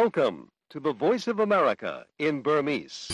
[0.00, 0.38] Welcome
[0.72, 1.92] to the Voice of America
[2.26, 2.98] in Burmese.။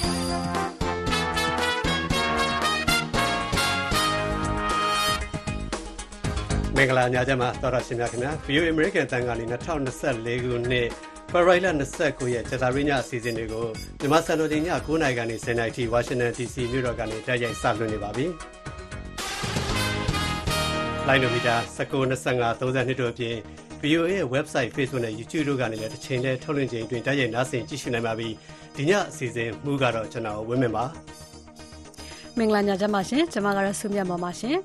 [6.77, 10.89] မင်္ဂလာညချမ်းပါတော်ရရှိမြခင်ဗျာ VOA American တန်ကနေ2024ခုနှစ်
[11.31, 11.67] ဖေဖော်ဝါရီလ
[12.01, 13.67] 29ရက်ဇာတိညအစီအစဉ်တွေကို
[14.01, 18.27] မြန်မာစံတော်ချိန်ည9:00နာရီကနေ10:00နာရီထိ Washington DC မြို့တော်ကနေတိုက်ရိုက်စလွှင့်နေပါပြီ။
[21.07, 23.37] လိုင်းနိုမီတာ1925 32တို့အပြင်
[23.83, 28.29] VOA ရဲ့ website Facebook နဲ့ YouTube တို့ကနေလည်းတစ်ချိန်နဲ့ထုတ်လွှင့်ချိန်အတွင်းတိုက်ရိုက်နားဆင်ကြည့်ရှုနိုင်ပါပြီ။
[28.77, 30.85] ဒီညအစီအစဉ်မူကတော့ကျွန်တော်ဝင်းမြင်ပါ။
[32.39, 34.57] မင်္ဂလာညချမ်းပါရှင်ကျွန်မကတော့ဆုမြတ်ပါပါရှင်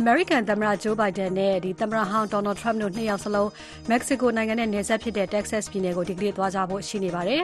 [0.00, 3.48] American သမ္မတ Joe Biden နဲ့ဒီသမ္မတဟောင်း Donald Trump တို့နှစ်ယောက်စလုံး
[3.90, 7.42] Mexico နိုင်ငံနဲ့နယ်စပ်ဖြစ်တဲ့ Texas ပြည်နယ်ကိုဒီကနေ့သွားကြဖို့ရှိနေပါတယ်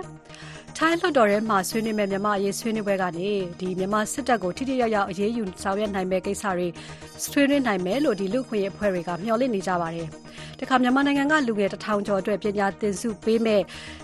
[0.78, 6.68] ထိုင်းလွှတ်တော်ထဲမှာဆွေးနွေးမဲ့မြန်မာအရေးဆွေးနွေးပွဲကနေဒီမြန်မာစစ်တပ်ကို ထိထိရောက်ရောက် အရေးယူဆောင်ရွက်နိုင်မဲ့ကိစ္စတွေ
[7.30, 10.08] ဆွေးနွေးနိုင်မယ်လို့ဒီလူခွင့်ရေးအဖွဲ့တွေက မျှော်လင့်နေကြပါတယ်။
[10.60, 13.62] တခါမြန်မာနိုင်ငံက လူငယ်တထောင်ကျော်အတွက် ပညာသင်ဆုပေးမဲ့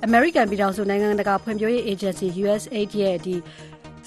[0.08, 3.36] American ပြည်ထောင်စု နိုင်ငံတကာဖွံ့ဖြိုးရေး Agency USAID ရဲ့ဒီ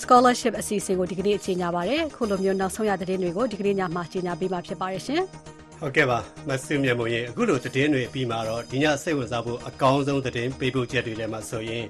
[0.02, 5.22] scholarship အစီအစဉ်ကို ဒီကနေ့ ကြေညာပါတယ်။ခုလိုမျိုးနောက်ဆုံးရသတင်းတွေကို ဒီကနေ့ညမှာ ကြေညာပေးမှာဖြစ်ပါတယ်ရှင်။
[5.80, 11.86] ဟုတ်ကဲ့ပါမဆုမြတ်မုံရင်အခုလိုသတင်းတွေပြီးမှာတော့ ဒီညစိတ်ဝင်စားဖို့အကောင်းဆုံးသတင်းပေးပို့ချက်တွေလည်းမှဆိုရင်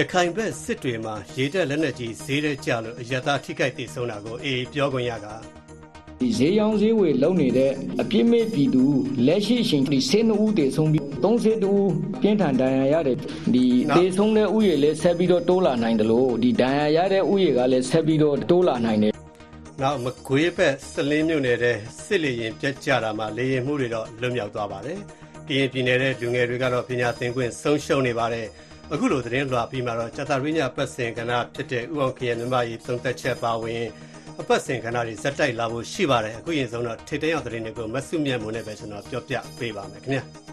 [0.00, 5.26] ရခိုင်ဘက်စစ်တွေမှာ ရေတက်လက်နက်ကြီးဈေးတဲ့ကြလို့ အရသာထိခိုက်တည်ဆုံးတာကိုအေးပြောခွင့်ရက
[6.20, 8.84] ဒီဈေးရောင်းဈေးဝယ်လုပ်နေတဲ့အပြစ်မဲ့ပြည်သူ
[9.26, 11.72] လက်ရှိရှင်ဒီစင်းဦးတည်ဆုံးပြီး30တူ
[12.20, 13.16] ပြင်းထန်ဒဏ်ရာရတဲ့
[13.54, 13.64] ဒီ
[13.96, 19.12] တည်ဆုံးတဲ့ဥယေလည်း ဆက်ပြီးတော့ တိုးလာနိုင်တယ်လို့ဒီဒဏ်ရာရတဲ့ဥယေကလည်း ဆက်ပြီးတော့ တိုးလာနိုင်တယ်
[19.82, 24.98] နောက်မကွေးဘက် စလင်းမြို့နယ်တဲ့စစ်လေရင်ပြက်ကြတာမှာ လေရင်မှုတွေတော့ လွတ်မြောက်သွားပါတယ်။
[25.48, 28.46] ကရင်ပြည်နယ်တဲ့လူငယ်တွေကတော့ ပညာသင်ခွင့်ဆုံးရှုံးနေပါတယ်။
[28.92, 33.84] အခုလိုသတင်းလွှာပြီးမှတော့ကျတာရင်းညပတ်စင်ကဏ္ဍဖြစ်တဲ့ဥအောင်ခရမြမကြီးသုံးသက်ချက်ပါဝင်
[34.40, 40.45] အပတ်စဉ်ကဏ္ဍတွေဇက်တိုက်လာဖို့ရှိပါတယ်အခုရင်ဆုံးတော့ထိတ်တရောက်သတင်းတွေကိုမဆုမြတ်မွန်နဲ့ပဲကျွန်တော်ပြောပြပေးပါမယ်ခင်ဗျာ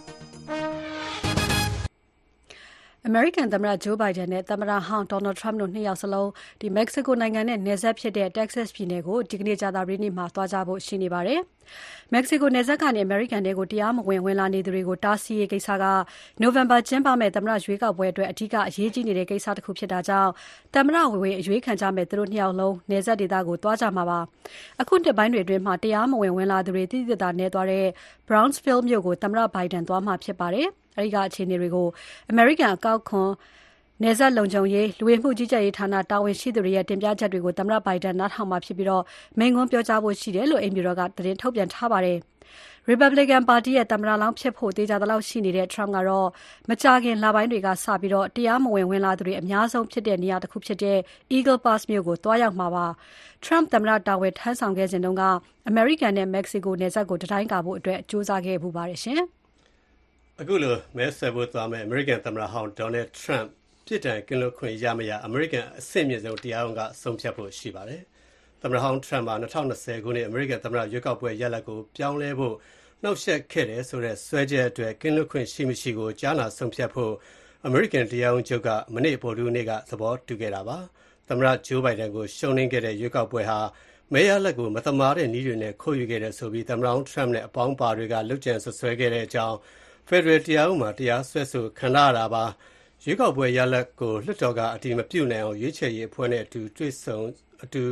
[3.14, 6.30] American သမ္မတ Joe Biden နဲ့ သမ္မတဟောင်း Donald Trump တို့နှစ်ယောက်စလုံး
[6.62, 11.40] ဒီ Mexico နိုင်ငံနဲ့ နယ်စပ်ဖြစ်တဲ့ Texas ပြည်နယ်ကို ဒီကနေ့ ကြာသပတေးနေ့မှာ သွားကြဖို့ ရှိနေပါတယ်။
[12.14, 15.86] Mexico နယ်စပ်ကနေ American တွေကို တရားမဝင် ဝင်လာနေသူတွေကို တားဆီးရေးကိစ္စက
[16.44, 20.32] November ကျင်းပမယ့် သမ္မတရွေးကောက်ပွဲအတွက် အဓိကအရေးကြီးနေတဲ့ ကိစ္စတစ်ခုဖြစ်တာကြောင့်
[20.74, 24.20] သမ္မတဝင်အရွေးခံကြမဲ့သူတို့နှစ်ယောက်လုံး နယ်စပ်ဒေသကို သွားကြမှာပါ။
[24.82, 27.86] အခုနှစ်ပိုင်းတွေအတွင်းမှာတရားမဝင် ဝင်လာသူတွေတိတိကျကျနေသွားတဲ့
[28.28, 31.88] Brownsville မြို့ကို သမ္မတ Biden သွားမှာဖြစ်ပါတယ်။ အဲဒီကအခြေအနေတွေကို
[32.30, 33.32] အမေရိကန်အကောက်ခွန်
[34.02, 39.04] နယ်စပ်လုံခြုံရေး လူဝင်မှုကြီးကြပ်ရေးဌာန တာဝန်ရှိသူတွေရဲ့ တင်ပြချက်တွေကို သမ္မတဘိုင်ဒန်နားထောင်မှာဖြစ်ပြီးတော့
[39.38, 42.18] မိန့်ခွန်းပြောကြားဖို့ရှိတယ်လို့ အိမ်ဖြူတော်က သတင်းထုတ်ပြန်ထားပါတယ်။
[42.90, 46.28] Republican ပါတီရဲ့ သမ္မတလောင်းဖြစ်ဖို့တေချာသလောက်ရှိနေတဲ့ Trump ကတော့
[46.70, 50.98] မကြာခင်လပိုင်းတွေကစပြီးတော့တရားမဝင် ဝင်လာသူတွေအများဆုံးဖြစ်တဲ့ နေရာတစ်ခုဖြစ်တဲ့
[51.36, 52.86] Eagle Pass မြို့ကိုတွားရောက်မှာပါ။
[53.46, 55.24] Trump သမ္မတတာဝန်ထမ်းဆောင်ခဲ့စဉ်တုန်းက
[55.72, 59.22] American နဲ့ Mexico နယ်စပ်ကိုတတိုင်းကာဖို့အတွက်ကြိုးစားခဲ့ပူပါတယ်ရှင်။
[60.42, 63.48] အခုလို မဲဆွယ်ဖို့သွားမယ့် အမေရိကန်သမ္မတဟောင်း Donald Trump
[63.86, 68.02] ပြစ်ဒဏ်ကင်းလွတ်ခွင့်ရမရ အမေရိကန်အဆင့်မြင့်ဆုံး တရားရုံးက ဆုံးဖြတ်ဖို့ရှိပါတယ်။
[68.62, 72.56] သမ္မတဟောင်း Trump ဟာ2020ခုနှစ် အမေရိကန်သမ္မတရွေးကောက်ပွဲရလဒ်ကို ပြောင်းလဲဖို့
[73.04, 77.14] နှောက်ယှက်ခဲ့တယ်ဆိုတဲ့ စွဲချက်အတွက် ကင်းလွတ်ခွင့်ရှိမရှိကို ကြားနာဆုံးဖြတ်ဖို့
[77.66, 80.78] အမေရိကန်တရားရုံးချုပ်က မနေ့ ဗုဒ္ဓဟူးနေ့က သဘောတူခဲ့တာပါ။
[81.30, 83.60] သမ္မတ Joe Biden ကို ရှုံးနိမ့်ခဲ့တဲ့ ရွေးကောက်ပွဲဟာ
[84.14, 89.58] မဲရလဒ်ကို မသမာတဲ့နည်းတွေနဲ့ ခိုးယူခဲ့တယ်ဆိုပြီး သမ္မတဟောင်း Trump နဲ့ အပေါင်းပါတွေက လုပ်ကြံဆွဆွဲခဲ့တဲ့အကြောင်း
[90.08, 92.44] ဖက်ဒရယ်တရားဥပဒေမှာ တရားစွဲဆိုခံရတာပါ
[93.04, 97.20] ရွေးကောက်ပွဲရလဒ်ကို လွှတ်တော်က အတည်မပြုနိုင်အောင် ရွေးချယ်ရေးအဖွဲ့နဲ့အတူတွေ့ဆုံ
[97.64, 97.84] အတူ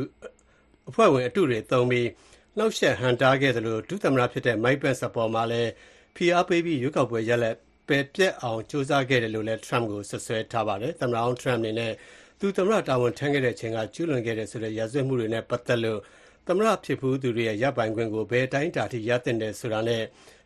[0.88, 2.08] အဖွဲ့ဝင်အတူတွေသုံးပြီး
[2.56, 5.70] နှောက်ယှက်ဟန်တားခဲ့သလို ဒုသမ္မတဖြစ်တဲ့ Mike Pence အပေါ်မှာလည်း
[6.16, 7.54] ဖိအားပေးပြီး ရွေးကောက်ပွဲရလဒ်
[7.88, 11.92] ပယ်ပြက်အောင်စူးစမ်းခဲ့တယ်လို့လည်း Trump ကိုဆွဆွဲထားပါတယ် သမ္မတအောင် Trump အနေနဲ့
[12.40, 16.00] သူသမ္မတတာဝန်ထမ်းခဲ့တဲ့အချိန်က ကျူးလွန်ခဲ့တဲ့ဆိုတဲ့ ရာဇဝတ်မှုတွေနဲ့ ပတ်သက်လို့
[16.46, 20.02] သမ္မတဖြစ်ဖူးသူတွေရဲ့ ရပိုင်ခွင့်ကို ဘယ်တိုင်းတာထိရတဲ့တယ်ဆိုတာနဲ့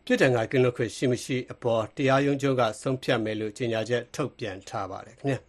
[0.08, 5.40] ပြစ်ဒဏ်ကကင်းလွတ်ခွင့်ရှိမရှိအပေါ် တရားရုံးချုပ်က ဆုံးဖြတ်မယ်လို့ ကြေညာချက်ထုတ်ပြန်ထားပါတယ်ခင်ဗျာ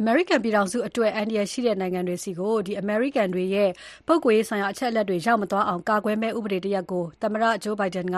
[0.00, 3.70] အမေရိကန်ပြည်ထောင်စုအတွက် အန္တရာယ်ရှိတဲ့နိုင်ငံတွေစီကိုဒီအမေရိကန်တွေရဲ့
[4.06, 8.16] ပုဂ္ဂိုလ်ရေးဆိုင်ရာ အချက်အလက်တွေ ရောက်မသွားအောင် ကာကွယ်မဲ့ဥပဒေတရက်ကို သမ္မတဂျိုးဘိုင်ဒန်က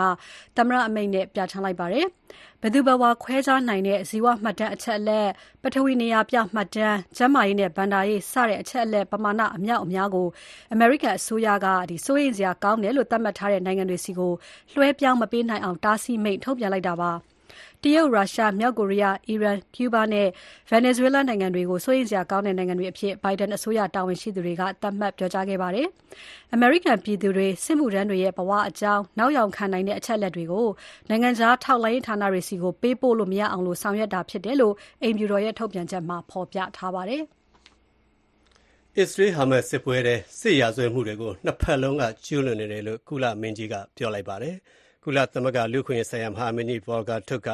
[0.57, 2.05] သမ္မတအမိန့်နဲ့ ပြဋ္ဌာန်းလိုက်ပါတယ်။
[2.61, 5.27] ဘယ်သူဘဝခွဲခြားနိုင်တဲ့ ဇီဝမှတ်တမ်းအချက်အလက်
[5.61, 10.27] ပထဝီနေရာပြမှတ်တမ်း ကျန်းမာရေးနဲ့ဗန္ဒာရေး စတဲ့ အချက်အလက် ပမာဏ အမြောက်အများကို
[10.73, 14.33] အမေရိကန်အစိုးရကဒီစိုးရိမ်စရာကောင်းတယ်လို့ သတ်မှတ်ထားတဲ့ နိုင်ငံတွေစီကို
[14.73, 17.13] လွှဲပြောင်းမပေးနိုင်အောင် တားဆီးမိန့် ထုတ်ပြန်လိုက်တာပါ။
[17.83, 20.27] တရုတ်၊ရုရှား၊မြောက်ကိုရီးယား၊အီရန်၊ကျူးဘားနဲ့
[20.69, 25.87] ဗင်နီဇွဲလားနိုင်ငံတွေကို စိုးရိမ်စရာကောင်းတဲ့ နိုင်ငံတွေအဖြစ်ဘိုင်ဒန်အစိုးရတာဝန်ရှိသူတွေက သတ်မှတ်ပြောကြားခဲ့ပါတယ်။
[26.53, 30.67] အမေရိကန်ပြည်သူတွေ စစ်မှုထမ်းတွေရဲ့ ဘဝအကြောင်း နောက်ယောင်ခံနိုင်တဲ့ အချက်အလက်တွေကို
[31.09, 37.21] နိုင်ငံခြားထောက်လှမ်းရေးဌာနတွေဆီကိုပေးပို့လို့ မရအောင်လို့ဆောင်ရွက်တာဖြစ်တယ်လို့ အိမ်ဖြူတော်ရဲ့ ထုတ်ပြန်ချက်မှာ ဖော်ပြထားပါတယ်။
[38.97, 44.55] အစ္စရေး-ဟာမတ်စ်စစ်ပွဲထဲ စစ်ရာဇဝတ်မှုတွေကို နှစ်ဘက်လုံးက ကျူးလွန်နေတယ်လို့ ကုလမင်းကြီးက ပြောလိုက်ပါတယ်။
[45.03, 47.49] ကုလသမဂ္ဂ လူ့အခွင့်အရေးဆိုင်ရာ မဟာမင်းကြီး Volker Turk က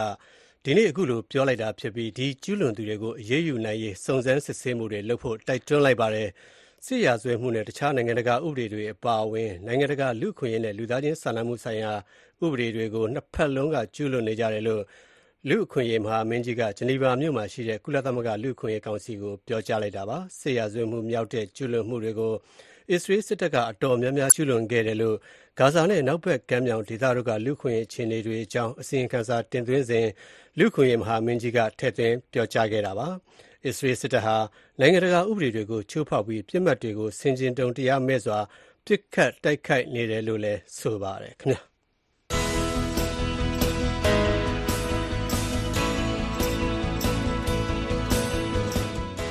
[0.64, 6.30] ဒီနေ့ အခုလို ပြောလိုက်တာဖြစ်ပြီး ဒီကျူးလွန်သူတွေကို အရေးယူနိုင်ရေး စုံစမ်းစစ်ဆေးမှုတွေလုပ်ဖို့ တိုက်တွန်းလိုက်ပါတယ်။
[6.86, 11.92] စစ်ရာဇဝတ်မှုနဲ့ တခြား နိုင်ငံတကာဥပဒေတွေအပါအဝင် နိုင်ငံတကာ လူ့အခွင့်အရေးနဲ့ လူသားချင်းစာနာမှုဆိုင်ရာ
[12.44, 14.84] ဥပဒေတွေကို နှစ်ဖက်လုံးက ကျူးလွန်နေကြတယ်လို့
[15.50, 22.34] လူ့အခွင့်အရေး မဟာမင်းကြီးက ဂျနီဗာမြို့မှာရှိတဲ့ ကုလသမဂ္ဂ လူ့အခွင့်အရေးကောင်စီကို ပြောကြားလိုက်တာပါ။စစ်ရာဇဝတ်မှုမြောက်တဲ့ ကျူးလွန်မှုတွေကို
[22.92, 25.18] အစ္စရေးစစ်တပ်က အတော်များများ ကျူးလွန်ခဲ့တယ်လို့
[25.60, 30.08] ဂါဇာနဲ့ အနောက်ဘက်ကမ်းမြောင်ဒေသတို့က လူ့အခွင့်အရေး အခြေအနေတွေအကြောင်း အစီရင်ခံစာ တင်သွင်းစဉ်
[30.58, 33.08] လူ့အခွင့်အရေး မဟာမင်းကြီးက ထည့်သွင်း ပြောကြားခဲ့တာပါ။
[33.66, 34.38] အစ္စရေးစစ်တပ်ဟာ
[34.80, 38.40] နိုင်ငံတကာ ဥပဒေတွေကို ချိုးဖောက်ပြီး ပစ်မှတ်တွေကို ဆင်ခြင်တုံတရားမဲ့စွာ
[38.86, 41.62] ပစ်ခတ်တိုက်ခိုက်နေတယ်လို့လည်း ဆိုပါတယ်ခင်ဗျာ။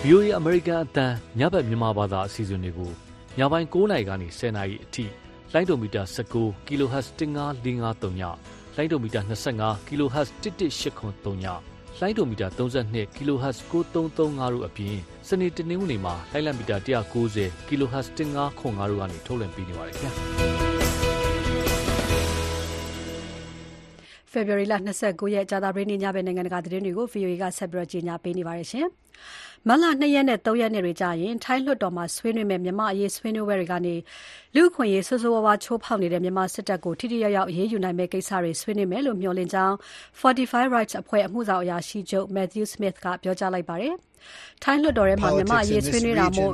[0.07, 2.91] VOA အမေရိကန်အတန်းညဘက် မြန်မာဘာသာ အစီအစဉ်တွေကို
[3.39, 5.05] ညပိုင်း9:00နာရီကနေ10:00နာရီအထိ
[5.55, 6.03] လိုင်းဒိုမီတာ
[6.37, 8.23] 19 kHz 15553ည
[8.77, 11.45] လိုင်းဒိုမီတာ25 kHz 11883ည
[12.01, 14.97] လိုင်းဒိုမီတာ32 kHz 9335တို့အပြင်
[15.29, 20.13] စနေတနင်္ဂနွေမှာလိုင်းလံမီတာ190 kHz 1505တို့ကနေထုတ်လွှင့်ပေးနေပါတယ်ခင်ဗျာ
[24.31, 28.89] ဖေဖော်ဝါရီလ29ရက်ကြာသပတေးနေ့ညဘက်နိုင်ငံတကာသတင်းတွေကို VOA ကဆက်ပြီးကြီးညာပေးနေပါတယ်ရှင်။
[29.69, 33.95] မတ်လ2ရက်နဲ့3ရက်နေ့တွေကြာရင် ထိုင်းလွှတ်တော်မှာဆွေးနွေးမဲ့မြန်မာအရေးဆွေးနွေးပွဲတွေကနေ
[34.55, 39.77] လူခွင့်ရေး ဆိုးဆိုးဝါးဝါချိုးဖောက်နေတဲ့ မြန်မာစစ်တပ်ကို ထိထိရောက်ရောက် အရေးယူနိုင်မဲ့ကိစ္စတွေ ဆွေးနွေးမယ်လို့ မျှော်လင့်ကြောင်း
[40.21, 43.95] Fortify Rights အဖွဲ့ အမှုဆောင်အရာရှိချုပ် Matthew Smith ကပြောကြားလိုက်ပါတယ်။
[44.63, 46.53] ထိုင်းလွှတ်တော်ထဲမှာ မြန်မာအရေးဆွေးနွေးတာမို့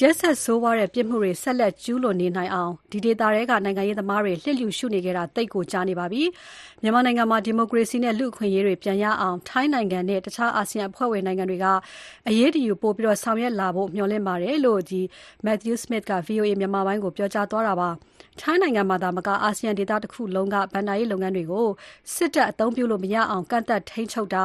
[0.00, 6.22] ရက်ဆက်ဆိုးဝါးတဲ့ပြစ်မှုတွေဆက်လက်ကျူးလွန်နေနိုင်အောင်ဒီဒေသတွေကနိုင်ငံရေးသမားတွေလှစ်လျူရှုနေကြတာတိတ်ကိုကြားနေပါပြီ။
[6.82, 11.66] မြန်မာနိုင်ငံမှာဒီမိုကရေစီနဲ့လူ့အခွင့်အရေးတွေပြန်ရအောင်ထိုင်းနိုင်ငံနဲ့တခြားအာဆီယံအဖွဲ့ဝင်နိုင်ငံတွေက
[12.28, 15.00] အရေးတယူပို့ပြီးတော့ဆောင်ရွက်လာဖို့မျှော်လင့်ပါတယ်လို့ဒီ
[15.44, 17.88] Matthew Smith က VOA မြန်မာပိုင်းကိုပြောကြားသွားတာပါ။
[18.40, 21.68] ထိုင်းနိုင်ငံမှာဒါမကအာဆီယံဒေသတစ်ခုလုံးကဗန်ဒါရေးလုပ်ငန်းတွေကို
[22.14, 24.44] စစ်တပ်အုံပြုလို့မရအောင်ကန့်သက်ထိန်းချုပ်တာ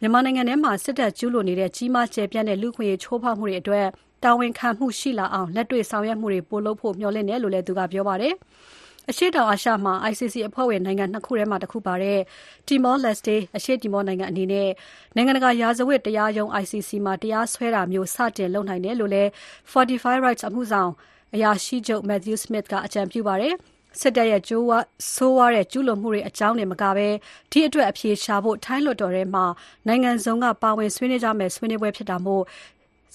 [0.00, 3.86] မြန်မာနိုင်ငံထဲမှာစစ်တပ်ကျူးလွန်နေတဲ့ကြီးမားကျယ်ပြန့်တဲ့လူ့ခွင့်ရေးချိုးဖောက်မှုတွေအတွက်
[4.26, 8.34] တာဝန်ခံမှုရှိလာအောင် လက်တွေ့ဆောင်ရွက်မှုတွေပိုလုပ်ဖို့ မျှော်လင့်တယ်လို့လည်း သူကပြောပါတယ်။
[9.10, 12.18] အရှေ့တောင်အာရှမှာ ICC အဖွဲ့ဝင်နိုင်ငံနှစ်ခုထဲမှာတစ်ခုပါတဲ့
[12.66, 14.68] Timor Leste အရှေ့တီမောနိုင်ငံအနေနဲ့
[15.14, 19.30] နိုင်ငံတကာရာဇဝတ်တရားရုံး ICC မှာ တရားစွဲတာမျိုး စတင်လုပ်နိုင်တယ်လို့လည်း
[19.70, 20.90] Fortify Rights အမှုဆောင်
[21.34, 23.56] အရာရှိချုပ် Matthew Smith က အကြံပြုပါတယ်။
[24.00, 24.70] စစ်တပ်ရဲ့ကြိုးဝ
[25.14, 27.08] ဆိုးဝါးတဲ့ ကျူးလွန်မှုတွေအကြောင်းတွေမကဘဲ
[27.50, 29.44] ဒီအတွက်အပြေရှာဖို့ ထိုင်းလွှတ်တော်ထဲမှာ
[29.86, 32.42] နိုင်ငံစုံက ပါဝင်ဆွေးနွေးကြမယ်ဆွေးနွေးပွဲဖြစ်တာမို့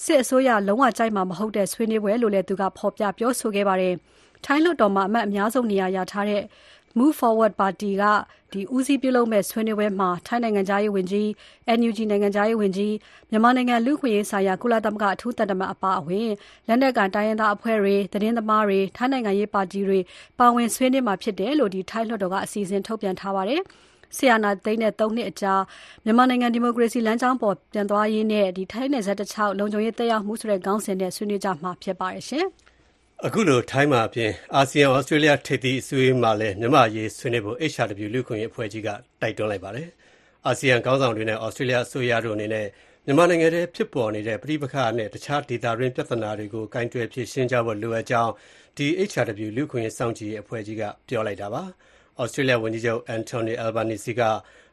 [0.04, 3.94] စစ်အစိုးရလုံးဝကြိုက်မှာမဟုတ်တဲ့ဆွေးနွေးပွဲလို့လည်းသူကဖော်ပြပြောဆိုခဲ့ပါတယ်။
[4.46, 6.44] ထိုင်းလွှတ်တော်မှာအမတ်အများဆုံးနေရာရထားတဲ့
[6.98, 8.04] Move Forward Party က
[8.54, 11.28] ဒီဦးစီးပြုလုပ်မဲ့ဆွေးနွေးပွဲမှာထိုင်းနိုင်ငံသားရေးဝန်ကြီး
[11.78, 12.94] NUG နိုင်ငံသားရေးဝန်ကြီး
[13.32, 16.30] မြန်မာနိုင်ငံလူ့ခွင့်ရေးဆိုင်ရာကုလသမဂ္ဂအထူးတန်တမန်အပါအဝင်
[16.68, 20.00] လက်နက်ကန်တိုင်းရင်းသားအဖွဲ့တွေသတင်းသမားတွေထိုင်းနိုင်ငံရေးပါတီတွေ
[20.40, 23.62] ပါဝင်ဆွေးနွေးမှာဖြစ်တယ်လို့ဒီထိုင်းလွှတ်တော်ကအစီအစဉ်ထုတ်ပြန်ထားပါတယ်။
[24.18, 25.54] ဆီယနာသိန်းနဲ့ ၃ နှစ်အကြာ
[26.06, 32.46] မြန်မာနိုင်ငံ ဒီမိုကရေစီလမ်းကြောင်းပေါ် ပြန်သွားရေးနဲ့ဒီထိုင်းနယ်စပ်တစ်လျှောက် လုံခြုံရေးတက်ရောက်မှု ဆိုတဲ့ ခေါင်းစဉ်နဲ့ ဆွေးနွေးကြမှာဖြစ်ပါတယ်ရှင်။
[33.26, 38.90] အခုလို ထိုင်းမှာအပြင် အာဆီယံဩစတြေးလျ ထိပ်သီးအစည်းအဝေးမှာလည်း မြန်မာ့အရေးဆွေးနွေးဖို့ HRW လူ့အခွင့်အရေးအဖွဲ့ကြီးက
[39.22, 39.88] တိုက်တွန်းလိုက်ပါတယ်။
[40.48, 42.68] အာဆီယံခေါင်းဆောင်တွေနဲ့ဩစတြေးလျအစိုးရတို့အနေနဲ့
[43.06, 48.32] မြန်မာနိုင်ငံထဲဖြစ်ပေါ်နေတဲ့ ပဋိပက္ခနဲ့ တခြားဒေသတွင်းပြဿနာတွေကို ကိုင်တွယ်ဖြေရှင်းကြဖို့ လိုအပ်ကြောင်း
[48.78, 51.64] ဒီ HRW လူ့အခွင့်အရေးစောင့်ကြည့်ရေးအဖွဲ့ကြီးက ပြောလိုက်တာပါ။
[52.20, 54.22] ဩစတြေးလျဝန်ကြီးချုပ် Anthony Albanese က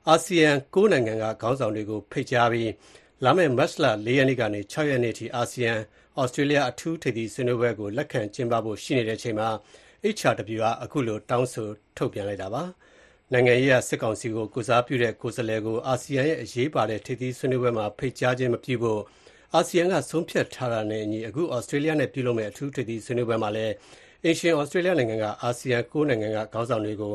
[0.08, 2.72] အာဆီယံ ၉ နိုင်ငံက ခေါင်းဆောင်တွေကို ဖိတ်ကြားပြီး
[3.24, 5.72] လာမယ့် မတ်လ ၄ ရက်နေ့ကနေ ၆ ရက်နေ့ထိ အာဆီယံ
[6.20, 9.48] ဩစတြေးလျ အထူးထိပ်သီးဆွေးနွေးပွဲကို လက်ခံကျင်းပဖို့ ရှိနေတဲ့အချိန်မှာ
[10.16, 12.64] HRW က အခုလို တောင်းဆိုထုတ်ပြန်လိုက်တာပါ။
[13.32, 19.00] နိုင်ငံရေးအရ စစ်ကောင်စီကို ကိုစားပြုတဲ့ ကိုယ်စားလှယ်ကို အာဆီယံရဲ့ အရေးပါတဲ့ ထိပ်သီးဆွေးနွေးပွဲမှာ ဖိတ်ကြားခြင်းမပြုဖို့
[19.54, 23.74] အာဆီယံက ဆုံးဖြတ်ထားတာနဲ့အညီ အခု ဩစတြေးလျနဲ့ ပြုလုပ်မယ့် အထူးထိပ်သီးဆွေးနွေးပွဲမှာလည်း
[24.24, 27.14] အင်ရှင် ဩစတြေးလျနိုင်ငံက အာဆီယံ ၉ နိုင်ငံက ခေါင်းဆောင်တွေကို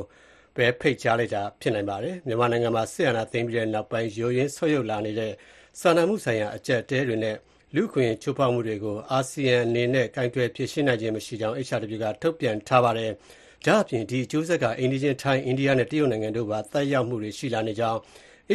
[0.56, 5.32] ပဲ ဖိတ်ကြားလိုက်တာ ဖြစ်နိုင်ပါတယ်။မြန်မာနိုင်ငံမှာ စစ်အာဏာသိမ်းပြီးတဲ့နောက်ပိုင်း ယိုယွင်းဆုတ်ယုတ်လာနေတဲ့
[5.80, 7.36] စာနာမှုဆိုင်ရာ အကျပ်အတည်းတွေနဲ့
[7.76, 13.12] လူ့အခွင့်အရေး ချိုးဖောက်မှုတွေကို အာဆီယံအနေနဲ့ ကိုင်တွယ်ဖြေရှင်းနိုင်ခြင်းမရှိကြောင်း HRW က ထုတ်ပြန်ထားပါတယ်။
[13.66, 18.00] ဒါ့အပြင် ဒီအကျိုးဆက်က အိမ်နီးချင်း ထိုင်း၊အိန္ဒိယနဲ့ တရုတ်နိုင်ငံတို့ပါ သက်ရောက်မှုတွေ ရှိလာနေကြောင်း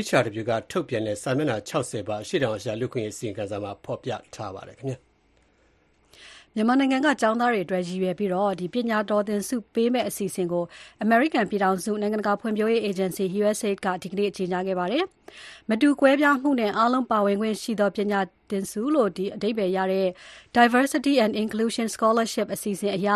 [0.06, 4.78] HRW က ထုတ်ပြန်တဲ့ စာမျက်နှာ ၆၀ ပါ အရှေ့တောင်အာရှ လူ့အခွင့်အရေး အစီရင်ခံစာမှာ ဖော်ပြထားပါတယ်။
[6.58, 10.64] မြန်မာနိုင်ငံက ကျောင်းသားတွေအတွက် ရည်ရွယ်ပြီး ပညာတော်သင်ဆုပေးမယ့် အစီအစဉ်ကို
[11.02, 15.04] အမေရိကန်ပြည်ထောင်စု နိုင်ငံတကာဖွံ့ဖြိုးရေးအေဂျင်စီ USAID က ဒီကနေ့ ကြေညာခဲ့ပါတယ်။
[15.68, 20.08] မတူကွဲပြားမှုနဲ့ အားလုံးပါဝင်ခွင့်ရှိသော ပညာသင်ဆုလို့ဒီအဓိပ္ပာယ်ရတဲ့
[20.56, 23.08] Diversity and Inclusion Scholarship အစီအစဉ်အရ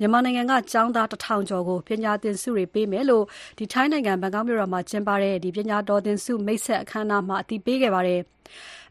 [0.00, 3.24] မြန်မာနိုင်ငံက ကျောင်းသား1000ကျော်ကို ပညာသင်ဆုတွေပေးမယ်လို့
[3.58, 8.22] ဒီထိုင်းနိုင်ငံ ဘန်ကောက်မြို့တော်မှာကျင်းပတဲ့ဒီပညာတော်သင်ဆု မိတ်ဆက်အခမ်းအနားမှာအတည်ပြုခဲ့ပါတယ်။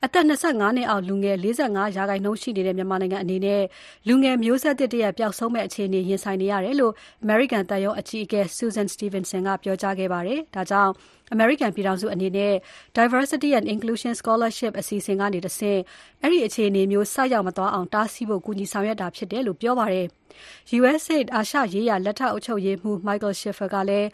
[0.03, 3.63] အသက်25နှစ်အောက် လူငယ်45ရာခိုင်နှုန်းရှိနေတဲ့ မြန်မာနိုင်ငံအနေနဲ့
[4.07, 6.93] လူငယ်မျိုးဆက်သစ်တရပ် ပျောက်ဆုံးမဲ့အခြေအနေ ရင်ဆိုင်နေရတယ်လို့
[7.25, 10.91] American တန်ယုံအကြီးအကဲ Susan Stevenson ကပြောကြားခဲ့ပါတယ်။ဒါကြောင့်
[11.33, 12.53] American ပြည်ထောင်စုအနေနဲ့
[12.97, 15.79] Diversity and Inclusion Scholarship အစီအစဉ်ကနေတဆင့်
[16.21, 20.07] အဲ့ဒီအခြေအနေမျိုး ဆိုက်ရောက်မသွားအောင် တားဆီးဖို့ ကူညီဆောင်ရွက်တာဖြစ်တယ်လို့ ပြောပါတယ်။
[20.77, 24.07] USAID အာရှရေးရာ လက်ထောက်အုပ်ချုပ်ရေးမှူး Michael Schiffer ကလည်း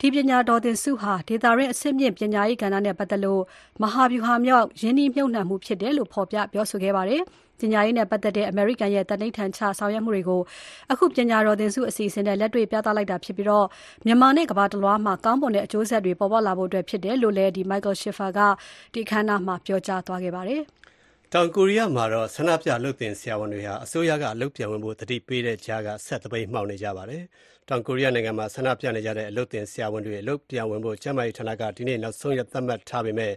[0.00, 3.42] ဒီပညာတော်သင်ဆုဟာ ဒေတာရင်းအဆင့်မြင့် ပညာရေးကဏ္ဍနဲ့ပတ်သက်လို့
[3.82, 7.22] မဟာဗျူဟာမြောက် ရင်းနှီးမြှုပ်နှံမှုဖြစ်တယ်လို့ ဖော်ပြပြောဆိုခဲ့ပါတယ်။
[7.60, 10.40] ပညာရေးနဲ့ပတ်သက်တဲ့ အမေရိကန်ရဲ့တနိဋ္ဌာန်ချ ဆောင်ရွက်မှုတွေကို
[10.92, 13.66] အခု ပညာတော်သင်ဆုအစီအစဉ်နဲ့ လက်တွေ့ပြသလိုက်တာဖြစ်ပြီးတော့
[14.06, 18.40] မြန်မာနဲ့ ကမ္ဘာတလွှားမှာ ကောင်းမွန်တဲ့အကျိုးဆက်တွေ ပေါ်ပေါက်လာဖို့အတွက်ဖြစ်တယ်လို့လည်းဒီ Michael Schiffer က
[18.94, 20.62] ဒီခမ်းနားမှာ ပြောကြားသွားခဲ့ပါတယ်။
[21.34, 27.22] တောင်ကိုရီးယားမှာတော့ ဆန္ဒပြလုပ်တင်ဆရာဝန်တွေဟာ အစိုးရက အလုပ်ပြန်ဝင်ဖို့တတိပေးတဲ့ကြားက ဆက်တပိတ်မှောက်နေကြပါတယ်။
[27.68, 33.32] တောင်ကိုရီးယားနိုင်ငံမှာ ဆန္ဒပြနေကြတဲ့ အလုပ်တင်ဆရာဝန်တွေ အလုပ်ပြန်ဝင်ဖို့ ကျန်းမာရေးဌာနက ဒီနေ့ နောက်ဆုံးရက် သတ်မှတ်ထားပေမဲ့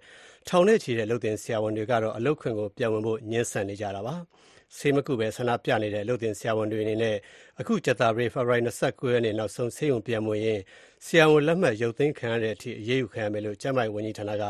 [0.47, 4.15] ထောင်နဲ့ချီတဲ့လုပ်တင်ဆရာဝန်တွေကတော့ အလုပ်ခွင်ကို ပြန်ဝင်ဖို့ညှင်းဆန်နေကြတာပါ။
[4.77, 7.15] ဆေးမကုပဲဆန္ဒပြနေတဲ့ အလုပ်တင်ဆရာဝန်တွေအနေနဲ့
[7.59, 10.59] အခု ကြာသပတေး ဖေဖော်ဝါရီ29ရက်နေ့ နောက်ဆုံး ဆေးရုံပြန်ဝင်ရင်
[11.05, 14.43] ဆရာဝန်လက်မှတ် ရုပ်သိမ်းခံရတဲ့အထိ အရေးယူခံရမယ်လို့ ကျန်းမာရေးဝန်ကြီးဌာနက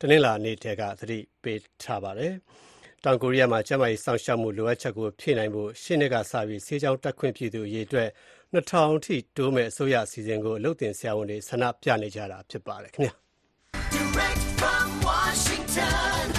[0.00, 2.32] တနင်္လာနေ့တည်းကသတိပေးထားပါတယ်။
[3.04, 8.08] တောင်ကိုရီးယားမှာ ကျန်းမာရေးစောင့်ရှောက်မှု လိုအပ်ချက်ကို ဖြည့်နိုင်ဖို့ ရှင်းနှစ်ကစပြီး ဆေးကြောင်းတက်ခွင့်ပြုသူ အရေအတွက်
[8.54, 13.25] 2000အထိတိုးမဲ့အစိုးရအစီအစဉ်ကို အလုပ်တင်ဆရာဝန်တွေ ဆန္ဒပြနေကြတာ ဖြစ်ပါတယ်ခင်ဗျာ Direct from
[15.76, 16.32] Washington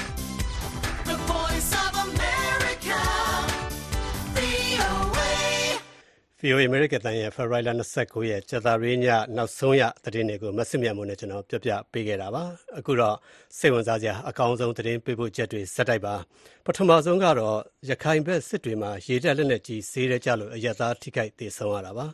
[1.09, 2.99] the voice of America
[4.35, 5.31] VOA
[6.41, 7.63] VOA America တန်ရဲ့ February
[7.95, 12.43] 29ရက်ကြာသပတေးညနောက်ဆုံးရသတင်းတွေကိုမစစ်မြတ်မို့နဲ့ကျွန်တော်ပြပြပေးခဲ့တာပါ
[12.77, 13.15] အခုတော့
[13.57, 16.15] စိတ်ဝင်စားစရာအကောင်းဆုံးသတင်းပေးဖို့ချက်တွေစက်တိုက်ပါ
[16.65, 17.57] ပထမဆုံးကတော့
[17.89, 22.07] ရခိုင်ဘက်စစ်တွေမှာရေတက်လက်နဲ့ကြီးဈေးရဲကြလို့အရသာထိခိုက်ဒေဆုံးရတာပါ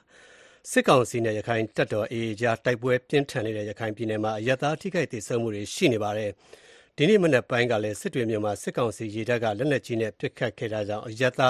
[0.71, 6.31] စစ်ကောင်စီနဲ့ရခိုင်တပ်တော် AA ကြားတိုက်ပွဲပြင်းထန်နေတဲ့ရခိုင်ပြည်နယ်မှာအရသာထိခိုက်ဒေဆုံးမှုတွေရှိနေပါတယ်
[6.97, 11.49] ဒီနေ့မနက်ပိုင်းကလည်း စစ်တွေမြို့မှာ စစ်ကောင်စီရေတပ်က လက်နက်ကြီးနဲ့ ပစ်ခတ်ခဲ့တာကြောင့် အရသာ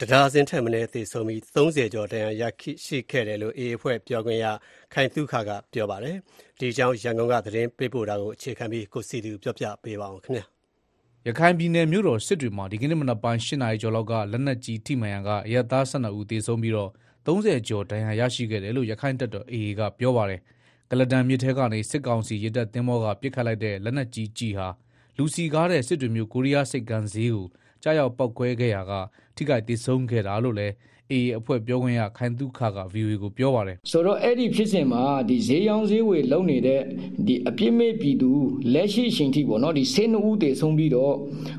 [0.00, 2.42] တဒါဇင်ထက်မနည်း သေဆုံးပြီး30ကျော် ဒဏ်ရာရ
[2.84, 4.46] ရှိခဲ့တယ်လို့ AA အဖွဲ့ ပြောခွင့်ရ
[4.92, 6.16] ခိုင်သုခက ပြောပါတယ်။
[6.58, 10.44] ဒီအကြောင်း ရန်ကုန်က သတင်းပေးပို့တာကို အခြေခံပြီး ကိုစီသူပြောပြပေးပါအောင်ခင်ဗျာ။
[11.26, 16.90] ရခိုင်ပြည်နယ် မြို့တော်စစ်တွေမှာ ဒီကနေ့မနက်ပိုင်း ၈ နာရီကျော်လောက်က လက်နက်ကြီးထိမှန်ရန်ကအရပ်သား12ဦးသေဆုံးပြီးတော့
[17.26, 20.40] 30ကျော် ဒဏ်ရာရရှိခဲ့တယ်လို့ရခိုင်တပ်တော် AA က ပြောပါတယ်။
[20.92, 24.68] ကလဒန်မြစ်ထဲကနေစစ်ကောင်စီရေတပ်သင်္ဘောကပစ်ခတ်လိုက်တဲ့လက်နက်ကြီးကြီးဟာ
[25.16, 27.46] လူစီကားတဲ့စစ်တွေမျိုးကိုရီးယားစိတ်ကန်းဈေးကို
[27.82, 28.92] ကြားရောက်ပောက်ကွဲခဲ့ရာက
[29.36, 30.74] ထိခိုက်ဒေဆုံးခဲ့တာလို့လည်း
[31.10, 36.80] အေးအဖွဲ့ပြောခွင့်ရခိုင်တုခက VOA ကိုပြောပါတယ်ဆိုတော့အဲ့ဒီဖြစ်စဉ်မှာဒီဈေးရောင်းဈေးဝယ်လုပ်နေတဲ့
[37.26, 38.30] ဒီအပြစ်မဲ့ပြည်သူ
[38.74, 41.14] လက်ရှိအချိန်ထိပေါ့နော်ဒီဆေးနှဦးတည်ဆုံးပြီးတော့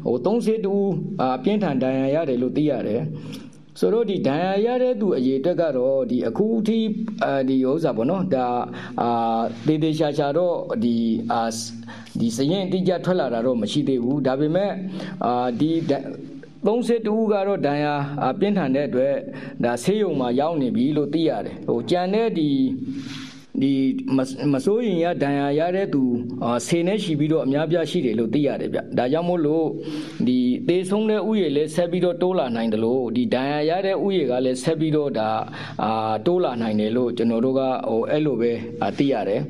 [0.05, 0.73] ဟို30တူ
[1.21, 3.01] အပြင်းထန်ဒဏ်ရာရတယ်လို့သိရတယ်
[3.79, 6.79] ဆိုတော့ဒီဒဏ်ရာရတဲ့သူအရေအတွက်ကတော့ဒီအခုထိ
[7.23, 8.47] အဲဒီဥစ္စာပေါ့နော်ဒါ
[9.01, 10.95] အာတေးသေးချာချာတော့ဒီ
[11.31, 11.41] အာ
[12.19, 14.71] ဒီစရင်တိကျထွက်လာတာတော့မရှိသေးဘူးဒါပေမဲ့
[15.25, 15.71] အာဒီ
[16.65, 17.93] 32ဦးကတော့ဒဏ်ရာ
[18.39, 19.15] ပြင်းထန်တဲ့အတွက်
[19.63, 22.49] ဒါဆေးရုံမှာရောက်နေပြီလို့သိရတယ်ဟိုကြံတဲ့ဒီ
[23.59, 23.71] ဒီ
[24.53, 26.01] မစိုးရင်ရဒဏ်ရာရတဲ့သူ
[26.67, 29.65] ဆေနဲ့ရှိပြီးတော့အများပြားရှိတယ်လို့သိရတယ်ဗျဒါကြောင့်မို့လို့
[30.27, 35.29] ဒီသေဆုံးတဲ့ဥယေလည်းဆက်ပြီးတော့တိုးလာနိုင်တယ်လို့ဒီဒဏ်ရာရတဲ့ဥယေကလည်းဆက်ပြီးတော့ဒါ
[35.83, 38.51] အာတိုးလာနိုင်တယ်လို့ကျွန်တော်တို့ကဟိုအဲ့လိုပဲ
[38.97, 39.41] သိရတယ်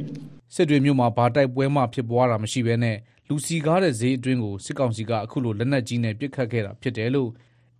[0.55, 7.29] စစ်တွေမြို့မှာဘာတိုက်ပွဲမှဖြစ်ပွားတာမရှိဘဲနဲ့လူစီကားတဲ့ဈေးအတွင်းကိုစစ်ကောင်စီကအခုလိုလက်နက်ကြီးနဲ့ပစ်ခတ်ခဲ့တာဖြစ်တယ်လို့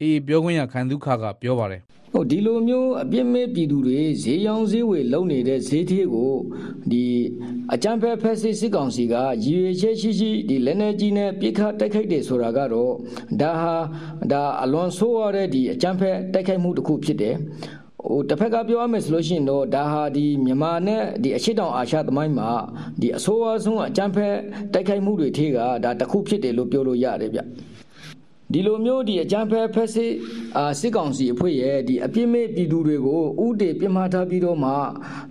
[0.01, 1.81] အေးပြောခွင့်ရခိုင်ဒုခကပြောပါတယ်
[2.13, 6.33] ဟိုဒီလိုမျိုးအပြစ်မဲ့ပြည်သူတွေဈေးရောင်းဈေးဝယ်လုပ်နေတဲ့ဈေးသေးကို
[6.91, 7.05] ဒီ
[7.73, 9.15] အကြံဖက်ဖက်စစ်စစ်ကောင်စီက
[9.45, 12.93] ရည်ရွယ်ချက်ရှိရှိဒီလက်နက်ကြီးနဲ့ပြစ်ခတ်တိုက်ခိုက်တယ်ဆိုတာကတော့
[13.41, 13.75] ဒါဟာ
[14.31, 17.35] ဒါအလွန်ဆိုးရတဲ့ဒီအကြံဖက်တိုက်ခိုက်မှုတစ်ခုဖြစ်တယ်
[18.07, 22.49] ဟိုတစ်ဖက်ကပြောရမယ်ဆိုလို့ရှိရင်တော့ဒါဟာဒီမြန်မာနဲ့ဒီအရှိတောင်အာရှသမိုင်းမှာ
[23.01, 24.35] ဒီအဆိုးအဆုံးအကြမ်းဖက်
[24.73, 27.41] တိုက်ခိုက်မှုတွေထေးကဒါတစ်ခုဖြစ်တယ်လို့ပြောလို့ရတယ်ဗျ
[28.52, 30.12] ဒီလိုမျိုးဒီအကြမ်းဖက်ဖက်စစ်
[30.56, 34.72] အာစစ်ကောင်စီအဖွဲ့ရဲ့ဒီအပြစ်မဲ့ပြည်သူတွေကိုဥတေပြစ်မှားထားပြီးတော့မှ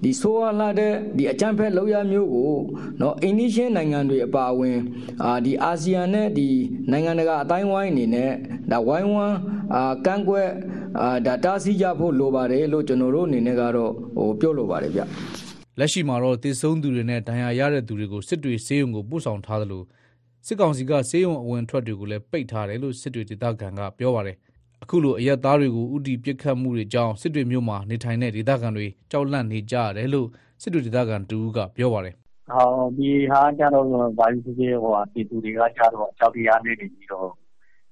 [0.04, 2.56] ဒီဆိုးဝါးလာတဲ့ဒီအကြမ်းဖက်လောက်ရမျိုးကို
[3.00, 4.78] เนาะအိန္ဒိယနိုင်ငံတွေအပါအဝင်
[5.24, 6.48] အာဒီအာဆီယံနဲ့ဒီ
[6.92, 8.32] နိုင်ငံတကာအတိုင်းဝိုင်းအနေနဲ့
[8.72, 9.38] ဒါဝိုင်းဝန်း
[9.76, 10.50] အာကန့်ကွက်
[11.02, 15.02] အာဒါတားဆီးကြဖို့လိုပါတယ်လို့ကျွန်တော်တို့အနေနဲ့ကတော့ဟိုပြောလိုပါတယ်ဗျ
[15.80, 19.84] လက်ရှိမှာတော့တည်ဆုံးသူတွေနဲ့ဒဏ်ရာရတဲ့သူတွေကိုစစ်တွေစေးရုံကိုပို့ဆောင်ထားသလို
[20.47, 24.37] စစ်ကောင်စီကစေးရုံအဝင်ထွက်တွေကိုလည်းပိတ်ထားတယ်လို့စစ်တွေဒေသခံကပြောပါတယ်
[24.83, 30.29] အခုလိုအရက်သားတွေကိုဥတီပစ်ခတ်မှုတွေကြောင့်စစ်တွေမြို့မှာနေထိုင်တဲ့ဒေသခံတွေကြောက်လန့်နေကြရတယ်လို့
[30.63, 32.15] စစ်တွေဒေသခံတူကပြောပါတယ်
[32.51, 33.87] ဟောဒီဟာကြတော့
[34.19, 37.31] ဘာလို့ဖြစ်ဖြစ်ဟိုပြည်သူတွေကကြတော့အကြောက်တရားနဲ့နေပြီးတော့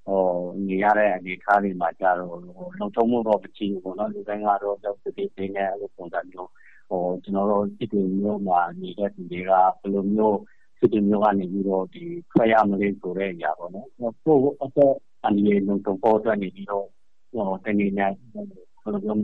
[0.07, 0.23] ဟို
[0.69, 2.39] နေရတဲ့အနေအထားတွေမှာကြတော့
[2.79, 6.51] လုံခြုံမှုတော့မရှိဘူးပေါ့နော်လူတိုင်းကတော့ကြောက်စစ်စစ်နဲ့အဲ့လိုပုံစံမျိုး
[6.91, 10.39] ဟိုကျွန်တော်တို့စစ်တွေမျိုးမှာနေတဲ့သူတွေကဘယ်လိုမျိုး
[10.79, 14.95] စစ်တွေမျိုးကနေပြီးတော့ဒီထွက်ရမလဲဆိုတဲ့အရာပေါ့နော် ကိုယ့်အတွက်
[15.27, 16.87] အနေနဲ့လုံခြုံဖို့အတွက်နေပြီးတော့
[17.31, 18.47] ဟိုတနေ့နဲ့ဘယ်
[18.93, 19.21] လိုမျိုး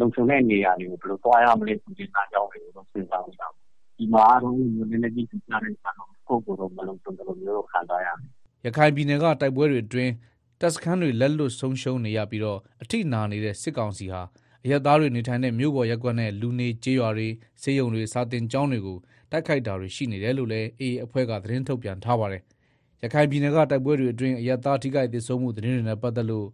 [0.00, 3.48] လုံခြုံတဲ့နေရာတွေကို ဘယ်လိုသွားရမလဲဆိုတဲ့အကြောင်းတွေကိုတော့ စဉ်းစားနေတာ
[3.96, 4.70] ဒီမှာတော့နည်း
[5.02, 8.28] နည်းကြီးပြတဲ့အခါတော့ကိုယ့်ကိုယ်တော့ မလုံခြုံတယ်လို့မျိုးခံစားရတယ်
[8.64, 10.12] ရခိုင်ပြည်နယ်က တိုက်ပွဲတွေအတွင်း
[10.60, 14.22] တပ်စခန်းတွေ လက်လွတ်ဆုံးရှုံးနေရပြီးတော့ အထိနာနေတဲ့ စစ်ကောင်စီဟာ
[14.64, 17.28] အရက်သားတွေနေထိုင်တဲ့ မြို့ပေါ်ရက်ကွက်နဲ့ လူနေကျေးရွာတွေ
[17.62, 18.98] စေယုံတွေ စာတင်ကျောင်းတွေကို
[19.30, 22.42] တိုက်ခိုက်တာတွေရှိနေတယ်လို့လည်းအေအေအဖွဲ့က သတင်းထုတ်ပြန်ထားပါတယ်။
[23.02, 26.46] ရခိုင်ပြည်နယ်က တိုက်ပွဲတွေအတွင်း အရက်သားထိခိုက်ဒေဆုံးမှုသတင်းတွေနဲ့ ပတ်သက်လို့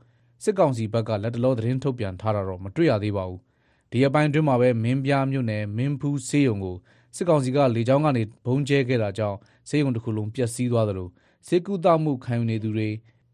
[0.45, 3.41] စစ်ကောင်စီဘက်ကလက်တလော သတင်းထုတ်ပြန်ထားတာတော့ မတွေ့ရသေးပါဘူး။
[3.91, 6.77] ဒီအပိုင်းအတွင်းမှာပဲ မင်းပြားမြို့နယ် မင်းဖူးစေယုံကို
[7.17, 9.37] စစ်ကောင်စီက လေကြောင်းကနေဘုံကျဲခဲ့တာကြောင့်
[9.69, 11.09] စေယုံတစ်ခုလုံးပျက်စီးသွားသလို
[11.47, 12.89] စေကူတမှုခံယူနေသူတွေ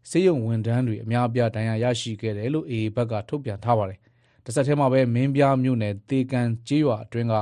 [0.09, 3.99] စေယုံဝန်ထမ်းတွေ အများအပြား ဒဏ်ရာရရှိခဲ့တယ်လို့အေအေဘက်က ထုတ်ပြန်ထားပါတယ်။
[4.45, 7.35] တစ်ဆက်တည်းမှာပဲ မင်းပြားမြို့နယ်တေကန်ကျေးရွာအတွင်းက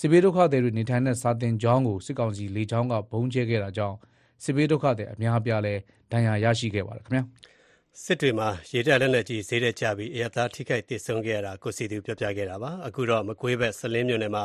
[0.00, 3.96] စစ်ဘေးဒုက္ခသည်တွေနေထိုင်တဲ့စာတင်ကျောင်းကိုစစ်ကောင်စီလေကြောင်းကဘုံကျဲခဲ့တာကြောင့်
[4.44, 5.80] စစ်ဘေးဒုက္ခသည်အများအပြားလည်း
[6.12, 7.22] ဒဏ်ရာရရှိခဲ့ပါတယ်ခင်ဗျာ။
[8.04, 14.44] စစ်တွေမှာရေတပ်လက်နက်ကြီးဈေးတဲ့ကြပြီးအရသာထိခိုက်တည်ဆုံခဲ့ရတာကိုစီသူပြောပြခဲ့တာပါအခုတော့မကွေးဘက်ဆလင်းမြို့နယ်မှာ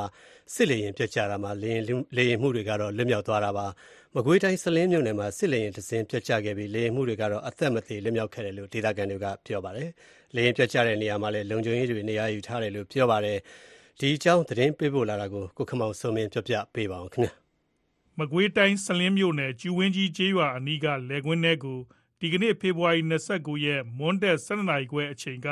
[0.54, 1.84] စစ်လေရင်ပြတ်ကြတာမှာလေရင်
[2.16, 3.68] လေရင်မှုတွေကတော့လွတ်မြောက်သွားတာပါ
[4.16, 9.90] မကွေးတိုင်းဆလင်းမြို့နယ်မှာစစ်လေရင်တစင်းပြတ်ကျခဲ့ပြီးလေရင်မှုတွေကတော့အသက်မသေးလွတ်မြောက်ခဲ့တယ်လို့ဒေသခံတွေကပြောပါတယ်။
[10.36, 13.40] လေရင်ပြတ်ကျတဲ့နေရာမှာလည်းလုံခြုံရေးတွေနေရာယူထားတယ်လို့ပြောပါတယ်။
[14.00, 17.34] ဒီအကြောင်းသတင်းပေးပို့လာတာကိုကိုခမောင်စုံမင်းပြောပြပေးပါအောင်ခင်ဗျာ။
[18.20, 21.80] မကွေးတိုင်းဆလင်းမြို့နယ်ကျူဝင်းကြီးကျေးရွာအနီးကလယ်ကွင်းထဲကို
[22.20, 25.48] ဒီကနေ့ဖေဖော်ဝါရီ29ရက်မွန်းတက်7နာရီခွဲအချိန်က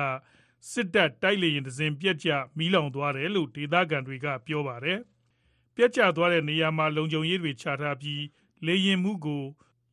[0.72, 5.00] စစ်တပ်တိုက်လေရင်တစင်းပြက်ကျမီးလောင်သွားတယ်လို့ဒေသခံတွေကပြောပါတယ်။
[5.76, 8.24] ပြက်ကျသွားတဲ့နေရာမှာလုံခြုံရေးတွေချထားပြီး
[8.66, 9.44] လေရင်မှုကို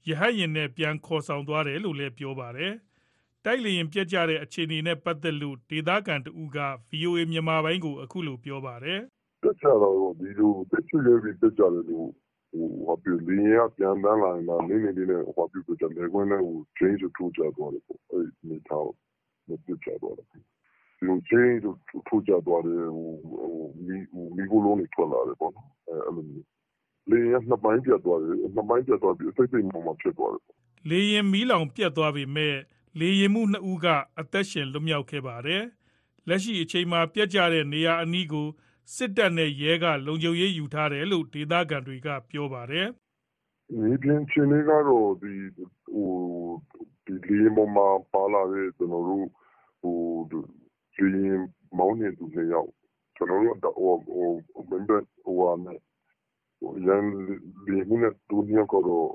[0.09, 2.73] ရဟတ်ရင်နဲ့ပြန်ခေါ်ဆောင်သွားတယ်လို့လည်းပြောပါတယ်။
[3.49, 6.59] တိုက်လေရင်ပြက်ကျတဲ့ အခြေအနေနဲ့ ပတ်သက်လို့ ဒေသခံတဦးက
[6.93, 9.01] VOA မြန်မာပိုင်းကို အခုလို ပြောပါတယ်။
[9.43, 12.09] ပြက်ကျတော့ ဒီလိုတက်ချရပြီးပြက်ကျတယ်လို့
[12.53, 18.87] ဟိုဟာပြလင်းရပြန်တန်းလာရင်တော့နင်းနေနေနဲ့ဟောပြပြတယ်လေကွန်းနဲ့ဟို change ထိုးကြတော့တယ်ပေါ့ အဲ့ဒီထား
[19.49, 20.39] မပြကြတော့တယ်ဒီ
[21.07, 21.65] လို change
[22.09, 26.47] ထိုးကြတော့တယ်ဟိုဟိုမီဟိုမီကိုလုံးနေထွက်လာတယ်ပေါ့နော် အဲ့လိုမျိုး
[27.11, 30.43] လေရင်နှစ်ပိုင်းပြတ်သွားတယ် နှစ်ပိုင်းပြတ်သွားပြီး အစိတ်စိတ်မှမှဖြစ်သွားတယ်
[30.91, 32.57] လေရင်မီးလောင်ပြတ်သွားပြီမဲ့
[32.99, 33.87] လေရင်မှုနှစ်ဦးက
[34.19, 35.65] အသက်ရှင် လွတ်မြောက်ခဲ့ပါတယ်
[36.29, 38.49] လက်ရှိအချိန်မှာပြတ်ကျတဲ့နေရာအနီးကို
[38.97, 42.87] စစ်တပ်နဲ့ရဲက လုံခြုံရေးယူထားတယ်လို့ ဒေသခံတွေက ပြောပါတယ်။
[43.81, 45.33] မြေပြင်အခြေအနေကတော့ဒီ
[47.29, 49.27] လေယာဉ်ပေါ်မှာပါလာတဲ့ကျနော်တို့
[50.97, 51.43] လေယာဉ်
[51.79, 52.71] မောင်းနှင်သူနှစ်ယောက်
[53.17, 53.57] ကျနော်တို့
[56.87, 57.05] ရန်
[57.67, 59.09] လေယာဉ်မှူးနဲ့ သူတို့နှစ်ယောက်ကတော့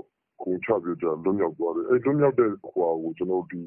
[0.44, 3.66] ခုန်ချပြီးတော့လွတ်မြောက်သွားတယ်။အဲဒီလွတ်မြောက်တဲ့ဟာကိုကျနော်တို့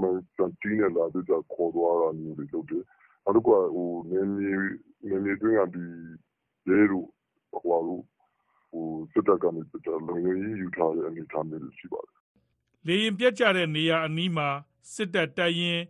[0.00, 2.84] MI-20 နဲ့လာပြီးတော့ခေါ်သွားတာမျိုးတွေလုပ်တယ်။
[3.24, 3.56] နောက်တခုက
[4.10, 4.52] နယ်မြေ
[5.08, 7.06] နယ်မြေအတွင်းကရဲတို့
[9.12, 12.16] စစ်တပ်ကနေလုံခြုံရေးယူထားတဲ့အနေအထားမျိုးတွေရှိပါတယ်။
[12.86, 14.48] လေယာဉ်ပျက်ကျတဲ့နေရာအနီးမှာ
[14.94, 15.82] စစ်တပ်တပ်ရင်း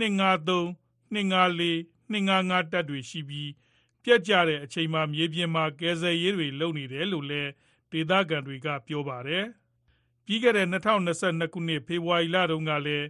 [0.00, 0.10] ၂၅
[0.48, 0.60] ၃၊
[1.14, 1.62] ၂၅၄၊
[2.12, 3.50] ၂၅၅တပ်တွေရှိပြီး
[4.04, 7.50] ပျက်ကျတဲ့အချိန်မှာမြေပြင်မှာကယ်ဆယ်ရေးတွေလုပ်နေတယ်လို့လည်း
[7.92, 9.44] ဒေသခံတွေက ပြောပါတယ်။
[10.26, 13.06] ပြီးခဲ့တဲ့ ၂၀၂၂ ခုနှစ် ဖေဖော်ဝါရီလတုန်းကလည်း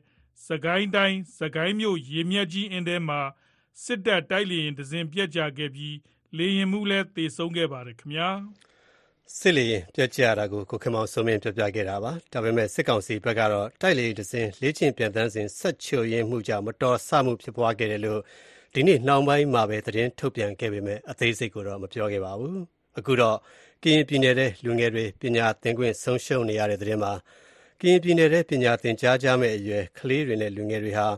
[0.47, 3.21] စစ်ကိုင်းတိုင်း စစ်ကိုင်းမြို့ ရေမျက်ကြီးအင်းထဲမှာ
[3.85, 5.97] စစ်တပ် တိုက်လေယာဉ်တစင်း ပျက်ကျခဲ့ပြီး
[6.39, 8.29] လေယာဉ်မှူးလည်း သေဆုံးခဲ့ပါတယ်ခင်ဗျာ။
[9.39, 18.21] စစ်လေယာဉ်ပျက်ကျတာကို ကိုခင်မောင်စိုးမင်း ပြောပြခဲ့တာပါ။ဒါပေမဲ့စစ်ကောင်စီဘက်ကတော့ တိုက်လေယာဉ်တစင်း လေ့ကျင့်ပျံသန်းစဉ် စက်ချို့ယွင်းမှုကြောင့် မတော်တဆမှု ဖြစ်ပွားခဲ့တယ်လို့
[18.75, 22.59] ဒီနေ့နှောင်းပိုင်းမှာပဲ သတင်းထုတ်ပြန်ခဲ့ပေမဲ့အသေးစိတ်ကိုတော့ မပြောခဲ့ပါဘူး။
[22.99, 23.37] အခုတော့
[23.83, 27.13] ကရင်ပြည်နယ်ထဲလူငယ်တွေပညာသင်ခွင့်ဆုံးရှုံးနေရတဲ့သတင်းမှာ
[27.81, 31.09] ကရင်ပြည်နယ်ထဲပညာသင်ကြားကြမယ့်အရွယ်ကလေးတွေနဲ့လူငယ်တွေဟာ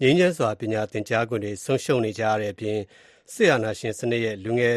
[0.00, 2.78] ငြိမ်းချမ်းစွာပညာသင်ကြားခွင့်တွေဆုံးရှုံးနေကြရတဲ့အပြင်
[3.34, 4.76] စစ်အာဏာရှင်စနစ်ရဲ့လူငယ်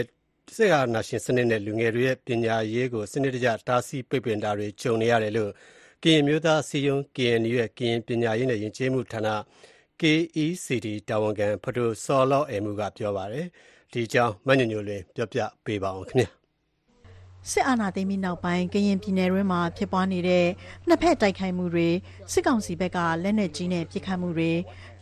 [0.56, 5.52] စစ်အာဏာရှင်စနစ်နဲ့လူငယ်တွေရဲ့ပညာရေးကိုစနစ်တကျတားဆီးပိတ်ပင်တာတွေကြုံနေရတယ်လို့
[6.04, 9.28] ကရင်မျိုးသားစီယုံ KNU ရဲ့ကရင်ပညာရေးနဲ့ယဉ်ကျေးမှုဌာန
[10.02, 13.48] KECD တာဝန်ခံဖဒိုစောလော့အေမှုကပြောပါတယ်
[13.92, 16.41] ဒီအကြောင်းမညညိုလင်းပြောပြပေးပါအောင်ခင်ဗျာ
[17.50, 20.48] စစ်အာဏာသိမ်းပြီးနောက်ပိုင်းကရင်ပြည်နယ်တွင်းမှာဖြစ်ပွားနေတဲ့
[20.88, 21.90] နှစ်ဖက်တိုက်ခိုက်မှုတွေ
[22.32, 24.52] စစ်ကောင်စီဘက်ကလက်နက်ကြီးနဲ့ပစ်ခတ်မှုတွေ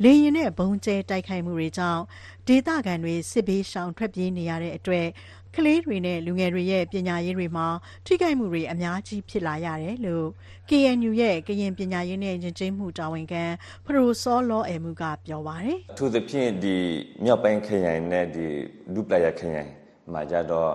[0.03, 2.01] လေရင်နဲ့ဘုံကျဲတိုက်ခိုက်မှုတွေကြောင့်
[2.47, 5.07] ဒေသခံတွေစစ်ဘေးရှောင်ထွက်ပြေးနေရတဲ့အတွက်
[5.55, 7.67] ကလေးတွေနဲ့လူငယ်တွေရဲ့ပညာရေးတွေမှာ
[8.05, 10.27] ထိခိုက်မှုတွေအများကြီးဖြစ်လာရတယ်လို့
[10.69, 13.43] KNU ရဲ့ကရင်ပညာရေးနဲ့ယဉ်ကျေးမှုတာဝန်ခံ
[13.85, 16.75] ဖရိုစောလော်အမှုကပြောပါတယ်။သူသဖြင့်ဒီ
[17.23, 18.45] မြောက်ပိုင်းခရိုင်နဲ့ဒီ
[18.93, 19.71] လူပလာရခရိုင်
[20.13, 20.71] မှာကြတော့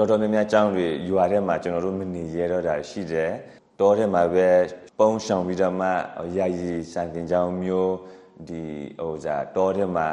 [0.00, 3.30] တတော်တော်များများကျောင်းတွေယူရတဲ့မှာကျွန်တော်တို့မနေရတော့တာရှိတယ်
[3.80, 4.48] တောထဲမှာပဲ
[4.98, 5.86] ပုံရှောင်ပြီးတော့မှ
[6.36, 7.94] ယာယီစံတင်ကျောင်းမျိုး
[8.48, 8.62] ဒီ
[9.00, 10.08] ဟိုဇာတောထဲမှာ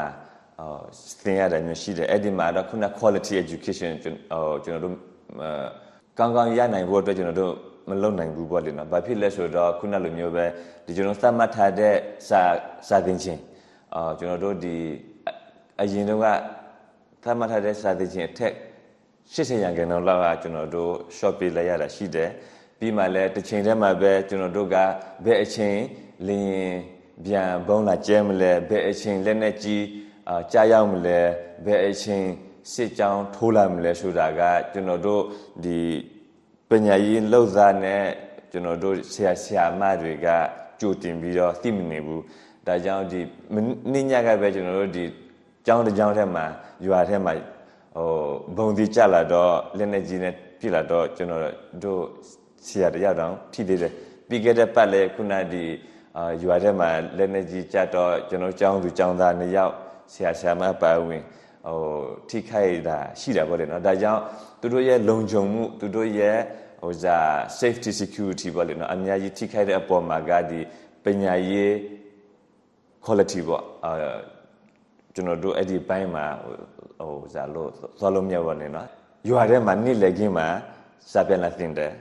[0.60, 0.84] အော်
[1.23, 4.95] သင်ရတယ်မျိုးရှိတယ်အဲ့ဒီမှာတော့ခုန quality education ဟိုကျွန်တော်တို့
[6.17, 7.54] ကောင်းကောင်းရနိုင်ဖို့အတွက်ကျွန်တော်တို့
[7.89, 10.45] မလုပ်နိုင်ဘူးပေါ့လေနော်။ဘာဖြစ်လဲဆိုတော့ခုနလိုမျိုးပဲ
[10.86, 11.93] ဒီကျွန်တော်သတ်မှတ်ထားတဲ့
[12.30, 12.41] စာ
[12.88, 13.41] စာသင်ခြင်း
[13.95, 14.76] အာကျွန်တော်တို့ဒီ
[15.82, 16.26] အရင်တော့က
[17.23, 18.54] သတ်မှတ်ထားတဲ့စာသင်ခြင်းအထက်
[19.34, 22.30] 80ရာခိုင်နှုန်းလောက်ကကျွန်တော်တို့ short ပေးလိုက်ရတာရှိတယ်။
[22.80, 24.76] ပြီးမှလည်းတစ်ချိန်တည်းမှာပဲကျွန်တော်တို့က
[25.26, 25.78] ဘယ်အချိန်
[26.28, 26.78] လင်း
[27.26, 29.84] ပြန်ဘုံလာကျဲမလဲဘယ်အချိန်လက်နဲ့ကြီး
[30.30, 31.20] အာကြားရောက်မလဲ
[31.66, 32.26] ဘယ်အချိန်
[32.74, 34.42] စစ်ကြောင်းထိုးလာမလဲဆိုတာက
[34.74, 35.24] ကျွန်တော်တို့
[35.63, 35.80] ဒီ
[36.70, 38.04] ပညာရေးလောက်သားနဲ့
[38.52, 40.28] ကျွန်တော်တို့ဆရာဆရာမတွေက
[40.80, 42.24] ကြိုတင်ပြီးတော့သိမနေဘူး
[42.68, 43.20] ဒါကြောင့်ဒီ
[43.94, 45.06] နေ့ညကပဲကျွန်တော်တို့ဒီ
[45.66, 46.46] ကျောင်းတစ်ကျောင်းထဲမှာ
[46.86, 47.34] ရွာထဲမှာ
[47.97, 48.12] ဟို
[48.57, 51.41] ဘုံဒီကြလာတော့လက်နေကြီးနဲ့ပြည်လာတော့ကျွန်တော်
[51.83, 52.01] တို့
[52.67, 53.91] ဆရာတယောက်တောင်ထိသေးတယ်
[54.27, 55.63] ပြီးခဲ့တဲ့ပတ်လဲခုနဒီ
[56.17, 59.73] အာရွာထဲမှာလက်နေကြီးကြတော့ကျွန်တော်ကျောင်းသူကျောင်းသားနှစ်ယောက်
[60.13, 61.23] ဆရာဆရာမပါဝင်
[61.67, 61.79] ဟို
[62.29, 64.21] ထိခိုက်တာရှိတာပေါ့လေနော်ဒါကြောင့်
[64.62, 66.38] သူတို့ရဲ့လုံခြုံမှုသူတို့ရဲ့
[66.81, 67.17] ဟိုဇာ
[67.60, 70.60] safety security ပေါ့လေနော်အများကြီးထိခိုက်တဲ့အပေါ်မှာကဒီ
[71.03, 71.71] ပညာရေး
[73.05, 73.91] quality ပေါ့အာ
[75.17, 78.88] ကျွန်တော်တို့အဲ့ဒီဘိုင်းမှာဟိုဇာလို့သွားလို့မြောက်ပါနေနော်
[79.30, 80.47] ရွာထဲမှာနေ့လည်ခင်းမှာ
[81.12, 81.91] စာပြန်လာတင်တယ်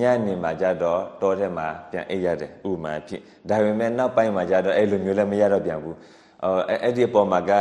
[0.00, 5.96] ညနေမှာကြတော့တောထဲမှာပြန်အိပ်ရတယ်ဥမာဖြစ်ဒါပေမဲ့နောက်ပိုင်းမှာကြတော့အဲ့လိုမျိုးလည်းမရတော့ပြန်ဘူး
[6.42, 7.52] အဲအဲ့ဒီအပေါ်မှာက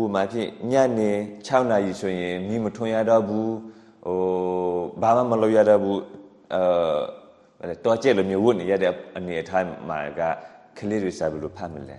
[0.00, 1.10] ဥမာဖြစ်ညနေ
[1.46, 3.52] 6နာရီဆိုရင်မိမထွန်ရတော့ဘူး
[4.06, 4.20] ဟို
[5.02, 6.00] ဘာမှမလုပ်ရတော့ဘူး
[7.62, 10.20] အဲတော့ကျဲလိုမျိုးဝတ်နေရတဲ့အနေအထားမှာက
[10.78, 11.98] ကလေးတွေစာဘယ်လိုဖတ်မလဲ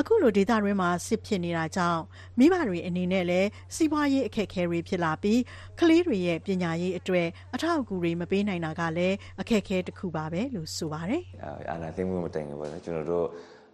[0.00, 2.02] အခုလိုဒေတာရင်းမှာစစ်ဖြစ်နေတာကြောင့်
[2.38, 5.40] မိဘတွေအနေနဲ့လည်းစီးပွားရေးအခက်အခဲတွေဖြစ်လာပြီး
[5.80, 11.22] ကလေးတွေရဲ့ပညာရေးအတွက်အထောက်အကူတွေမပေးနိုင်တာကလည်းအခက်အခဲတစ်ခုပါပဲလို့ဆိုပါတယ်။
[11.70, 13.26] အာနာသိမှုမတိုင်ဘူးပေါ့နော်ကျွန်တော်တို့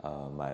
[0.04, 0.48] အာ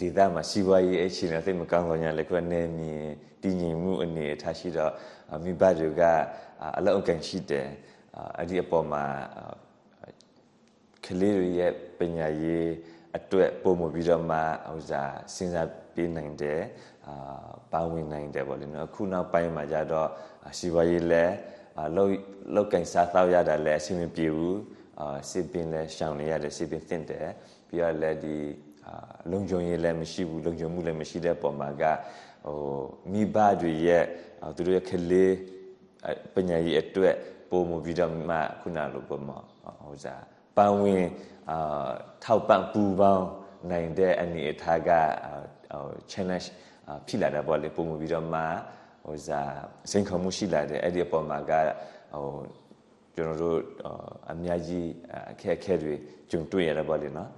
[0.00, 3.02] ဒေသမှာစီးပွားရေးအခြေအနေသိမကောင်းတော့ညာလည်းခွနဲ့မြင်
[3.42, 4.92] တည်ငြိမ်မှုအနေအထားရှိတော့
[5.44, 6.02] မိဘတွေက
[6.76, 7.68] အလောက်အကန်ရှိတယ်
[8.38, 9.04] အဲ့ဒီအပေါ်မှာ
[11.06, 12.66] ကလေးတွေရဲ့ပညာရေး
[13.16, 16.60] အတွက်ပုံမပြီးတော့မှဟိုစားစဉ်းစားပေးနိုင်တယ်
[17.06, 17.14] အာ
[17.72, 20.08] ပါဝင်နိုင်တယ်ပေါ့လေနော်ခုနောက်ပိုင်းမှာကြတော့
[20.58, 21.34] စီးပွားရေးလည်း
[21.96, 22.10] လောက်
[22.54, 24.58] လောက်ကင်စားတော့ရတာလည်းအဆင်မပြေဘူး
[25.00, 27.28] အာစစ်ပင်လည်းရှောင်နေရတယ်စစ်ပင်သင့်တယ်
[27.68, 28.36] ပြီးတော့လည်းဒီ
[29.30, 31.84] လုံခြုံရေးလည်းမရှိဘူးလုံခြုံမှုလည်းမရှိတဲ့ပုံမှာက
[32.46, 32.58] ဟို
[33.12, 34.04] မိဘတွေရဲ့
[34.56, 35.34] သူတို့ရဲ့ကလေး
[36.34, 37.14] ပညာရေးအတွက်
[37.50, 39.38] ပုံမပြီးတော့မှခုနလိုပုံမှာ
[39.84, 40.22] ဟိုစား
[40.56, 41.04] ပန်းဝင်
[41.50, 41.88] အာ
[42.24, 43.26] ထောက်ပံ့ပူပေါင်း
[43.70, 44.90] နိုင်တဲ့အနေအထားက
[45.72, 46.46] ဟို challenge
[47.06, 48.40] ဖြစ်လာတာပေါ့လေပုံမပြီးတော့မှ
[49.06, 49.52] ဟိုစား
[49.90, 51.52] စိန်ခေါ်မှုရှိလာတယ်အဲ့ဒီအပေါ်မှာက
[52.14, 52.26] ဟို
[53.14, 53.58] ကျွန်တော်တို့
[54.30, 54.86] အများကြီး
[55.32, 55.94] အခက်အခဲတွေ
[56.30, 57.30] ကြုံတွေ့ရတာပေါ့လေနော်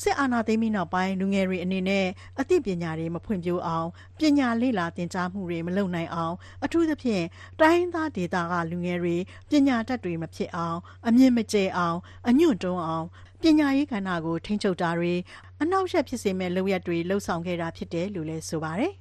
[0.00, 2.06] စစ်အာဏာသိမ်းပြီးနောက်ပိုင်းလူငယ်တွေအနေနဲ့
[2.40, 7.24] အသိပညာတွေမဖွံ့ဖြိုးအောင်ပညာလေ့လာသင်ကြားမှုတွေမလုပ်နိုင်အောင် အထူးသဖြင့်
[7.60, 9.16] တိုင်းသားဒေသကလူငယ်တွေ
[9.50, 11.98] ပညာတတ်တွေမဖြစ်အောင် အမြင့်မကျဲအောင်
[12.28, 13.06] အညွန့်တွန်းအောင်
[13.42, 15.14] ပညာရေးကဏ္ဍကိုထိန်းချုပ်တာတွေ
[15.62, 18.92] အနောက်ရှက်ဖြစ်စေမဲ့လုပ်ရက်တွေလှုံ့ဆော်ခဲ့တာဖြစ်တယ်လို့လည်းဆိုပါတယ်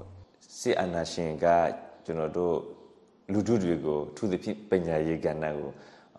[0.58, 1.46] ။စစ်အာဏာရှင်က
[2.04, 2.56] ကျွန်တော်တို့
[3.32, 5.70] လူထုတွေကိုထူးသဖြင့်ပညာရေးကဏ္ဍကို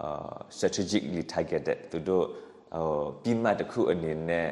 [0.01, 2.25] အာ strategically targeted သူတို့
[2.73, 2.85] ဟို
[3.23, 4.47] ပြီးမှတ်တစ်ခုအနေနဲ့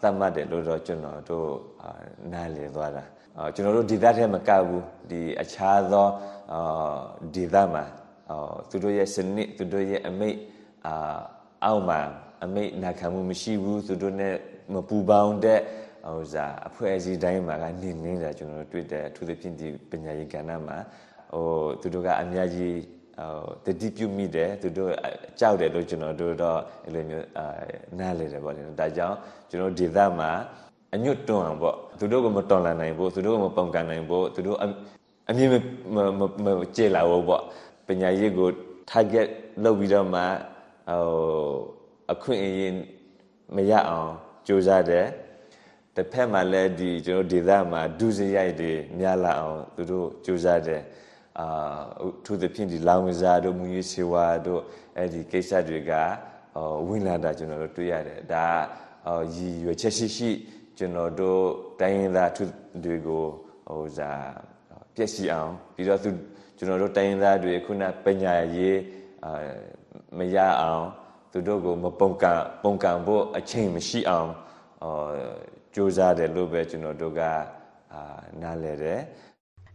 [0.00, 1.50] သတ်မှတ်တယ်လို့တော့ကျွန်တော်တို့
[2.32, 3.04] နားလည်သွားတာ
[3.54, 6.06] ကျွန်တော်တို့ဒီသားထဲမကဘူးဒီအခြားသော
[7.34, 7.84] ဒီသားမှာ
[8.70, 10.36] သူတို့ရဲ့စနစ်သူတို့ရဲ့အမိတ်
[11.64, 12.00] အောက်မှာ
[12.44, 14.28] အမိတ်နာခံမှုမရှိဘူးသူတို့ ਨੇ
[14.72, 15.60] မပူပေါင်းတဲ့
[16.06, 20.78] ဟိုစားအဖွဲ့အစည်းတိုင်းမှာကနေနေတာကျွန်တော်တို့တွေ့တယ်အထူးသဖြင့်ဒီပညာရေးကဏ္ဍမှာ
[21.32, 21.46] ဟို
[21.80, 22.74] သူတို့ကအများကြီး
[23.18, 23.32] ဟို
[23.64, 24.90] တတိပြုမိတယ်သူတို့
[25.40, 27.46] ကြောက်တယ်လို့ကျွန်တော်တို့တော့အဲ့လိုမျိုးအာ
[27.98, 29.16] နားလေတယ်ပေါ့လေဒါကြောင့်
[29.50, 30.30] ကျွန်တော်ဒေသမှာ
[30.94, 34.58] အညွတ်တွန်းအောင်ပေါ့သူတို့ကမတော်လန်နိုင်ဘူးသူတို့ကမပုံကန်နိုင်ဘူးသူတို့
[35.28, 35.50] အမြင်
[36.44, 37.42] မကျေလာဘူးပေါ့
[37.86, 38.48] ပညာရေးကို
[38.90, 39.28] target
[39.64, 40.20] လုပ်ပြီးတော့မှ
[40.88, 41.02] ဟို
[42.12, 42.72] အခွင့်အရေး
[43.56, 44.10] မရအောင်
[44.46, 45.06] ကြိုးစားတယ်
[45.96, 50.82] တစ်ဖက်မှာလည်းဒီကျွန်တော်ဒေသမှာဒုစရိုက်တွေများလာအောင်သူတို့ကြိုးစားတယ်
[51.38, 51.46] အာ
[52.24, 54.60] သူသဖြင့်ဒီလောင်ဝစားတို့မူရေးစေဝါတို့
[54.96, 55.92] အဲ့ဒီကိစ္စတွေက
[56.86, 58.46] ဝင်လာတာကျွန်တော်တို့တွေ့ရတယ်ဒါ
[59.34, 60.30] ရည်ရွယ်ချက်ရှိရှိ
[60.78, 61.42] ကျွန်တော်တို့
[61.80, 62.44] တိုင်းရင်းသားသူ
[62.84, 63.24] တွေကို
[63.68, 64.24] ဟိုစား
[64.94, 66.10] ပြည့်စည်အောင်ပြီးတော့သူ
[66.56, 68.78] ကျွန်တော်တို့တိုင်းရင်းသားတွေခုနပညာရေး
[69.24, 69.32] အာ
[70.18, 70.84] မရအောင်
[71.32, 74.30] သူတို့ကိုမပုံကံပုံကံဖို့အချိန်မရှိအောင်
[74.82, 75.10] အာ
[75.74, 77.20] စူးစမ်းတယ်လို့ပဲကျွန်တော်တို့က
[77.92, 78.02] အာ
[78.42, 79.00] နားလဲတယ်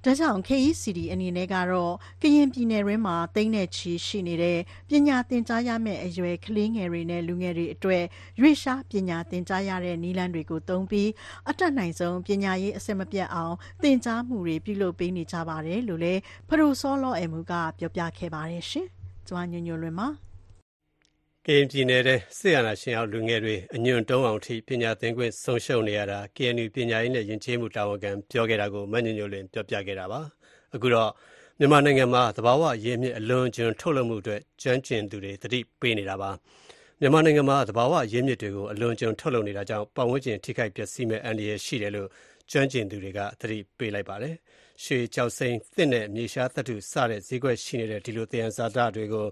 [0.05, 4.59] ဒါကြောင့် KECD အနေနဲ့ကတော့ကရင်ပြည်နယ်တွင်းမှာသိန်းနဲ့ချီရှိနေတဲ့
[4.89, 8.03] ပညာသင်ကြားရမယ့်အရွယ်ကလေးငယ်တွေနဲ့လူငယ်တွေအတွက်
[8.39, 11.09] ရွေ့ရှားပညာသင်ကြားရတဲ့နည်းလမ်းတွေကိုသုံးပြီး
[11.49, 18.87] အတတ်နိုင်ဆုံးပညာရေးအစစ်မပြတ်အောင်သင်ကြားမှုတွေပြုလုပ်ပေးနေကြပါတယ်လို့လည်းဖရိုစောလောအမှုကပြောပြခဲ့ပါတယ်ရှင်။
[19.27, 20.31] ကျွမ်းညွညွလွင်ပါ
[21.47, 30.21] ကရင်ပြည်နယ်ထဲစစ်အာဏာရှင်အောက်လူငယ်တွေအညွန့်တုံးအောင်ထိပညာသင်ခွင့်ဆုံးရှုံးနေရတာ KNU ပညာရေးနဲ့ယဉ်ကျေးမှုတာဝန်ခံပြောခဲ့တာကိုမညွညွလွင်ပြောပြခဲ့တာပါ
[30.75, 31.10] အခုတော့
[31.60, 36.32] မြန်မာနိုင်ငံမှာသဘာဝရင်းမြစ်အလွန်ကျွံထုတ်လုပ်မှုအတွက်ကျွမ်းကျင်သူတွေသတိပေးနေတာပါ
[36.99, 42.10] မြန်မာနိုင်ငံမှာသဘာဝရင်းမြစ်တွေကိုအလွန်ကျွံထုတ်လုပ်နေတာကြောင့်ပတ်ဝန်းကျင်ထိခိုက်ပျက်စီးမဲ့အန္တရာယ်ရှိတယ်လို့
[42.51, 44.36] ကျွမ်းကျင်သူတွေကသတိပေးလိုက်ပါတယ်။
[44.84, 49.27] ရွှေကြောက်စိမ်းသစ်နဲ့မြေရှားသတ္တုစတဲ့ဈေးကွက်ရှိနေတဲ့ဒီလိုသယံဇာတတွေကို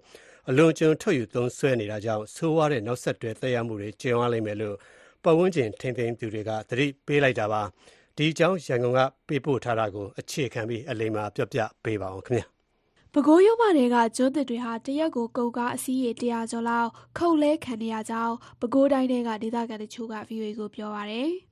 [0.52, 4.76] အလွန်ကျွံထုတ်ယူသုံးစွဲနေတာကြောင့်ဆိုးဝါးတဲ့နောက်ဆက်တွဲသက်ရောက်မှုတွေကျင်ဝါလိမ့်မယ်လို့
[5.24, 7.62] ပတ်ဝန်းကျင်ထိန်းသိမ်းသူတွေကသတိပေးလိုက်တာပါ။
[8.18, 12.46] ဒီအကြောင်းရန်ကုန်ကပေးပို့ထားတာကိုအခြေခံပြီးအလိမ္မာပြောပြပေးပါအောင်ခင်ဗျာ။
[13.14, 21.30] ပဲခူးရိုးမတွေကကျွန်းသစ်တွေဟာတရက်ကိုကုန်ကားအစီးရေတရာကျော်လောက်ခုတ်လဲခံနေရကြောင်းပဲခူးတိုင်းကဒေသခံတချို့က VOA ကိုပြောပါတယ်။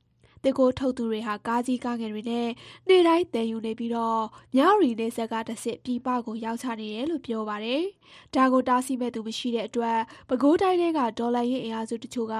[0.48, 2.48] တစ်ကိုထုတ်သူတွေဟာ ကားကြီးကားငယ်တွေနဲ့
[2.88, 4.22] နေ့တိုင်းတည်ယူနေပြီးတော့
[4.56, 7.84] မြရီနေဆက်ကတဆစ်ပြည်ပကို ရောက်ချနေတယ်လို့ ပြောပါတယ်။
[8.36, 12.36] ဒါကို တားဆီးမဲ့သူ မရှိတဲ့အတွက် ပဲခူးတိုင်းကဒေါ်လာရင်းအင်အားစုတချို့က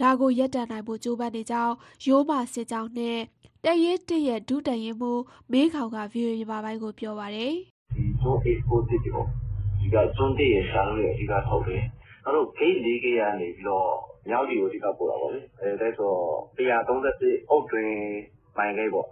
[0.00, 1.74] ဒါကိုရက်တန်နိုင်ဖို့ ကြိုးပမ်းနေကြောင်း
[2.06, 3.18] ရိုးမစစ်ကြောင်းနဲ့
[3.64, 5.12] တရဲတရဲ့ ဒုတရင်မှု
[5.52, 7.52] မေးခေါကဗီဒီယိုမြန်မာပိုင်းကို ပြောပါတယ်။
[7.94, 9.22] ဒီဇွန်အေကိုတစ်ကို
[9.78, 11.82] ဒီကဇွန်တရဲ့ရှာလို့အဓိကထုတ်တယ်။
[12.24, 16.12] နောက်တော့ဂိတ်လေးကေကနေပြီးတော့ မြောက်ဒီကို အဓိကပို့တာပေါ့လေအဲဒါဆို
[16.58, 17.92] 131အုတ်တွင်
[18.58, 19.08] မိုင်ကိတ်ပေါ့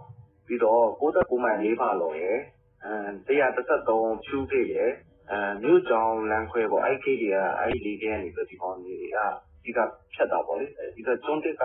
[0.47, 2.37] ပြီးတော့69မိုင်၄ဖာလော်ရယ်
[2.85, 2.93] အဲ
[3.29, 4.91] 133ဖြူကိတ်ရယ်
[5.31, 9.79] အဲမြို့ကြောင်လမ်းခွဲပေါ့ အဲ့ကိတ်တွေကအဲ့ဒီလေးကနေပြီးဒီကောင်တွေက အဓိက
[10.13, 11.63] ဖြတ်တာပေါ့လေဒီကကျွန်းတစ်က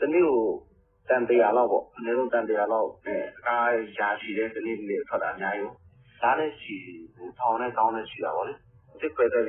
[0.00, 0.42] တနေ့ကို
[1.08, 2.88] တန်တရာလောက်ပေါ့ အနည်းဆုံး တန်တရာလောက်
[3.46, 5.72] ကားရာချီတဲ့တနေ့လေးထွက်တာ အများကြီး
[6.22, 6.76] ဒါနဲ့ရှိ
[7.38, 8.54] ထောင်နဲ့ကောင်းနဲ့ရှိတာပေါ့လေ
[9.00, 9.44] တစ်ခွဲတဲ့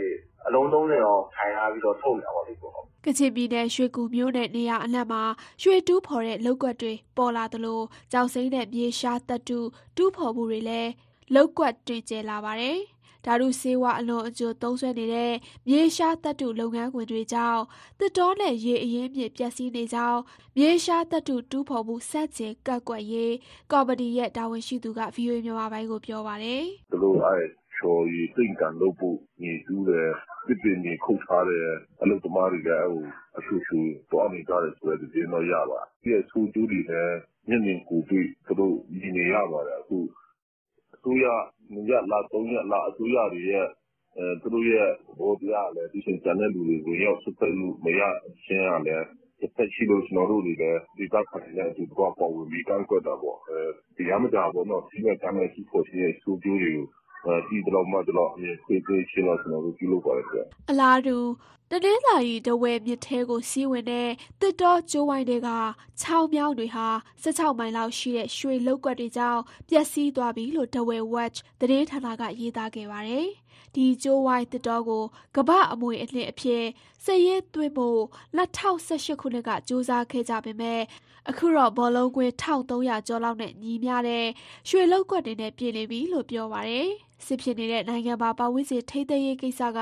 [0.48, 2.72] အလုံး30ရောခိုင်ထားပြီးတော့ထုတ်နေတာပေါ့လေကို
[3.06, 5.24] ကချင်ပြည်နယ်ရွှေကူမြို့နယ်နေရာအနှံ့မှာ
[5.62, 9.60] ရွှေတူးဖော်တဲ့လုပ်ကွက်တွေပေါ်လာသလိုကြောက်စိမ့်တဲ့မြေရှားတပ်တု
[9.98, 10.92] တူးဖော်မှုတွေလည်း
[11.36, 12.80] လုပ်ကွက်တွေကျဲလာပါတယ်။
[13.26, 15.34] ဓာတုဆေးဝါးအလွန်အကျွံသုံးစွဲနေတဲ့
[15.68, 17.62] မြေရှားတပ်တုလုပ်ငန်းခွင်တွေကြောင့်
[18.00, 20.20] တစ်တော်နဲ့ရေအရင်းမြစ်ပျက်စီးနေကြောင်း
[20.58, 23.34] မြေရှားတပ်တုတူးဖော်မှုစက်ကျင်ကတ်ကွက်ရေး
[23.72, 30.10] ကော်မတီရဲ့တာဝန်ရှိသူက VOA မြန်မာပိုင်းကိုပြောပါတယ်။သူတို့အဲ ချော်ရည်သိမ့်ကန်လုပ်ဖို့ညီတူးတယ်
[30.48, 31.68] သစ်ပင်တွေခုတ်ထားတဲ့
[32.02, 33.06] အလုပ်သမားတွေလည်း
[33.38, 33.80] အဆူဆူ
[34.12, 37.18] သွားနေကြတယ်ဆိုတဲ့ သတင်းတော့ ရပါတယ်။အဲဒီဆိုးကျိုးတွေလည်း
[37.48, 39.98] မျက်မြင်ကိုယ်တွေ့ သူတို့မြင်နေရပါတယ်။အခု
[40.96, 41.26] အစိုးရ
[41.74, 43.68] ၂ရက်လား ၃ရက်လား အစိုးရတွေရဲ့
[44.42, 48.02] သူတို့ရဲ့ သဘောတရားကလည်း ဒီအချိန် ကျန်တဲ့လူတွေ ဝင်ရောက်စွက်ဖက်လို့ မရ
[48.46, 49.06] ခြင်းကလည်း
[49.40, 53.38] တဘက်ရှိလို့ ကျနော်တို့တွေလည်း ဒေသခံတွေနဲ့အတူတကွ ပါဝင်ပြီး ကန့်ကွက်တာပေါ့။
[53.96, 56.88] ဒီကြားမကြာပေါ့နော်စည်းမဲ့ ကမ်းမဲ့ တူးဖော်ခြင်းရဲ့ ဆိုးကျိုးတွေကို
[57.48, 61.18] သိသလောက်မှသလောက်အမြင်ခွဲပေးခြင်းတော့ ကျနော်တို့ ပြုလုပ်ပါတယ်ခင်ဗျ။”အလားတူ
[61.72, 65.50] တနင်္သာရီ ထားဝယ်မြစ်ထဲကို စီးဝင်တဲ့ သစ်တောကြိုးဝိုင်းထဲက
[66.02, 66.88] ချောင်းမြောင်းတွေဟာ
[67.24, 73.28] ၁၆ မိုင်လောက်ရှိတဲ့ ရွှေလုပ်ကွက်တွေကြောင့် ပျက်စီးသွားပြီလို့ထားဝယ် Watch သတင်းဌာနက ရေးသားခဲ့ပါတယ်။
[73.76, 75.04] ဒီကြိုးဝိုင်းသစ်တောကို
[75.36, 76.64] ကမ္ဘာ့အမွေအနှစ်အဖြစ်
[77.04, 78.02] စာရင်းသွင်းဖို့
[78.38, 80.84] ၂၀၁၈ ခုနှစ်က ကြိုးစားခဲ့ကြပေမယ့်
[81.30, 84.28] အခုတော့ဘောလုံးကွင်း၁၃၀၀ကျော်လောက်နဲ့ညီမျှတဲ့
[84.70, 86.88] ရွှေလုပ်ကွက်တွေနဲ့ပြည့်နေပြီလို့ပြောပါတယ်။
[87.26, 89.80] စစ်ဖြစ်နေတဲ့နိုင်ငံမှာပတ်ဝန်းကျင်ထိန်းသိမ်းရေးကိစ္စက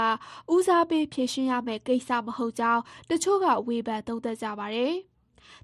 [0.54, 4.94] ဦးစားပေးဖြေရှင်းရမယ့်ကိစ္စမဟုတ်ကြောင်းတချို့ကဝေဖန်သုံးသပ်ကြပါတယ်။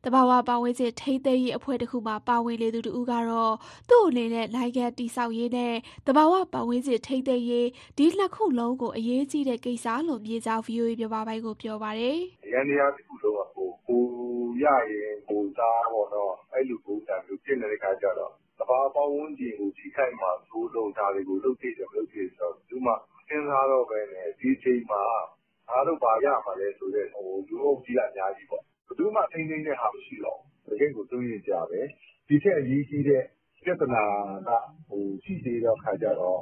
[0.03, 3.53] သဘာဝပတ်ဝန်းကျင်ထိန်းသိမ်းရေးအဖွဲ့တခုမှာပါဝင်နေသူတဦးကတော့
[3.89, 5.73] သူ့အနေနဲ့နိုင်ငံတည်ဆောက်ရေးနဲ့
[6.07, 7.67] သဘာဝပတ်ဝန်းကျင်ထိန်းသိမ်းရေး
[7.97, 12.17] ဒီနှစ်ခုလုံးကိုအရေးကြီးတဲ့ကိစ္စလို့မြင်ကြောင်း VOA မြန်မာပိုင်းကိုပြောပါတယ်။
[12.53, 13.41] ယန္တရားတခုလုံးက
[13.87, 14.01] ကို
[14.63, 22.91] ရရင်ကိုယ်စားပေါ့နော်အဲလိုပုံစံမျိုးဖြစ်နေတဲ့အခါကျတော့သဘာဝပတ်ဝန်းကျင်ကိုထိခိုက်မှာစိုးလို့ဒါတွေကိုလုပ်သင့်တယ်မလုပ်သင့်ဘူးဆိုတော့ဘယ်သူမှ
[23.27, 25.01] စဉ်းစားတော့ဘဲနဲ့ဒီအချိန်မှာ
[25.69, 31.81] ငါတို့ဘာရမှာလဲဆိုတဲ့လူအုပ်ကြီးကအများကြီးပေါ့။ ဘယ်သူမှ ထိန်းသိမ်းတဲ့ဟာ မရှိတော့ဘူး။တကယ့်ကို စိုးရိမ်စရာပဲ။
[32.27, 33.23] ဒီထက်အရေးကြီးတဲ့
[33.63, 34.03] ပြဿနာ
[34.47, 34.49] က
[35.23, 36.39] ရှိသေးတဲ့အခါကျတော့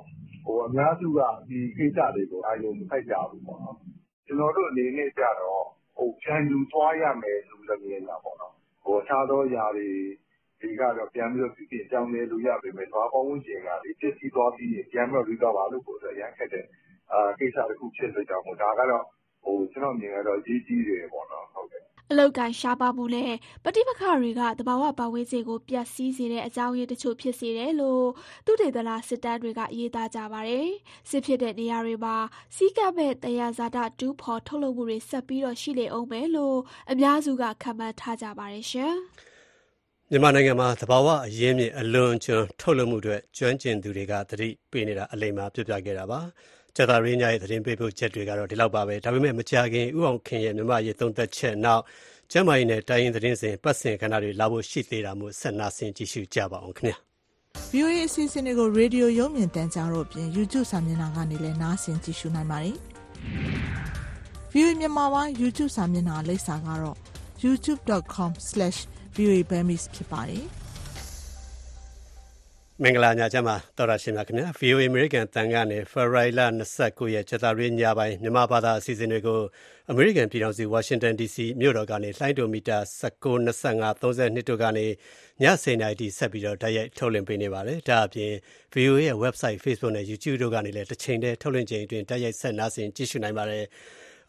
[0.66, 3.78] အများစုက ဒီကိစ္စတွေကို အာရုံမစိုက်ကြဘူးပေါ့နော်။
[4.26, 5.64] ကျနော်တို့အနေနဲ့ကျတော့
[6.22, 8.54] ဖြန်ယူသွားရမယ်လို့လည်း မြင်တာပေါ့နော်။
[9.00, 9.90] အခြားသောအရာတွေ
[10.80, 13.70] ကတော့ ပြန်ပြီးတော့ ပြုပြင်ပြောင်းလဲလို့ ရပေမယ့် သဘာဝပတ်ဝန်းကျင်က
[14.02, 16.66] ပျက်စီးသွားပြီးရင် ပြန်ပြီးတော့ recover လုပ်ဖို့အတွက်အရမ်းခက်တဲ့
[17.40, 19.04] ကိစ္စတခုဖြစ်တဲ့အတွက်ကြောင့်မို့ ဒါကတော့
[19.72, 21.46] ကျနော့်အမြင်ကတော့ အရေးကြီးတယ်ပေါ့နော်
[22.12, 23.32] အလုပ်အကိုင်ရှားပါးမှုနဲ့
[23.64, 28.06] ပဋိပက္ခတွေကသဘာဝပတ်ဝန်းကျင်ကိုပျက်စီးစေတဲ့အကြောင်းရင်းတချို့ဖြစ်စေတယ်လို့
[28.46, 30.68] သုတေသနစစ်တမ်းတွေကရေးသားကြပါတယ်။
[31.10, 32.16] စစ်ဖြစ်တဲ့နေရာတွေမှာ
[32.56, 36.58] စည်းကပ်မဲ့သယံဇာတတူးဖော်ထုတ်လုပ်မှုတွေဆက်ပြီးရှိနေဦးမယ်လို့
[36.92, 38.66] အများစုကခန့်မှန်းထားကြပါတယ်။
[40.10, 46.22] မြန်မာနိုင်ငံမှာသဘာဝအရင်းမြစ်အလွန်အကျွံထုတ်လုပ်မှုအတွက်ကျွမ်းကျင်သူတွေကသတိပေးနေတာအလိမ္မာပြောပြခဲ့တာပါ။
[46.76, 51.84] ကြာသပတေးညရဲ့ သတင်းပေးပို့ချက်တွေကတော့ ဒီလောက်ပါပဲ။ဒါပေမဲ့ မကြာခင် ဦးအောင်ခင်ရဲ့ မြန်မာ့အရေးသုံးသပ်ချက် နောက်
[52.32, 56.98] ကျန်းမာရေးနဲ့ တိုင်းရင်းသတင်းစဉ် အပတ်စဉ်ကဏ္ဍတွေ လာဖို့ရှိသေးတာမို့ ဆက်နာဆင်ကြည့်ရှုကြပါဦးခင်ဗျာ။
[57.72, 62.76] VOA အစီအစဉ်တွေကို ရေဒီယို ရုပ်မြင်သံကြားတို့အပြင် YouTube စာမျက်နှာကနေလည်း နားဆင်ကြည့်ရှုနိုင်ပါတယ်။
[64.52, 66.98] VOA မြန်မာပိုင်း YouTube စာမျက်နှာ လိပ်စာကတော့
[67.44, 70.46] youtube.com/voaburmese ဖြစ်ပါတယ်။
[72.82, 76.42] မင်္ဂလာညချမ်းပါတော်ရရှင်များခင်ဗျာ VOA American တန်ကနေ February လ
[76.78, 79.40] 29ရက်ကြာသပတေးညပိုင်းမြန်မာဘာသာအစီအစဉ်တွေကို
[79.92, 84.90] American ပြည်ထောင်စု Washington DC မြို့တော်ကနေလှိုင်းဒိုမီတာ19 25 32တို့ကနေည
[85.44, 88.32] 10:00နာရီထိဆက်ပြီးတော့ဓာတ်ရိုက်ထုတ်လွှင့်ပေးနေပါတယ်ဒါအပြင်
[88.74, 93.66] VOA ရဲ့ website Facebook နဲ့ YouTube တို့ကနေလည်းတစ်ချိန်တည်းထုတ်လွှင့်ချိန်အတွင်းဓာတ်ရိုက်ဆက်နားဆင်ကြည့်ရှုနိုင်ပါတယ်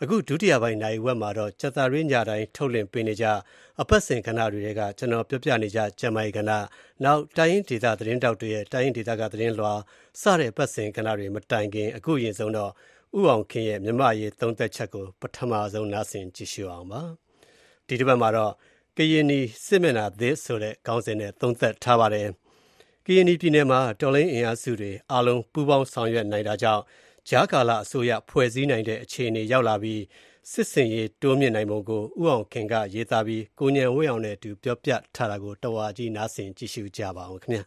[0.03, 3.27] အခု ဒုတိယပိုင်းနိုင်ဝက်မှာတော့ ကြာသပတေးညတိုင်း ထုတ်လွှင့်ပေးနေကြ
[3.81, 6.51] အပတ်စဉ်ကဏ္ဍတွေကကျွန်တော်ပြောပြနေကြကျမ်းမာရေးကဏ္ဍ
[7.05, 9.73] နောက် တိုင်းရင်းဒေသ သတင်းတောက်တွေရဲ့ တိုင်းရင်းဒေသက သတင်းလွှာ
[10.21, 12.73] စတဲ့ပတ်စဉ်ကဏ္ဍတွေ မတိုင်ခင် အခုရင်ဆုံးတော့
[13.19, 17.03] ဥအောင်ခင်ရဲ့ မြမရေး သုံးသက်ချက်ကို ပထမဆုံး နားဆင်ကြည့်ရှုအောင်ပါ
[17.87, 18.53] ဒီတစ်ပတ်မှာတော့
[18.97, 22.29] ကရင်နီ စစ်မျက်နှာသစ်ဆိုတဲ့ ခေါင်းစဉ်နဲ့ သုံးသက်ထားပါတယ်
[23.07, 26.83] ကရင်နီပြည်နယ်မှာ တော်လိုင်းအင်အားစုတွေအလုံး ပူးပေါင်းဆောင်ရွက်နိုင်တာကြောင့်
[27.29, 30.03] ဂျာကာလာအစိုးရဖွဲ့စည်းနိုင်တဲ့အခြေအနေရောက်လာပြီး
[30.53, 37.63] စစ်စင်ရေးတိုးမြင့်နိုင်ပုံကိုဥအောင်ခင်ကရေးသားပြီးကိုညံဝင်းအောင်နဲ့အတူပြောပြထားတာကိုတဝါကြီးနားဆင်ကြည့်ရှုကြပါအောင်ခင်ဗျာ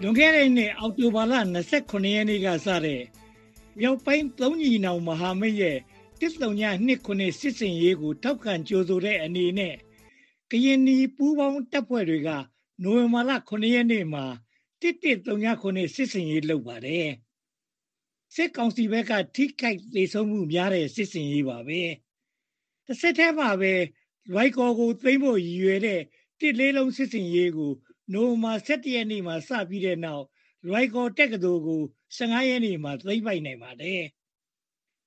[0.00, 1.34] လွန်ခဲ့တဲ့နှစ်အောက်တိုဘာလ
[1.74, 3.02] 29ရက်နေ့ကစတဲ့
[3.80, 5.78] မြောက်ပိုင်းသုံးညီနောင်မဟာမိတ်ရဲ့
[6.20, 9.83] တစ်တုံညနှစ်ခုနှစ်စစ်စင်ရေးကိုထောက်ခံကြိုးဆိုတဲ့အနေနဲ့က
[10.64, 12.30] ရင်နီပူးပေါင်းတပ်ဖွဲ့တွေက
[12.82, 14.24] နိုဝင်ဘာလ9ရက်နေ့မှာ
[14.82, 17.08] 1139စစ်စင်ရေးလုပ်ပါတယ်
[18.34, 21.82] စစ်ကောင်စီဘက်ကထိခိုက်ဒေဆုံးမှုများတဲ့စစ်စင်ရေးပါပဲ
[22.86, 23.72] တစ်ဆက်တည်းမှာပဲ
[24.32, 26.00] လွိုက်ကော်ကိုသိမ်းဖို့ရည်ရွယ်တဲ့
[26.40, 27.72] တစ်လေးလုံးစစ်စင်ရေးကို
[28.12, 30.24] နိုဝင်ဘာ17ရက်နေ့မှာစပြီးတဲ့နောက်
[30.66, 31.82] လွိုက်ကော်တက်ကတော်ကို
[32.16, 34.02] 15ရက်နေ့မှာသိမ်းပိုက်နိုင်ပါတယ်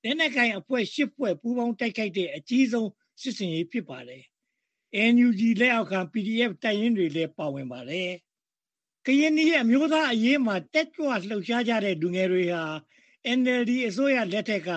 [0.04, 2.90] လက်နက်ကိုင်အဖွဲ့၈ဖွဲ့ပူးပေါင်းတိုက်ခိုက်တဲ့အကြီးဆုံး
[3.22, 4.24] စစ်စင်ရေးဖြစ်ပါတယ်
[5.13, 8.12] NUG လက်အောက်ခံ PDF တိုက်ရင်တွေလည်းပါဝင်ပါတယ်။
[9.06, 12.63] ကရင်နီရဲ့အမျိုးသားအရေးမှာတက်ကြွလှုပ်ရှားကြတဲ့လူငယ်တွေဟာ
[13.39, 14.69] NLD အစိုးရလက်ထက်က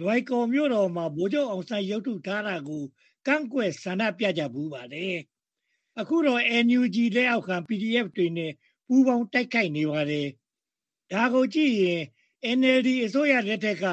[0.00, 2.82] လွိုက်ကော်မြို့တော်မှာဗိုလ်ချုပ်အောင်ဆန်းရုပ်ထုထားတာကို
[3.26, 5.16] ကန့်ကွက်ဆန္ဒပြကြဘူးပါတယ်။
[6.00, 8.52] အခုတော့ NUG လက်အောက်ခံ PDF တွေနဲ့
[8.86, 10.28] ပူးပေါင်းတိုက်ခိုက်နေပါတယ်။
[11.12, 12.02] ဒါကိုကြည့်ရင်
[12.58, 13.84] NLD အစိုးရလက်ထက်က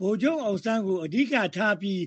[0.00, 2.02] ဗိုလ်ချုပ်အောင်ဆန်းကိုအဓိကထားပြီး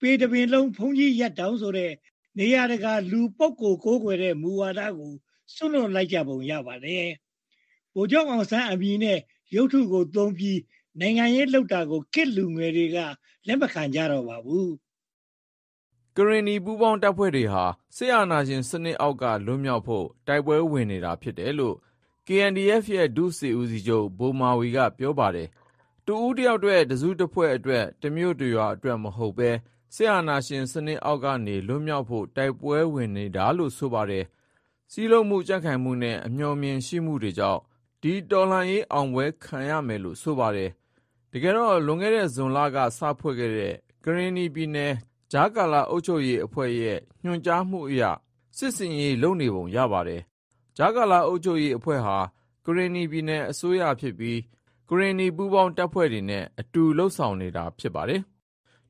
[0.00, 1.92] ပေတပင်လုံးဖုန်ကြီးရက်တောင်ဆိုတဲ့
[2.38, 5.12] နေရာတကာလူပုဂ္ဂိုလ်ကိုးကွယ်တဲ့မူဝါဒကို
[5.54, 7.06] စွန့်လွတ်လိုက်ကြပုံရပါတယ်။
[7.94, 9.18] ဗိုလ်ချုပ်အောင်ဆန်းအမည်နဲ့
[9.54, 10.58] ရုပ်ထုကိုသုံးပြီး
[11.00, 12.98] နိုင်ငံရေးလှုပ်တာကိုကစ်လူငယ်တွေက
[13.46, 14.68] လက်မခံကြတော့ပါဘူး။
[16.16, 17.64] ကရင်နီပူးပေါင်းတပ်ဖွဲ့တွေဟာ
[17.96, 21.76] ဆေးအာနာရှင်စနစ်အောက်ကလွတ်မြောက်ဖို့တိုက်ပွဲဝင်နေတာဖြစ်တယ်လို့
[22.26, 25.48] KNDF ရဲ့ဒုစီဦးစီးချုပ်ဘိုမာဝီကပြောပါတယ်။
[26.06, 29.50] တူဦးတယောက်အတွက်တစုတစ်ဖွဲ့အတွက်တမျိုးတရွာအတွက်မဟုတ်ပဲ
[29.94, 34.24] စစ်အာဏာရှင်စနစ်အောက်ကနေ လွတ်မြောက်ဖို့ တိုက်ပွဲဝင်နေတာလို့ ဆိုပါတယ်။
[34.92, 37.60] စည်းလုံးမှု ကြံ့ခိုင်မှုနဲ့ အမျှော်မြင်ရှိမှုတွေကြောင့်
[38.02, 40.70] ဒီတော်လှန်ရေး အောင်ပွဲခံရမယ်လို့ ဆိုပါတယ်။
[41.32, 43.74] တကယ်တော့ လွန်ခဲ့တဲ့ ဇွန်လက စဖွဲ့ခဲ့တဲ့
[44.04, 44.92] ကရင်နီပြည်နယ်
[45.32, 48.02] ကြားကာလ အုပ်ချုပ်ရေးအဖွဲ့ရဲ့ ညွှန်ကြားမှုအရ
[48.56, 50.20] စစ်စင်ရေး လုပ်နေပုံရပါတယ်။
[50.76, 52.16] ကြားကာလ အုပ်ချုပ်ရေးအဖွဲ့ဟာ
[52.66, 54.38] ကရင်နီပြည်နယ်အစိုးရဖြစ်ပြီး
[54.88, 58.22] ကရင်နီ ပူးပေါင်းတပ်ဖွဲ့တွေနဲ့ အတူလှုပ်ဆောင်နေတာ ဖြစ်ပါတယ်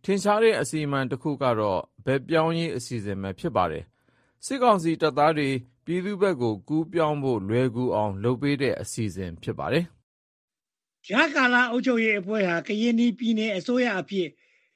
[0.04, 3.84] ထင်ရှားတဲ့အစီအမံတစ်ခုကတော့ ဘက်ပြောင်းရေးအစီအစဉ်ပဲ ဖြစ်ပါတယ်။
[4.44, 5.48] စစ်ကောင်စီတပ်သားတွေ
[5.84, 9.84] ပြည်သူဘက်ကို ကူးပြောင်းဖို့ လွယ်ကူအောင် လုပ်ပေးတဲ့အစီအစဉ် ဖြစ်ပါတယ်။
[11.06, 14.28] ဂျာကာလာအုပ်ချုပ်ရေးအဖွဲ့ဟာ ကရင်ပြည်နယ်အစိုးရအဖြစ်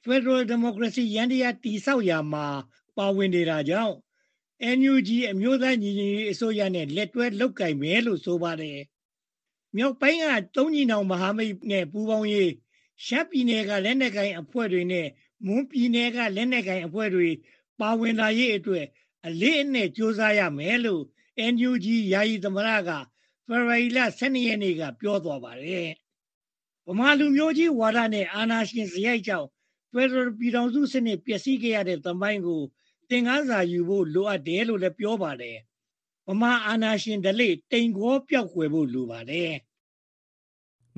[0.03, 2.45] Federal Democracy ရန်တရားတိဆောက်ရာမှာ
[2.97, 3.95] ပါဝင်နေတာကြောင့်
[4.77, 8.79] NUG အမျိုးသားညီညွတ်ရေးအစိုးရနဲ့ လက်တွဲလုပ်ကိုင်မယ်လို့ ဆိုပါတယ်။
[9.75, 12.51] မြောက်ပိုင်းကတုံးညီနောင်မဟာမိတ်နဲ့ ပူးပေါင်းရေး
[13.05, 15.07] ရှမ်းပြည်နယ်ကလက်နက်ကိုင်အဖွဲ့တွေနဲ့
[15.45, 17.29] မွန်ပြည်နယ်ကလက်နက်ကိုင်အဖွဲ့တွေ
[17.79, 18.85] ပါဝင်လာရေးအတွက်
[19.27, 21.03] အလေးအနက်ကြိုးစားရမယ်လို့
[21.53, 22.89] NUG ယာယီသမရက
[23.47, 25.89] ဖေဖော်ဝါရီလ12ရက်နေ့ကပြောသွားပါတယ်။
[26.87, 29.47] ဗမာလူမျိုးကြီးဝါဒနဲ့အာဏာရှင်စရိုက်ကြောင့်
[29.93, 32.61] ဖက်ဒရယ်ပြည်ထောင်စုစနစ်ပျက်စီးခဲ့ရတဲ့သမိုင်းကို
[33.09, 35.57] သင်ခန်းစာယူဖို့လိုအပ်တယ်လို့လည်းပြောပါတယ်။
[36.27, 39.51] ဗမာအာဏာရှင်ဓလေ့တိမ်ခေါပျောက်ကွယ်ဖို့လိုပါတယ်။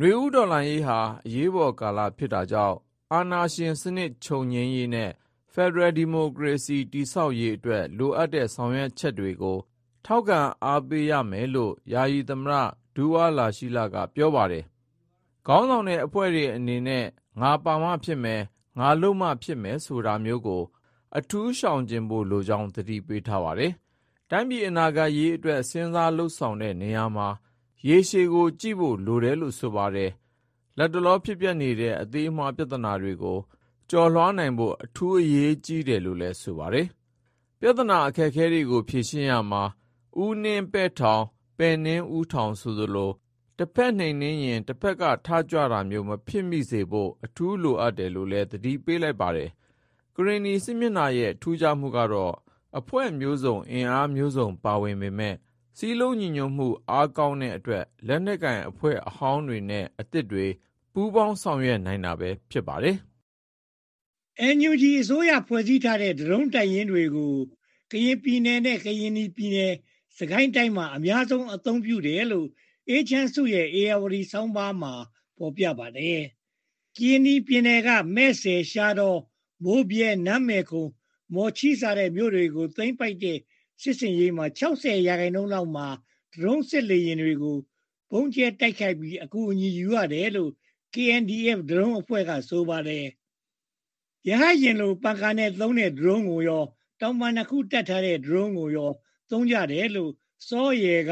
[0.01, 2.77] နွေဦးတော်လှန်ရေးဟာ အရေးပေါ်ကာလဖြစ်တာကြောင့်
[3.13, 5.11] အာဏာရှင်စနစ် ချုပ်ငြိမ်းရေးနဲ့
[5.53, 9.57] ဖက်ဒရယ်ဒီမိုကရေစီ တည်ဆောက်ရေးအတွက် လိုအပ်တဲ့ ဆောင်ရွက်ချက်တွေကို
[10.05, 12.55] ထောက်ခံအားပေးရမယ်လို့ ယာယီသမ္မတ
[12.95, 14.65] ဒူဝါလာရှီးလက ပြောပါတယ်။
[15.47, 17.05] ခေါင်းဆောင်တဲ့အဖွဲ့တွေအနေနဲ့
[17.41, 18.41] ငါပါမှဖြစ်မယ်
[18.79, 20.63] ငါလုံးမှဖြစ်မယ် ဆိုတာမျိုးကို
[21.17, 23.71] အထူးရှောင်ကျဉ်ဖို့လိုကြောင်း သတိပေးထားပါတယ်။
[24.29, 27.29] တိုင်းပြည်အနာဂတ်ရေးအတွက် စဉ်းစားလှုပ်ဆောင်တဲ့နေရာမှာ
[27.87, 30.11] ရေရှည်ကိုကြည့်ဖို့လိုတယ်လို့ ဆိုပါတယ်။
[30.77, 33.39] လက်တလော ဖြစ်ပျက်နေတဲ့ အသေးအမွှား ပြဿနာတွေကို
[33.89, 36.87] ကျော်လွှားနိုင်ဖို့ အထူးအရေးကြီးတယ်လို့လည်း ဆိုပါတယ်။
[37.59, 39.63] ပြဿနာ အခက်အခဲတွေကို ဖြေရှင်းရမှာ
[40.21, 41.23] ဦးနှင်းပဲ့ထောင်
[41.57, 43.11] ပယ်နှင်းဦးထောင် ဆိုသလို
[43.57, 49.49] တစ်ဖက်နှိမ်နှင်းရင်တစ်ဖက်ကထားကြတာမျိုး မဖြစ်မိစေဖို့ အထူးလိုအပ်တယ်လို့လည်း သတိပေးလိုက်ပါတယ်။
[50.15, 52.33] ကရင်နီစစ်မျက်နှာရဲ့ ထူးခြားမှုကတော့
[52.79, 55.35] အဖွဲ့မျိုးစုံ အင်အားမျိုးစုံ ပါဝင်ပေမဲ့
[55.81, 60.45] စီးလုံးညီညွတ်မှု အားကောင်းတဲ့အတွက် လက်နက်ကင်အဖွဲ့အဟောင်းတွေနဲ့ အသစ်တွေ
[60.93, 62.97] ပူးပေါင်းဆောင်ရွက်နိုင်တာပဲ ဖြစ်ပါတယ်။
[64.55, 67.33] NUG အစိုးရ ဖွဲ့စည်းထားတဲ့ ဒရုန်းတိုက်ရင်တွေကို
[67.91, 69.73] ကရင်ပြည်နယ်နဲ့ ကရင်ပြည်နယ်
[70.17, 72.47] စကိုင်းတိုင်းမှာ အများဆုံး အသုံးပြုတယ်လို့
[72.89, 74.93] အေးချမ်းစုရဲ့အေယာဝတီဆောင်းပါးမှာ
[75.37, 76.21] ဖော်ပြပါတယ်။
[76.95, 79.19] ကရင်ပြည်နယ်ကမဲ့ဆယ်ရှားတော့
[79.63, 80.85] မိုးပြဲနမ်းမယ်ခုံ
[81.33, 83.39] မော်ချီစားတဲ့ မြို့တွေကို သိမ့်ပိုက်တဲ့
[83.81, 85.87] စစ်စင်ရေးမှာ60ရာခိုင်နှုန်းလောက်မှာ
[86.33, 87.57] ဒရုန်းစစ်လေယာဉ်တွေကို
[88.11, 90.51] ဘုံကျဲတိုက်ခိုက်ပြီးအကူအညီယူရတယ်လို့
[90.93, 93.05] KNDF ဒရုန်းအဖွဲ့ကဆိုပါတယ်။
[94.27, 96.63] ရဟရင်လိုပန်ကာနဲ့သုံးတဲ့ဒရုန်းကိုရော
[97.01, 98.91] တောင်ပန်တစ်ခုတက်ထားတဲ့ဒရုန်းကိုရော
[99.31, 100.11] သုံးကြတယ်လို့
[100.47, 101.11] စောရဲက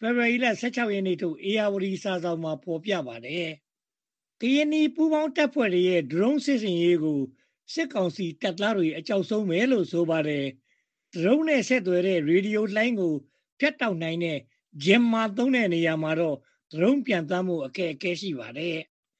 [0.00, 3.48] ဖေဖော်ဝါရီလ16ရက်နေ့ထုတ်အေယာဝတီစာဆောင်မှာဖော်ပြပါတယ်။
[4.40, 7.20] ကရင်နီပူးပေါင်းတပ်ဖွဲ့တွေရဲ့ drone စစ်စင်ရေးကို
[7.72, 10.46] စစ်ကောင်စီတပ်သားတွေအကြောက်ဆုံးပဲလို့ဆိုပါတယ်။
[11.14, 13.14] drone နဲ့ဆက်သွယ်တဲ့ရေဒီယိုလိုင်းကို
[13.58, 14.38] ဖြတ်တောက်နိုင်တဲ့
[14.84, 16.36] jammer သုံးတဲ့နေရာမှာတော့
[16.72, 18.78] drone ပြန်တမ်းမှုအခက်အခဲ ရှိပါတယ်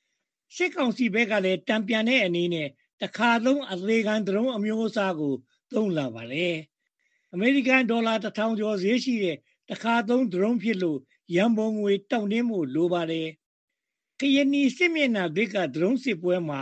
[0.55, 2.69] ။စစ်ကောင်စီဘက်ကလည်းတံပြန်တဲ့အနေနဲ့
[3.03, 5.35] တခါသုံး အသေးခံ drone အမျိုးအစားကို
[5.73, 6.57] သုံးလာပါတယ်။
[7.33, 9.37] အမေရိကန်ဒေါ်လာ1000ကျော်ဈေးရှိတဲ့
[9.71, 10.99] တခါသုံး drone ဖြစ်လို့
[11.35, 13.29] ရန်ပုံငွေ တောင့်တင်းမှုလိုပါတယ်။
[14.21, 16.61] ကရင်နီစစ်မျက်နှာဘက်က drone စစ်ပွဲမှာ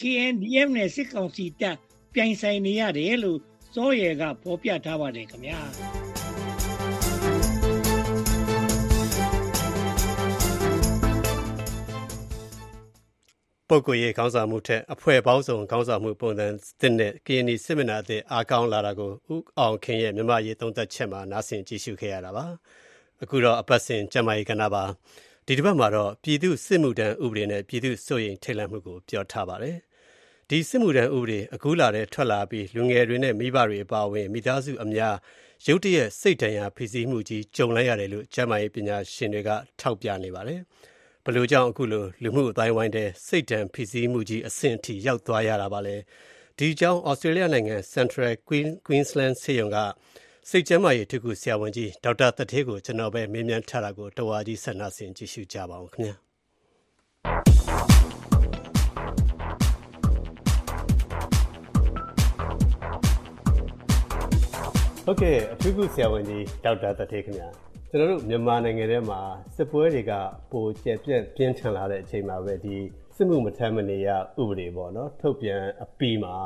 [0.00, 1.76] KNDM နဲ့ စစ်ကောင်စီတပ်
[2.14, 3.40] ပြိုင်ဆိုင်နေရတယ်လို့
[3.74, 5.60] စောရဲကဖော်ပြထားပါတယ်ခင်ဗျာ။
[13.68, 16.46] ပုဂ္ဂိုလ်ရေးခေါင်းဆောင်မှုထက် အဖွဲ့ပေါင်းစုံ ခေါင်းဆောင်မှုပုံစံ
[16.80, 22.46] သစ်နဲ့ ကရင်နီစစ်မျက်နှာသစ် အားကောင်းလာတာကို ဦးအောင်ခင်ရဲ့ မြန်မာရေး သုံးသက်ချက်မှာ နားဆင်ကြည့်ရှုခဲ့ရတာပါ။
[23.22, 24.84] အခုတော့ အပတ်စဉ် ကျန်းမာရေးကဏ္ဍပါ။
[25.46, 29.76] ဒီတစ်ပတ်မှာတော့ ပြည်သူ့စစ်မှုထမ်းဥပဒေနဲ့ ပြည်သူ့စိုးရိမ်ထိတ်လန့်မှုကို ပြောထားပါတယ်။
[30.52, 35.16] ဒီစစ်မှုထမ်းဥပဒေ အခုလာတဲ့ထွက်လာပြီး လူငယ်တွေနဲ့ မိဘတွေအပါအဝင် မိသားစုအများ
[35.66, 40.60] ရုတ်တရက် စိတ်ဒဏ်ရာဖိစီးမှုကြီး ကြုံလိုက်ရတယ်လို့ ကျန်းမာရေးပညာရှင်တွေက ထောက်ပြနေပါတယ်။
[41.24, 45.96] ဘယ်လိုကြောင့် အခုလို လူမှုအတိုင်းဝိုင်းတဲ့စိတ်ဒဏ်ဖိစီးမှုကြီးအဆင့်အထိ ရောက်သွားရတာပါလဲ
[46.58, 48.32] ဒီကြောင်းဩစတြေးလျနိုင်ငံ Central
[48.86, 49.78] Queensland ဆေးရုံက
[50.50, 56.29] စိတ်ကျန်းမာရေးတခုဆရာဝန်ကြီး ဒေါက်တာတထေးကိုကျွန်တော်ပဲမေးမြန်းထားတာကိုတဝါကြီးဆက်နာဆင်ကြည့်ရှုကြပါအောင်
[65.06, 67.48] ဟုတ်ကဲ့အထူးကုဆရာဝန်ကြီးဒေါက်တာတထေးခင်ဗျာ
[67.90, 69.20] ကျွန်တော်တို့မြန်မာနိုင်ငံထဲမှာ
[69.56, 70.12] စစ်ပွဲတွေက
[70.52, 72.76] ပိုကျက်ပြန့်ပြင်းထန်လာတဲ့အချိန်မှာပဲဒီ
[73.16, 74.08] စစ်မှုမထမ်းမနေရ
[74.40, 76.36] ဥပဒေပေါ့နော်ထုတ်ပြန်အပြီးမှာ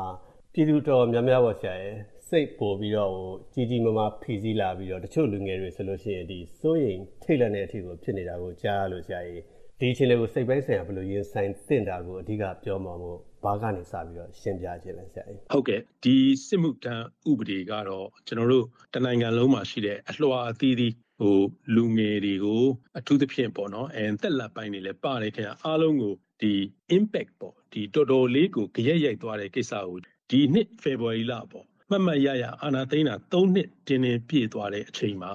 [0.52, 1.96] ပြည်သူတော်များများပေါ့ဆရာရဲ့
[2.28, 9.42] စိတ်ပို့ပြီးတော့ဟိုကြီးကြီးမားမားဖီစည်းလာပြီးတော့တချို့လူငယ်တွေဆိုလို့ရှိရင်ဒီစိုးရိမ်ထိတ်လန့်တဲ့အထိကိုဖြစ်နေတာကိုကြားလို့ဆရာကြီး
[9.80, 16.16] ဒီအချိန်လေးကိုစိတ်ပိုင်းဆိုင်ရာဘယ်လိုရင်ဆိုင်သင့်တာကိုအဓိကပြောမှာမို့ ဘာကနေစပြီးတော့ရှင်းပြခြင်းလဲဆရာကြီးဟုတ်ကဲ့ဒီ
[16.46, 21.40] စစ်မှုထမ်းဥပဒေကတော့ကျွန်တော်တို့တနိုင်ငံလုံးမှာရှိတဲ့အလှော်အသီးသီးဟို
[21.74, 22.64] လူငယ်တွေကို
[22.98, 26.52] အထူးသဖြင့်ပေါ့နော်အဲတက်လက်ပိုင်းတွေလည်းပါတယ်ခင်ဗျအားလုံးကိုဒီ
[26.96, 29.98] impact ပေါ့ဒီတော်တော်လေးကိုကြရက်ရိုက်သွားတဲ့ကိစ္စကို
[30.30, 35.32] ဒီနှစ် February လပေါ့မှတ်မှတ်ရရအာနာသိန်းတာ3နှစ်တင်းတင်းပြည့်သွားတဲ့အချိန်မှာ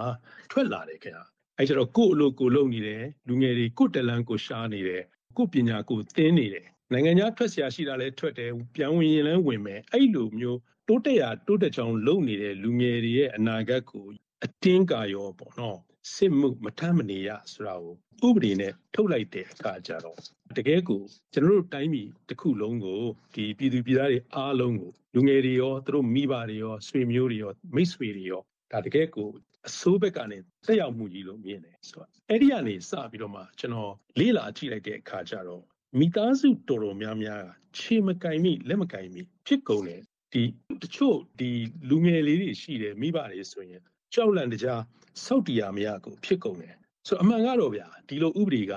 [0.52, 1.22] ထွက်လာတယ်ခင်ဗျ
[1.58, 5.04] အဲကျတော့ကို့အလို့ကိုလုံနေတယ်လူငယ်တွေကို့တလန်းကိုရှားနေတယ်
[5.38, 14.06] ကို့ပညာကိုသင်နေတယ် နိုင်ငံခြားထွက်စရာရှိတာလည်းထွက်တယ်ပြန်ဝင်ရင်လည်းဝင်မယ်အဲ့လိုမျိုးတိုးတက်ရာတိုးတက်ချောင်းလုပ်နေတဲ့လူငယ်တွေရဲ့အနာဂတ်ကို
[14.46, 15.80] အတင်းကာရောပေါ့နော်
[16.14, 17.94] စစ်မှုမထမ်းမနေရဆိုတာကို
[18.28, 20.18] ဥပဒေနဲ့ထုတ်လိုက်တဲ့အခါကျတော့
[20.58, 21.02] တကယ်ကို
[21.34, 23.02] ကျွန်တော်တို့တိုင်းပြည်တစ်ခုလုံးကို
[23.34, 29.30] ဒီပြည်သူပြည်သားတွေအားလုံးကိုလူငယ်တွေရောသူတို့မိဘတွေရောဆွေမျိုးတွေရောမိတ်ဆွေတွေရောဒါတကယ်ကို
[29.68, 30.38] အစိုးဘက်ကနေ
[30.68, 35.64] တက်ရောက်မှုကြီးလို့မြင်တယ်ဆိုတော့အဲ့ဒီကနေစပြီးတော့မှကျွန်တော်လေ့လာကြည့်လိုက်တဲ့အခါကျတော့
[35.98, 37.44] မိသားစုတော်တော်များများ
[37.78, 40.02] ခြေမကင်မိလက်မကင်မိဖြစ်ကုန်တယ်
[40.34, 40.44] ဒီ
[40.82, 41.50] တချို့ဒီ
[41.90, 43.82] လူငယ်လေးတွေရှိတယ်မိဘတွေဆိုရင်
[44.14, 44.82] ကြောက်လန့်တကြား
[45.26, 46.76] စောက်တရားမရကိုဖြစ်ကုန်တယ်
[47.08, 48.74] ဆိုအမှန်ကတော့ဗျာဒီလိုဥပဒေက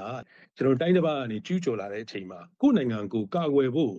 [0.57, 3.93] ကျွန်တော်တိုင်းတစ်ပါးကနေကျူးကျော်လာတဲ့အချိန်မှာကိုယ်နိုင်ငံကိုကာကွယ်ဖို့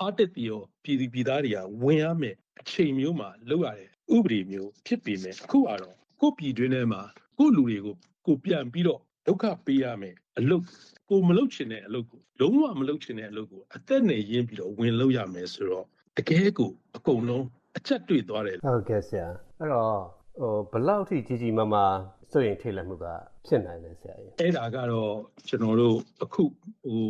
[0.00, 7.02] အားတက်ပြီးတော့ပြည်သူပြည်သားတွေကဝင်ရမယ်အချိန်မျိုးမှာလောက်ရတဲ့ဥပဒေမျိုးဖြစ်ပေမဲ့အခုကတော့ကိုယ်ပြည်တွင်းထဲမှာ
[7.38, 7.96] ကိုယ်လူတွေကို
[8.26, 10.64] ကိုပြန်ပြီးတော့ ဒုက္ခပေးရမယ်အလုပ်
[11.10, 15.84] ကိုမလုပ်ချင်တဲ့အလုပ်ကိုလုံးဝမလုပ်ချင်တဲ့အလုပ်ကိုအသက်နဲ့ရင်းပြီးတော့ဝင်လုပ်ရမယ်ဆိုတော့
[16.18, 17.46] တကယ်ကိုအကုန်လုံး
[17.76, 19.28] အချက်တွေ့သွားတယ်ဟုတ်ကဲ့ဆရာ
[19.60, 19.94] အဲ့တော့
[20.40, 21.96] ဟိုဘလောက်ထိကြီးကြီးမားမား
[22.32, 23.06] စိုးရင်ထိတ်လန့်မှုက
[23.46, 25.12] ဖြစ်နိုင်လဲဆရာကြီးအဲ့ဒါကတော့
[25.48, 26.42] ကျွန်တော်တို့အခု
[26.84, 27.02] ဟို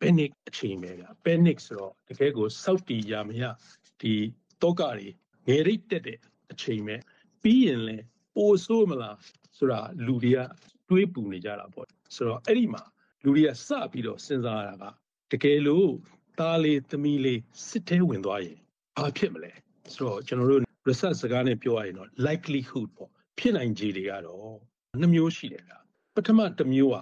[0.00, 3.42] panic အချိန်ပဲဗျ panic ဆိုတော့တကယ်ကိုစောက်တီရမရ
[4.00, 4.14] ဒီ
[4.62, 5.08] တောကတွေ
[5.46, 6.18] ငယ်ရိတ်တက်တဲ့
[6.52, 6.96] အချိန်ပဲ
[7.42, 7.96] ပြီးရင်လဲ
[8.36, 9.16] ပိုဆိုးမလား
[9.58, 10.38] ဆိုတာလူတွေက
[10.90, 12.82] တွေးပူနေကြတာပေါ့ဆိုတော့အဲ့ဒီမှာ
[13.24, 14.90] လူတွေကစပြီးတော့စဉ်းစားရတာ
[15.32, 15.90] ကတကယ်လို့
[16.38, 18.58] သားလေးသမီးလေးစစ်ထဲဝင်သွားရင်
[18.98, 19.52] ဘာဖြစ်မလဲ
[19.92, 24.54] ဆိုတော့ကျွန်တော်တို့ research စကားနဲ့ပြောရရင်တော့ likelihood ပေါ့ဖြစ်နိုင်ခြေတွေကတော့
[25.00, 25.74] နှမျိုးရှိတယ်ဗျ
[26.14, 26.96] ပထမတစ်မျိုးက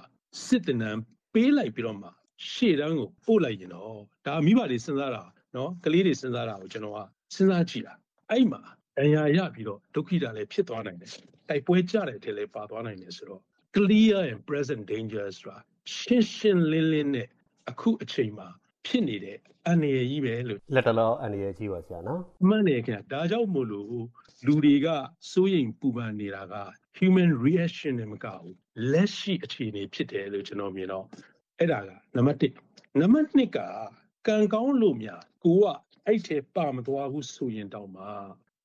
[0.47, 0.91] စစ်တနံ
[1.34, 2.09] ပေးလိုက်ပြီးတော့မှ
[2.51, 5.22] ရှေ့တန်းကိုပို့လိုက်ရင်တော့ဒါမိဘတွေစဉ်းစားတာ
[5.57, 6.99] နော်ကလေးတွေစဉ်းစားတာကိုကျွန်တော်က
[7.34, 7.95] စဉ်းစားကြည့်တာ
[8.30, 8.61] အဲ့မှာ
[8.99, 11.11] ဒဏ်ရာရပြီးတော့ဒုက္ခိတာလည်းဖြစ်သွားနိုင်တယ်
[11.49, 13.43] တိုက်ပွဲကြတဲ့အထက်လည်းပါသွားနိုင်တယ်ဆိုတော့
[13.79, 15.57] clear and present danger ဆိုတာ
[15.97, 17.26] ရှင်းရှင်းလင်းလင်းနဲ့
[17.70, 18.49] အခုအချိန်မှာ
[18.87, 23.87] ဖြစ်နေတဲ့အန္တရာယ်ကြီးပဲလို့လက်တလောအန္တရာယ်ကြီးပါဆရာနော်မှန်တယ်ခင်ဗျဒါကြောင့်မို့လို့
[24.47, 24.89] လူတွေက
[25.33, 26.55] စိုးရိမ်ပူပန်နေတာက
[26.99, 28.55] human reaction နဲ့မကဘူး
[28.93, 31.07] လက်ရှိအခြေအနေဖြစ်တယ်လို့ကျွန်တော်မြင်တော့
[31.59, 32.39] အဲ့ဒါကနံပါတ်
[32.72, 33.59] 1နံပါတ်2က
[34.29, 35.64] ကံကောင်းလို့များကိုက
[36.07, 38.05] အဲ့ထဲပါမသွားဘူးဆိုရင်တောင်မှ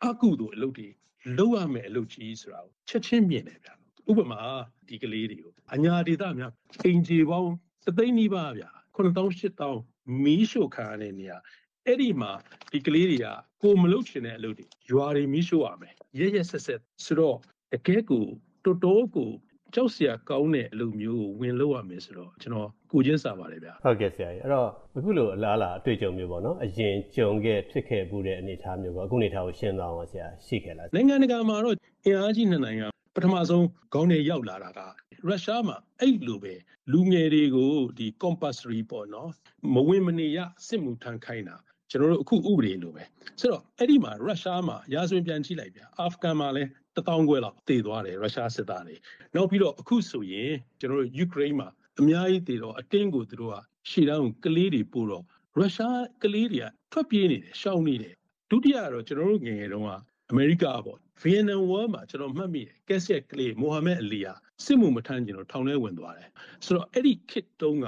[0.05, 0.89] အကုသို့အလုပ်တွေ
[1.37, 3.69] လုပ်ရမယ်အလုပ်ကြီးဆိုတာကိုချက်ချင်းမြင်တယ်ဗျ
[4.09, 4.41] ဥပမာ
[4.89, 6.51] ဒီကလေးတွေကိုအညာဒေသများ
[6.85, 7.51] အင်ဂျီပေါင်း
[7.85, 8.65] သသိန်းနီးပါးဗျ
[8.95, 11.37] 9000 8000မီးရှို့ခံရတဲ့နေရာ
[11.85, 12.31] အဲ့ဒီမှာ
[12.71, 13.27] ဒီကလေးတွေက
[13.63, 17.37] ကိုမလုပ်ချင်တဲ့အလုပ်တွေရွာတွေမီးရှို့ရမယ်ရက်ရက်ဆက်ဆက်ဆိုတော့
[17.73, 18.25] တကယ်ကို
[18.65, 19.29] တော်တော်ကို
[19.75, 31.75] ကြောက်စရာကောင်းတဲ့အလုပ်မျိုးကိုဝင်လုပ်ရမယ်ဆိုတော့ကျွန်တော်ကိုချင်းစာပါတယ်ဗျာဟုတ်ကဲ့ဆရာကြီးအဲ့တော့အခုလိုအလားအလာအတွေ့အကြုံမျိုးပေါ့နော်အရင်ကြုံခဲ့ဖြစ်ခဲ့မှုတဲ့အနေအထားမျိုးပေါ့အခုအနေအထားကိုရှင်းသွားအောင်ဆရာရှိခဲ့လားနိုင်ငံတကာမှာတော့
[32.05, 34.79] အင်အားကြီးနှစ်နိုင်ငံ ပထမဆုံးခေါင်းထဲရောက်လာတာက
[35.27, 36.53] ရုရှားမှာအဲ့လိုပဲ
[36.91, 39.29] လူငယ်တွေကိုဒီ compulsory ပေါ့နော်
[39.73, 41.55] မဝင်မနေရစစ်မှုထမ်းခိုင်းတာ
[41.89, 43.03] ကျွန်တော်တို့အခုဥပဒေလိုပဲ
[43.39, 48.95] ဆိုတော့အဲ့ဒီမှာရုရှားမှာရာဇဝင်ပြန်ကြည့်လိုက်ဗျာအာဖဂန်မှာလည်းတထောင်ခွဲလောက်တည်သွားတယ်ရုရှားစစ်သားတွေ
[49.35, 51.67] နောက်ပြီးတော့အခုဆိုရင်ကျွန်တော်တို့ယူကရိန်းမှာ
[51.99, 53.55] အများကြီးတည်တော့အတင်းကိုသူတို့က
[53.89, 55.23] ရှေ့တန်းကိုကလေးတွေပို့တော့
[55.57, 58.13] ရုရှားကလေးတွေကထွက်ပြေးနေတယ်ရှောင်နေတယ်
[58.49, 59.91] ဒုတိယကတော့ကျွန်တော်တို့ငယ်ငယ်တုန်းက
[60.31, 64.33] အမေရိကပေါ့ ဗီယက်နမ်ဝါမှာကျွန်တော်မှတ်မိတယ်ကက်ဆက်ကလေးမိုဟာမက်အလီယာ
[64.65, 66.29] စစ်မှုမထမ်းကျင်တော့ထောင်ထဲဝင်သွားတယ်
[66.65, 67.87] ဆိုတော့အဲ့ဒီခေတ်တုန်းက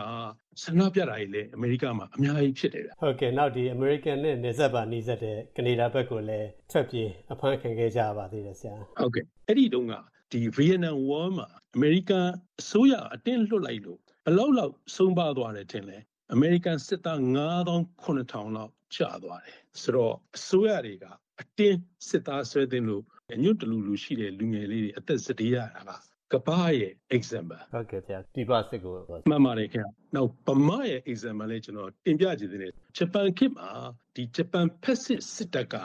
[0.63, 9.93] ဆန္ဒပြတာကြီးလည်းအမေရိကမှာအများကြီးဖြစ်တယ်ဗျဟုတ်ကဲ့နောက်ဒီ American နဲ့နေဆက်ပါနှီးဆက်တဲ့ကနေဒါဘက်ကိုလည်းထွက်ပြေးအဖမ်းခံခဲ့ကြပါသေးတယ်ဆရာဟုတ်ကဲ့အဲ့ဒီတုန်းက
[10.31, 12.27] ဒီဗီယက်နမ်ဝါမှာအမေရိကန်
[12.61, 15.97] အစိုးရအတင်းလွှတ်လိုက်လို့ဘယ်လောက်လောက်ဆုံးပါသွားတယ်ထင်လဲ
[16.33, 21.05] အမေရိကန်စစ်သား9000 9000လောက်ကျသွားတယ်ဆိုတော့အစိုးရတွေက
[21.41, 21.79] အတင်း
[22.09, 23.03] စစ်သားဆွဲတင်လို့
[23.34, 25.95] အညွတ်တလူလူရှိတဲ့လူငယ်လေးတွေအသက်စတေးရတာ
[26.32, 28.93] ကကပားရဲ့ example ဟုတ်ကဲ့ဆရာဒီပစစ်ကို
[29.30, 33.69] မှန်ပါတယ်ခင်ဗျ။နောက်ဗမာရဲ့ example လေးကျွန်တော်တင်ပြချင်တယ်။ဂျပန်ခေတ်မှာ
[34.15, 35.76] ဒီဂျပန်ဖက်စစ်စစ်တပ်က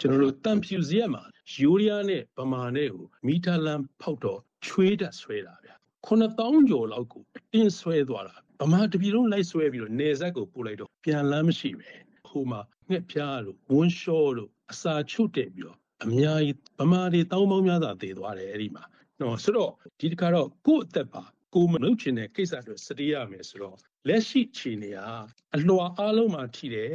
[0.00, 1.22] ကျွန်တော်တို့တန်ဖြူစရက်မှာ
[1.54, 5.70] ယူရီးယားနဲ့ဗမာနဲ့ကိုမီတာလန်ဖောက်တော့ချွေးတက်ဆွဲတာဗျ။
[6.06, 11.90] 9000ကျော်လောက်ကိုအတင်းဆွဲသွားတာ။ဗမာတပြည်လုံးလိုက်ဆွဲပြီးတော့နေဆက်ကိုပို့လိုက်တော့ပြန်လမ်းမရှိပဲ။
[12.28, 18.84] ဟိုမှာငှက်ပြားလို့ဝန်းလျှောလို့အစာချုပ်တက်ပြီးတော့ အများကြီးဗမာတွေတောင်းပေါင်းများစွာတည်သွားတယ်အဲ့ဒီမှာ။
[19.20, 21.22] နော်ဆိုတော့ဒီတစ်ခါတော့ကိုယ့်အသက်ပါ
[21.54, 23.76] ကိုမလုပ်ချင်တဲ့ကိစ္စတွေစတေးရမယ်ဆိုတော့
[24.08, 25.08] လက်ရှိခြေနေဟာ
[25.56, 26.92] အလွှာအားလုံးမှာထိတယ်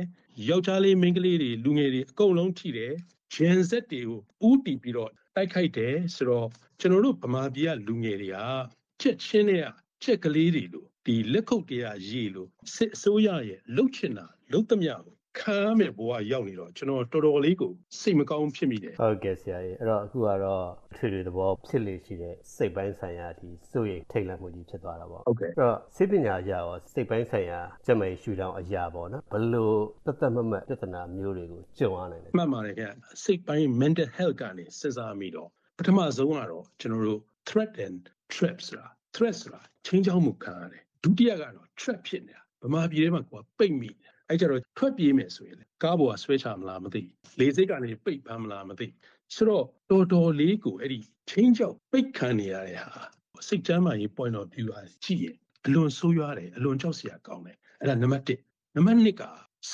[0.50, 2.94] ယောက်ျားလေးမိန်းကလေးတွေလူငယ်တွေအကုန်လုံးထိတယ်
[3.34, 4.02] ဂျန်ဆက်တွေ
[4.42, 6.48] ကိုဥတီပြီးတော့တိုက်ခိုက်တယ်ဆိုတော့
[6.80, 8.38] ကျွန်တော်တို့ဗမာပြည်ကလူငယ်တွေက
[9.02, 9.66] ချက်ချင်းတွေက
[10.04, 20.66] ချက်ကလေးတွေလို့ဒီလက်ခုပ်တရားရေးလို့စစ်အစိုးရရဲ့လှုပ်ချင်တာလှုပ်သမျှကို ခံရမယ့်ဘဝရောက်နေတော့ကျွန်တော်တော်တော်လေးကိုစိတ်မကောင်းဖြစ်မိတယ်ဟုတ်ကဲ့ဆရာကြီးအဲ့တော့အခုကတော့
[20.96, 38.02] ထွေထွေသဘောဖြစ်လေရှိတဲ့စိတ်ပိုင်းဆိုင်ရာဒီစိုးရိမ်ထိတ်လန့်မှုကြီးဖြစ်သွားတာပေါ့ဟုတ်ကဲ့အဲ့တော့စိတ်ပညာအရာရောစိတ်ပိုင်းဆိုင်ရာကျက်မိန်ရှူတောင်အရာပေါ့နော်ဘလို့တသက်မမတ်ပြဿနာမျိုးတွေကိုကြုံရနိုင်တယ်မှတ်ပါတယ်ခင်ဗျစိတ်ပိုင်း mental health ကနေစဉ်းစားမိတော့ပထမဆုံးကတော့ကျွန်တော်တို့ threat and
[38.34, 47.02] trap ဆိုတာ threat ဆိုတာချင်းချောင်းမှုခံရတယ်ဒုတိယကတော့ trap ဖြစ်နေတာဗမာပြည်ထဲမှာကိုယ်ပိတ်မိတယ် အဲ့ကြတော့ထွက်ပြေးမယ်ဆိုရင်လေကားပေါ်ကဆွဲချမလားမသိ
[47.40, 48.88] လေစိတ်ကနေပိတ်ဖမ်းမလားမသိ
[49.36, 51.00] ဆိုတော့တော်တော်လေးကိုအဲ့ဒီ
[51.30, 52.92] ချင်းချောက်ပိတ်ခံနေရတဲ့ဟာ
[53.48, 59.24] စိတ်ချမ်းသာရေး point of view အားကြည့်ရင်အလွန်ဆိုးရွားတယ်အလွန်ကြောက်စရာကောင်းတယ်အဲ့ဒါနံပါတ်1နံပါတ်2က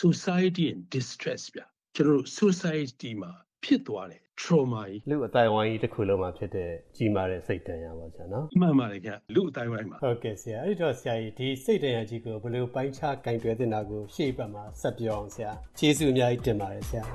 [0.02, 1.62] society in distress ဗျ
[1.96, 3.32] ကျွန်တော်တို့ society မှာ
[3.64, 17.08] ဖြစ်သွားတယ် trauma ကြီးလူအတိုင်းဝိုင်းကြီးတစ်ခုလုံးမှာဖြစ်တဲ့ကြီးမားတဲ့စိတ်တန်ရာပါဆရာနော်မှန်ပါတယ်ခင်ဗျလူအတိုင်းဝိုင်းမှာဟုတ်ကဲ့ဆရာအဲ့ဒီတော့ဆရာကြီးဒီစိတ်တန်ရာကြီးကိုဘယ်လိုပိုင်းခြားကင်တွယ်တင်တာကိုရှေ့ဘက်မှာဆက်ပြောအောင်ဆရာကျေးဇူးအများကြီးတင်ပါတယ်ဆရာက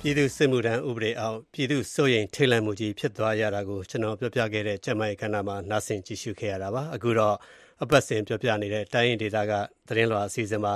[0.00, 7.36] ပြည်သူ့စစ်မှုထမ်းဥပဒေအောက်ပြည်သူ့စိုးရိမ်ထိတ်လန့်မှုကြီးဖြစ်သွားရတာကိုကျွန်တော်ပြောပြခဲ့တဲ့ကျန်းမာရေးကဏ္ဍမှာနားဆင်ကြည့်ရှုခဲ့ရတာပါအခုတော့
[7.82, 9.52] အပတ်စဉ်ပြောပြနေတဲ့ တိုင်းရင်းဒေသက
[9.88, 10.74] သတင်းလွှာအစီအစဉ်မှာ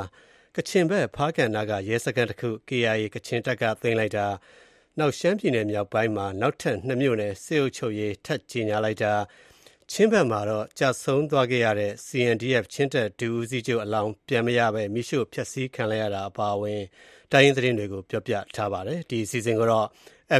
[0.56, 4.26] ကချင်ဘက် ဖားကန်နာကရဲစခန်းတစ်ခု KIA ကချင်တပ်က သိမ်းလိုက်တာ
[4.98, 9.12] နောက်ရှမ်းပြည်နယ်မြောက်ပိုင်းမှာ နောက်ထပ်2မြို့နယ်စေအုပ်ချုပ်ရေး ထပ်ကြီးညာလိုက်တာ
[9.90, 16.82] ချင်းဘက်မှာတော့ကြာဆုံးသွားခဲ့ရတဲ့ CNDF ချင်းတပ်ဒူဦးစီးချုပ်အလောင်း ပြန်မရပဲမိရှုဖျက်ဆီးခံလိုက်ရတာ အပါအဝင်
[17.32, 19.86] တိုင်းရင်းသတင်းတွေကို ပြောပြထားပါတယ် ဒီအစီအစဉ်ကိုတော့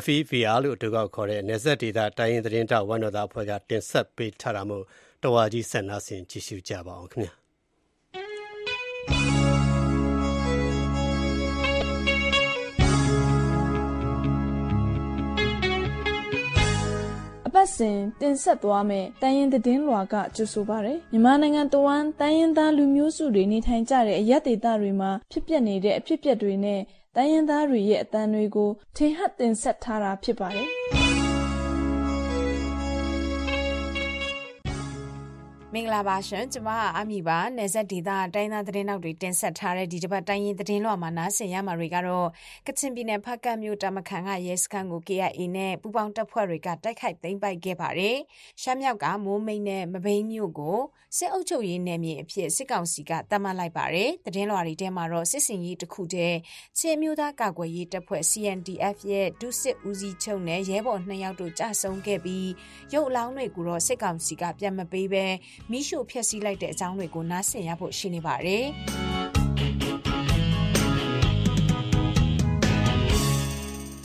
[0.04, 4.84] FEVR လို့ အတူကောက်ခေါ်တဲ့နေဆက်ဒေတာတိုင်းရင်းသတင်းတောက်ဝန်တော်သားအဖွဲ့က တင်ဆက်ပေးထားတာမို့
[5.22, 7.46] တဝါကြီးဆက်နာဆင်ကြည့်ရှုကြပါအောင်ခင်ဗျာ
[17.56, 26.80] ပတ်စဉ်တင်ဆက်သွားမယ့်တိုင်းရင်သတင်းလွှာကကြိုဆိုပါရယ်မြန်မာနိုင်ငံတဝန်းတိုင်းရင်သားလူမျိုးစုတွေနေထိုင်ကြတဲ့အရက်ဒေသတွေမှာဖြစ်ပျက်နေတဲ့အဖြစ်အပျက်တွေနဲ့
[27.16, 31.05] တိုင်းရင်သားတွေရဲ့အတန်တွေကိုထင်ဟပ်တင်ဆက်ထားတာဖြစ်ပါတယ်
[35.76, 42.28] မင်္ဂလာပါရှင်ကျမကအမီပါနေဆက်ဒေတာတိုင်းသားသတင်းနောက်တွေတင်ဆက်ထားတဲ့ဒီတစ်ပတ်တိုင်းရင်သတင်းလွှာမှာနားဆင်ရမှာတွေကတော့
[42.66, 48.16] ကချင်ပြည်နယ်ဖက်ကတ်မြို့တမခန်ကရဲစခန်းကို KIA နဲ့ပူပေါင်းတပ်ဖွဲ့တွေကတိုက်ခိုက်သိမ်းပိုက်ခဲ့ပါတယ်
[48.62, 50.78] ရှမ်းမြောက်ကမိုးမိတ်နဲ့မဘိန်းမြို့ကို
[51.16, 56.36] စစ်အုပ်ချုပ်ရေးနယ်မြေအဖြစ်စစ်ကောင်စီကတတ်မှတ်လိုက်ပါတယ်သတင်းလွှာတွေထဲမှာတော့စစ်စင်ရေးတစ်ခုတည်း
[56.78, 62.48] ချင်းမျိုးသားကာကွယ်ရေးတပ်ဖွဲ့ CNDF ရဲ့ဒုစစ်ဦးစီးချုပ်နဲ့ရဲဘော်2ယောက်တို့ကြာဆုံးခဲ့ပြီး
[62.94, 65.26] ရုပ်အလောင်းတွေကိုတော့စစ်ကောင်စီကပြန်မပေးဘဲ
[65.70, 68.64] မိရှုဖျက်ဆီးလိုက်တဲ့အကြောင်းတွေကိုနားဆင်ရဖို့ရှိနေပါတယ်။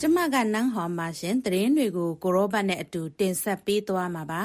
[0.04, 4.44] ကျမကနန်းဟော်မှာရှင်သတင်းတွေကိုကိုရောဘတ်နဲ့အတူတင်ဆက်ပေးသွားမှာပါ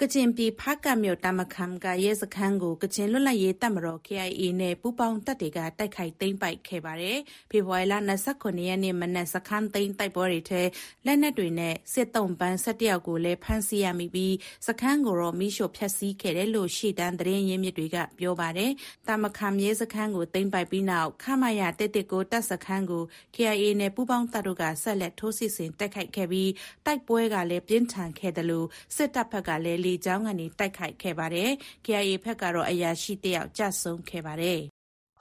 [0.00, 7.18] ကချင်ပြည်ဖားကမြို့တမခမ်ကရဲစခန်းကိုကချင်လွတ်လပ်ရေးတပ်မတော် KIA နဲ့ပူးပေါင်းတပ်တွေကတိုက်ခိုက်သိမ်းပိုက်ခဲ့ပါတယ်
[7.50, 7.94] ဖေဖော်ဝါရီလ
[8.30, 10.62] 29ရက်နေ့မနက်စခန်းသိမ်းတိုက်ပွဲတွေထဲ
[11.06, 14.34] လက်နက်တွေနဲ့စစ်တုံးပန်း17ယောက်ကိုလည်းဖမ်းဆီးရမိပြီး
[14.66, 18.72] စခန်းကိုတော့မိရှို့ဖျက်ဆီးခဲ့တယ်လို့ရှေ့တန်းသတင်းရင်းမြစ်တွေကပြောပါတယ်
[19.08, 23.02] တမခမ်ရဲစခန်းကိုသိမ်းပိုက်ပြီးနောက်ခမရတက်တက်ကိုတပ်စခန်းကို
[23.34, 26.50] KIA နဲ့ပူးပေါင်းတပ်တို့ကဆက်ဆက်လက်ထိုးစစ်ဆင်တိုက်ခိုက်ခဲ့ပြီး
[26.86, 28.66] တိုက်ပွဲကလည်းပြင်းထန်ခဲ့တယ်လို့
[28.96, 31.50] စစ်တပ်ဘက်ကလည်းလေကြောင်းကနေတိုက်ခိုက်ခဲ့ပါတယ်။
[31.84, 34.73] KIA ဘက်ကတော့အရာရှိတယောက်ကြဆုံးခဲ့ပါတယ်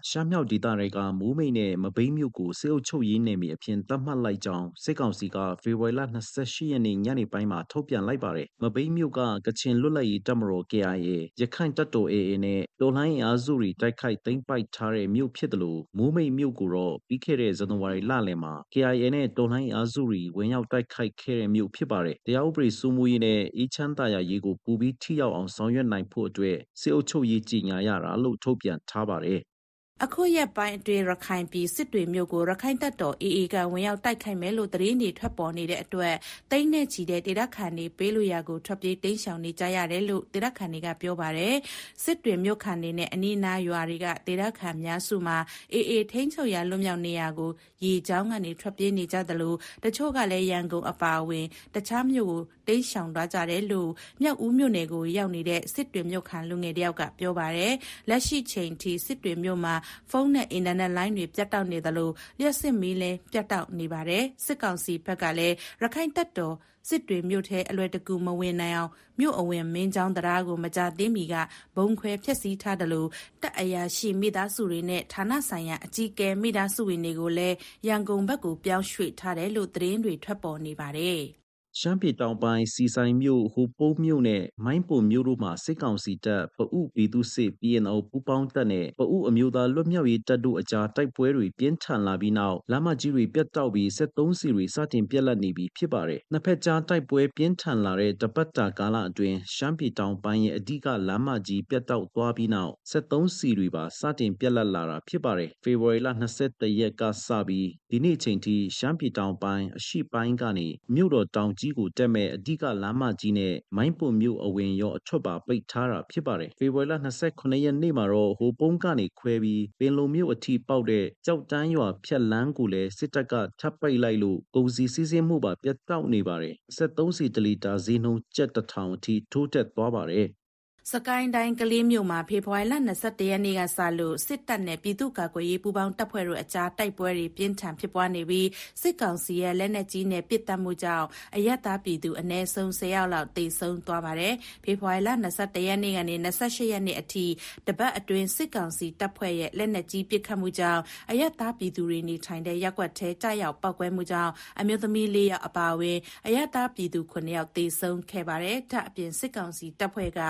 [0.09, 6.01] ရှမ်းမြောက်ဒေသတွေကမိုးမိတ်နဲ့ မဘိမ်းမြို့ကို စစ်အုပ်ချုပ်ရေးနယ်မြေအဖြစ် သတ်မှတ်လိုက်ကြောင်း စစ်ကောင်စီက ဖေဖော်ဝါရီလ
[6.35, 11.09] 28ရက်နေ့ ညနေပိုင်းမှာ ထုတ်ပြန်လိုက်ပါတယ်။မဘိမ်းမြို့က ကချင်လွတ်လပ်ရေးတပ်မတော် KIA
[11.41, 25.51] ရခိုင်တပ်တော် AA နဲ့ တော်လှန်ရေးအားစုတွေ တိုက်ခိုက်သိမ်းပိုက်ထားတဲ့ မြို့ဖြစ်တယ်လို့မိုးမိတ်မြို့ကိုတော့ ပြီးခဲ့တဲ့ ဇန်နဝါရီလလယ်မှာ KIA နဲ့ တော်လှန်ရေးအားစုတွေ ဝင်ရောက်တိုက်ခိုက်ခဲ့တဲ့မြို့ ဖြစ်ပါတယ်။တရားဥပဒေစိုးမိုးရေးနဲ့ အေးချမ်းသာယာရေးကိုပူပြီး ထိရောက်အောင်
[25.55, 29.41] ဆောင်ရွက်နိုင်ဖို့အတွက် စစ်အုပ်ချုပ်ရေး ကြီးညာရတာလို့ ထုတ်ပြန်ထားပါတယ်။
[30.01, 36.15] အခုရက်ပိုင်းအတွင်း ရခိုင်ပြည် စစ်တွေမြို့ကိုရခိုင်တပ်တော် AA က ဝင်ရောက်တိုက်ခိုက်မယ်လို့ သတင်းတွေ ထွက်ပေါ်နေတဲ့အတွက်
[36.51, 41.55] တိမ့်နဲ့ချီတဲ့ ဒေသခံတွေပေးလို့ရကို ထွက်ပြေးတိမ်းရှောင်နေကြရတယ်လို့ ဒေသခံတွေက ပြောပါတယ်
[42.03, 45.37] စစ်တွေမြို့ခံတွေနဲ့ အနီးနားရွာတွေက ဒေသခံများစုမှာ
[45.73, 47.51] AA ထိန်းချုပ်ရာ လွတ်မြောက်နေရာကို
[47.85, 53.89] ရေချောင်းကနေ ထွက်ပြေးနေကြသလို တချို့ကလည်း ရန်ကုန်အပါအဝင် တခြားမြို့ကိုတိမ်းရှောင်သွားကြတယ်လို့
[54.21, 57.73] မြောက်ဦးမြို့နယ်ကို ရောက်နေတဲ့ စစ်တွေမြို့ခံလူငယ်တယောက်က ပြောပါတယ်
[58.09, 59.75] လက်ရှိချိန်ထိ စစ်တွေမြို့မှာ
[60.09, 66.55] ဖုန်းနဲ့ အင်တာနက်လိုင်းတွေ ပြတ်တောက်နေသလို လျှက်စစ်မီးလည်း ပြတ်တောက်နေပါတယ်။စစ်ကောင်စီဘက်ကလည်းရခိုင်တပ်တော်
[66.89, 71.35] စစ်တွေမြို့ထဲ အလွယ်တကူ မဝင်နိုင်အောင် မြို့အဝင် မင်းချောင်းတရားကို မကြသေးမီက
[71.75, 73.09] ဘုံခွဲဖျက်ဆီးထားတယ်လို့
[73.41, 77.55] တပ်အရာရှိမိသားစုတွေနဲ့ ဌာနဆိုင်ရာ အကြီးအကဲ မိသားစုဝင်တွေကိုလည်း
[77.87, 81.23] ရန်ကုန်ဘက်ကို ပြောင်းရွှေ့ထားတယ်လို့ သတင်းတွေ ထွက်ပေါ်နေပါတယ်။
[81.79, 99.37] ရှမ်းပြည်တောင်ပိုင်းစီဆိုင်မြို့ ဟိုပုံးမြို့နဲ့ မိုင်းပုံမြို့တို့မှာ စစ်ကောင်စီတပ် ပအုပြည်သူစစ် PNO ပူးပေါင်းတပ်နဲ့ ပအုအမျိုးသားလွတ်မြောက်ရေးတပ်တို့အကြား တိုက်ပွဲတွေ ပြင်းထန်လာပြီးနောက် လမ်းမကြီးတွေပြတ်တောက်ပြီး73စီတွေ စတင်ပြက်လက်နေပြီ ဖြစ်ပါတယ်။နှစ်ဖက်ကြား တိုက်ပွဲပြင်းထန်လာတဲ့ တပတ်တာကာလအတွင်း
[99.55, 106.07] ရှမ်းပြည်တောင်ပိုင်းရဲ့ အဓိကလမ်းမကြီး ပြတ်တောက်သွားပြီးနောက်73စီတွေပါ စတင်ပြက်လက်လာတာ ဖြစ်ပါတယ်။ဖေဖော်ဝါရီလ
[106.43, 130.27] 21ရက်ကစပြီး ဒီနေ့ချိန်ထိ ရှမ်းပြည်တောင်ပိုင်း အရှိပိုင်းကနေ မြို့တော် တောင်ကြီးကိုတက်မဲ့အဓိကလမ်းမကြီးနဲ့မိုင်းပွန်မြို့အဝင်ရောအထွက်ပါပိတ်ထားတာဖြစ်ပါတယ်။ဖေဖော်ဝါရီလ29ရက်နေ့မှာတော့ဟိုပုံးကနေခွဲပြီးပင်လုံမြို့အထိပေါက်တဲ့ကြောက်တန်းရွာဖြတ်လန်းကိုလည်းစစ်တပ်ကထပ်ပိတ်လိုက်လို့ကုန်စည်စည်းစိမ်မှုပါပြတ်တောက်နေပါတယ်။73စီတလီတာဈေးနှုန်းကျပ်တထောင်အထိထိုးတက်သွားပါတယ်။
[130.91, 138.47] စကိုင်းတိုင်း ကလေးမြို့မှာ ဖေဖော်ဝါရီလ21ရက်နေ့ကစလို့ စစ်တပ်နဲ့ ပြည်သူ့ကာကွယ်ရေး ပူးပေါင်းတပ်ဖွဲ့တို့အကြား တိုက်ပွဲတွေ ပြင်းထန်ဖြစ်ပွားနေပြီး
[138.81, 147.25] စစ်ကောင်စီရဲ့ လက်နက်ကြီးနဲ့ ပစ်တက်မှုကြောင့် အရက်သားပြည်သူအ ਨੇ ဆုံး10ယောက်လောက် သေဆုံးသွားပါတယ်။ဖေဖော်ဝါရီလ21ရက်နေ့ကနေ28ရက်နေ့အထိ
[147.67, 150.81] တပတ်အတွင်း စစ်ကောင်စီတပ်ဖွဲ့ရဲ့ လက်နက်ကြီးပစ်ခတ်မှုကြောင့်
[151.11, 160.21] အရက်သားပြည်သူတွေနေထိုင်တဲ့ ရပ်ကွက်ထဲကြားရောက်ပောက်ကွဲမှုကြောင့် အမျိုးသမီး ၄ ယောက် အပါအဝင် အရက်သားပြည်သူ9ယောက် သေဆုံးခဲ့ပါတယ်။ထပ်အပြင် စစ်ကောင်စီတပ်ဖွဲ့က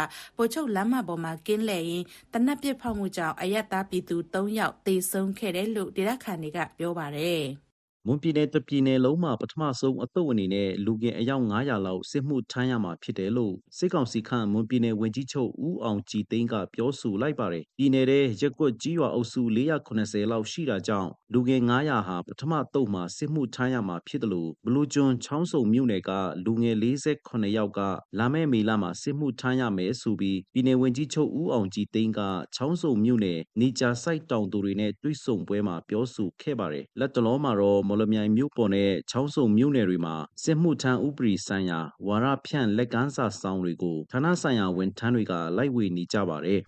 [0.44, 7.44] ဗိုလ်ချုပ်လမ်းမပေါ်မှာကင်းလှည့်ရင်းတနက်ပစ်ဖောက်မှုကြောင့် အရက်သားပြည်သူ ၃ ယောက် သေဆုံးခဲ့တယ်လို့ ဒေသခံတွေက ပြောပါတယ်။
[8.08, 26.12] မွန်ပြည်နယ်တပြည်နယ်လုံးမှာ ပထမဆုံးအသုတ်အနေနဲ့ လူငယ်အယောက်900လောက် စစ်မှုထမ်းရမှာဖြစ်တယ်လို့ စစ်ကောင်စီခန့် မွန်ပြည်နယ်ဝန်ကြီးချုပ် ဦးအောင်ကြည်သိန်းက ပြောဆိုလိုက်ပါတယ်။ပြည်နယ်ရဲ့ရက်ကွက်ကြီးရွာအုပ်စု480လောက်ရှိတာကြောင့် လူငယ်900ဟာ ပထမသုတ်မှာ စစ်မှုထမ်းရမှာဖြစ်တယ်လို့ဘလူးကျွန်း ချောင်းစုံမြို့နယ်က
[26.46, 27.80] လူငယ်48ယောက်က
[28.20, 32.22] လာမယ့် မေလမှာ စစ်မှုထမ်းရမယ်ဆိုပြီး ပြည်နယ်ဝန်ကြီးချုပ် ဦးအောင်ကြည်သိန်းက
[32.56, 46.62] ချောင်းစုံမြို့နယ် နေကြာစိုက်တောင်သူတွေနဲ့ တွေ့ဆုံပွဲမှာ ပြောဆိုခဲ့ပါတယ်။လက်တလုံးမှာတော့မော်လမြိုင်မြို့ပေါ်နဲ့ချောင်းစုံမြို့နယ်တွေမှာစစ်မှုထမ်းဥပဒေဆိုင်ရာဝါရဖြန့်လက်ကမ်းစာဆောင်တွေကိုဌာနဆိုင်ရာဝန်ထမ်းတွေကလိုက်ဝေနေကြပါတယ်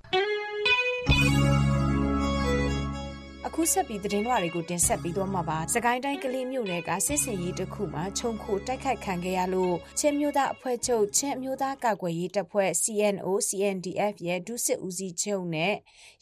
[3.57, 15.73] ။အခုဆက်ပြီးသတင်းလွှာတွေကိုတင်ဆက်ပြီးတော့မှာပါစကိုင်းတိုင်းကလေးမြို့နယ်ကစစ်စင်ရေးတစ်ခုမှာခြုံခိုတိုက်ခိုက်ခံခဲ့ရလို့ချင်းမျိုးသားအဖွဲ့ချုပ်ချင်းမျိုးသားကာကွယ်ရေးတပ်ဖွဲ့ CNO CNDF ရဲ့ဒုစစ်ဦးစီးချုပ်နဲ့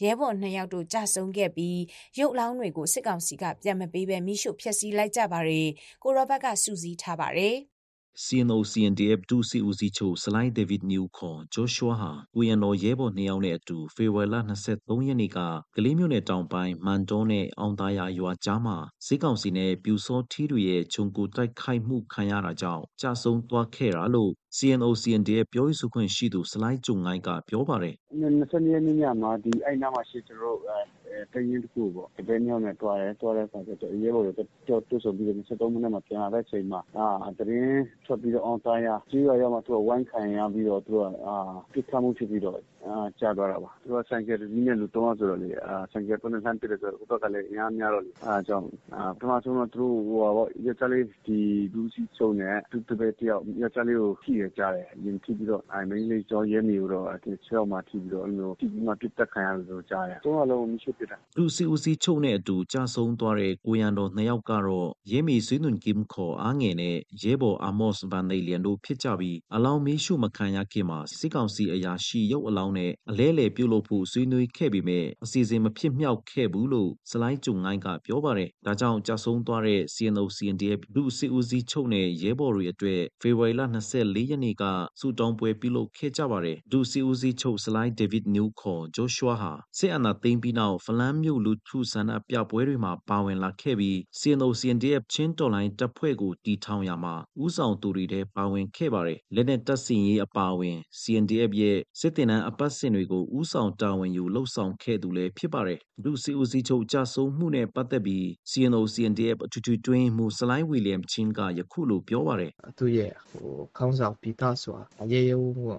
[0.04, 1.80] ရဲဘော်နှစ်ယောက်တို့ကြာဆုံးခဲ့ပြီး
[2.20, 5.70] ရုပ်လောင်းတွေကိုစစ်ကောင်စီကပြန်မပေးဘဲမိရှုဖျက်ဆီးလိုက်ကြပါတယ်
[6.04, 7.73] ကိုရောဘတ်ကစူးစီးထားပါတယ်
[8.22, 14.36] CNO CNDF ဒုစစ်ဦးစီးချုပ်စလိုင်းဒေးဗစ်နျူခေါ် ဂျိုရှွာဟာကိုရန်တော်ရဲဘော် နှစ်ယောက်နဲ့အတူ ဖေဖော်ဝါရီလ
[14.70, 15.40] 23ရက်နေ့က
[15.76, 34.34] ကလေးမြို့နယ်တောင်ပိုင်း မန်တောနဲ့ အောင်သားရရွာကြားမှာ စစ်ကောင်စီနဲ့ပြူစောထီးတွေရဲ့ ခြုံကိုတိုက်ခိုက်မှုခံရတာကြောင့်ကြာဆုံးသွားခဲ့တာလို့ CNO CNDF ပြောရေးဆိုခွင့်ရှိသူစလိုင်းကျုံငိုင်းက ပြောပါတယ်20ရက်နေ့ညမှာဒီအဲ့နားမှာရှိကျွန်တော်တို့အဲတရင်တကူပေါ့တပည့်မြောက်နဲ့တွားတယ်တွားတဲ့အခါကျတော့ ရဲဘော်တွေ
[34.68, 41.36] ကြောက်တွဆိုပြီးတော့23မိနစ်မှာ ပြန်လာတဲ့အချိန်မှာအာတရင်ထွက်ပြီးတော့ အောင်သားရကြီးရွာရောက်မှ သူကဝိုင်းခံရပြီးတော့ သူကအာ
[41.74, 51.40] ပြစ်ခတ်မှုဖြစ်ပြီးတော့အာကြာသွားတာပါ သူကဆိုင်ကယ်ဒီနဲ့ လူတော့ဆိုတော့လေအာဆိုင်ကယ်တော့နဲ့ဆန်းပြတယ်ဆိုတော့ဘက်ကလည်းအများများတော့လေအာကြောင့်အာပထမဆုံးတော့ သူတို့ဟိုပါပေါ့ရချလေးဒီ
[51.74, 77.88] လူစီချုံနဲ့သူတပည့်တယောက်ရချလေးကိုဖြည့်ရကြတယ် ရင်ဖြည့်ပြီးတော့အိုင်မင်းလေးကြောရဲမီကိုတော့ဒီချောက်မှာဖြည့်ပြီးတော့ အဲ့လိုဖြည့်ပြီးမှပြစ်တက်ခံရတယ်လို့ ကြားတယ်တော့လုံးမရှိပြတာလူစီဦးစီးချုပ်နဲ့အတူကြာဆုံးသွားတဲ့ ကိုရန်တော် နှစ်ယောက်ကတော့ ရဲမီဆွေးနွန်ကင်ခေါ် အားငယ်နဲ့ ရဲဘော်အာမော့စ်ဗန်နေလျန်တို့ဖြစ်ကြပြီး အလောင်းမေးရှုမခံရခင်မှာ စစ်ကောင်စီအရာရှိ ရုပ်အလောင်းနဲ့ အလဲလေပြုတ်လို့ဖို့ ဆွေးနွေးခဲ့ပေမဲ့ အစီအစဉ် မဖြစ်မြောက်ခဲ့ဘူးလို့စလိုင်းကျုံငိုင်းက
[78.06, 84.64] ပြောပါတယ်။ဒါကြောင့်ကြာဆုံးသွားတဲ့ CNO CNDF လူစီဦးစီးချုပ်နဲ့ ရဲဘော်တွေအတွက် ဖေဖော်ဝါရီလ24ရက်နေ့က
[85.00, 115.76] စုတောင်းပွဲပြုလုပ်ခဲ့ကြပါတယ်။ဒုစီဦးစီးချုပ်စလိုင်းဒေးဗစ်နျူခေါ်ဂျိုရှွာဟာစစ်အာဏာသိမ်းပြီးနောက်ဖလန်းမြို့လူထုဆန္ဒပြပွဲတွေမှာပါဝင်လာခဲ့ပြီး CNO CNDF ချင်းတော်လိုင်းတပ်ဖွဲ့ကိုတီထောင်ရမှာဥဆောင်သူတွေထဲပါဝင်ခဲ့ပါတယ်။လက်နက်တပ်စင်ရေးအပါအဝင် CNDF ရဲ့စစ်တင်နန်းအပတ်စဉ်တွေကိုဥဆောင်တာဝန်ယူလှုပ်ဆောင်ခဲ့သူလည်းဖြစ်ပါတယ်။ဒုစီဦးစီးချုပ်ကြဆုံးမှုနဲ့ပတ်သက်ပြီး CNO CNDF အထူးထူးတွင်းမှုစလိုင်းဝီလျံချင်းကယခုလိုပြောပါတယ်သူ့ရဲ့ဟိုခေါင်းဆောင်ပြီးသားဆိုတာရေရုံးဟို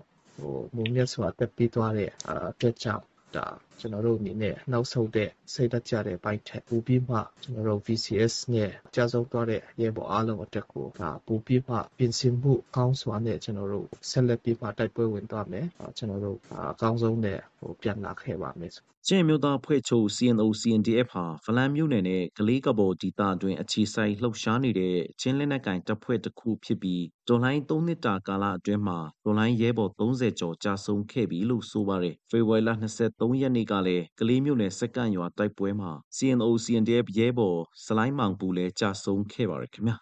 [0.75, 3.05] မုံမြတ်စွာတက်ပြီးသွားတဲ့အတွက်ကြောင့်
[3.37, 3.47] ဒါ
[3.81, 15.67] ကျွန်တော်တို့အနေနဲ့နောက်ဆုံးတဲ့စိတ်သက်ကြတဲ့ဘိုက်ထက်ပူပြီးမှကျွန်တော်တို့ VCS နဲ့ကြာဆုံးသွားတဲ့ရဲဘော်အားလုံးအတွက်ကိုဒါပူပြီးမှပြင်ဆင်မှုကောင်းစွာနဲ့ကျွန်တော်တို့ဆက်လက်ပြီးမှတိုက်ပွဲဝင်သွားမယ်
[15.99, 16.39] ကျွန်တော်တို့
[16.71, 18.73] အကောင်းဆုံးနဲ့ဟိုပြန်လာခဲ့ပါမယ်
[19.09, 32.71] ကျင်းမျိုးသားဖွဲ့ချုပ် CNO CNDF ဟာဖလန်မြို့နယ်နဲ့ကလေးကဘော်ဒေသအတွင်းအခြေဆိုင်လှုပ်ရှားနေတဲ့ချင်းလက်နက်ကင်တပ်ဖွဲ့တစ်ခုဖြစ်ပြီးဒေါ်လိုင်း3နှစ်တာကာလအတွင်းမှာဒေါ်လိုင်းရဲဘော်30ကျော်ကြာဆုံးခဲ့ပြီလို့ဆိုပါတယ်ဖေဖော်ဝါရီလ
[33.05, 39.97] 23ရက်နေ့ကလည်း ကလေးမြို့နယ် စက္ကန့်ရွာတိုက်ပွဲမှာ CNO CNDF ရဲဘော်စလိုင်းမောင်ပူလည်းကြာဆုံးခဲ့ပါတယ်ခင်ဗျာ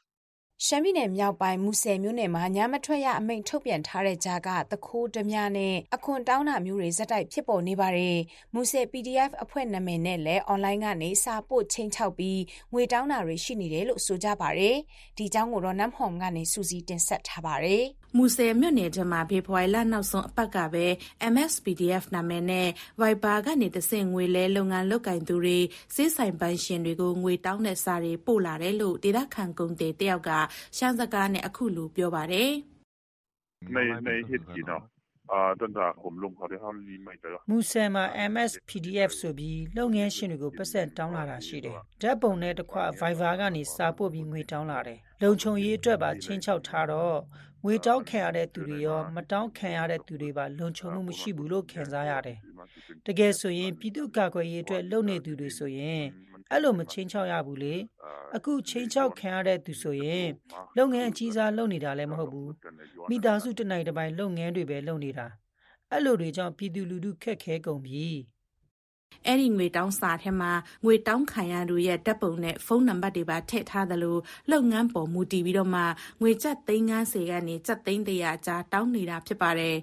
[0.66, 8.18] ရှမ်းပြည်နယ်မြောက်ပိုင်း မူဆယ်မြို့နယ်မှာ ညမထွက်ရအမိန့် ထုတ်ပြန်ထားတဲ့ကြားကတခိုးဓမြနဲ့ အခွန်တောင်းတာမျိုးတွေဇက်တိုက်ဖြစ်ပေါ်နေပါတယ်။
[8.54, 12.40] မူဆယ် PDF အဖွဲ့နာမည်နဲ့လည်း အွန်လိုင်းကနေ စာပို့ချင်းချောက်ပြီး
[12.72, 14.76] ငွေတောင်းတာတွေ ရှိနေတယ်လို့ ဆိုကြပါတယ်။
[15.16, 17.84] ဒီအကြောင်းကိုတော့နမ်ဟွန်ကနေစူးစီးတင်ဆက်ထားပါတယ်။
[18.16, 20.86] မူဆယ်မြို့နယ်ထဲမှာ ဖေဖော်ဝါရီလ နောက်ဆုံးအပတ်ကပဲ
[21.32, 22.68] MSPDF နာမည်နဲ့
[23.00, 25.58] Viber ကနေတဆင့် ငွေလဲလုပ်ငန်း လုပ်ကိုင်သူတွေ၊
[25.94, 30.30] ဆေးဆိုင်ပိုင်ရှင်တွေကို ငွေတောင်းတဲ့စာတွေ ပို့လာတယ်လို့ ဒေသခံကုန်သည်တယောက်က
[30.76, 32.50] ရှမ်းစကားနဲ့ အခုလို ပြောပါတယ်။
[37.50, 47.18] “မူဆယ်မှာ MSPDF ဆိုပြီး လုပ်ငန်းရှင်တွေကို ပိုက်ဆံတောင်းလာတာရှိတယ်။ဓာတ်ပုံနဲ့တကွ Viber ကနေ စာပို့ပြီး ငွေတောင်းလာတယ်။လုံခြုံရေးအတွက်ပါ ခြိမ်းခြောက်ထားတော့
[47.64, 52.38] ငွေတောင်းခံရတဲ့သူတွေရောမတောင်းခံရတဲ့သူတွေပါလုံခြုံမှုမရှိဘူးလို့ခံစားရတယ်။
[53.06, 56.02] တကယ်ဆိုရင်ပြည်သူ့ကာကွယ်ရေးအတွက်လုပ်နေသူတွေဆိုရင်
[56.50, 57.74] အဲ့လိုမချင်းချောက်ရဘူးလေ
[58.36, 60.26] အခုချင်းချောက်ခံရတဲ့သူဆိုရင်
[60.76, 62.52] လုပ်ငန်းအကြီးစားလုပ်နေတာလည်းမဟုတ်ဘူး
[63.10, 65.26] မိသားစုတစ်နိုင်တစ်ပိုင်းလုပ်ငန်းတွေပဲလုပ်နေတာ
[65.90, 68.06] အဲ့လိုတွေကြောင့်ပြည်သူလူထုခက်ခဲကုန်ပြီ
[69.26, 70.52] အဲ့ဒီငွေတောင်းစာထဲမှာ
[70.84, 74.16] ငွေတောင်းခံရသူရဲ့တပ်ပုံနဲ့ ဖုန်းနံပါတ်တွေပါ ထည့်ထားသလို
[74.50, 75.82] လုပ်ငန်းပေါ် မူတည်ပြီးတော့မှ
[76.20, 79.76] ငွေကျပ်350ကနေ ကျပ်300ကြား တောင်းနေတာ ဖြစ်ပါတယ်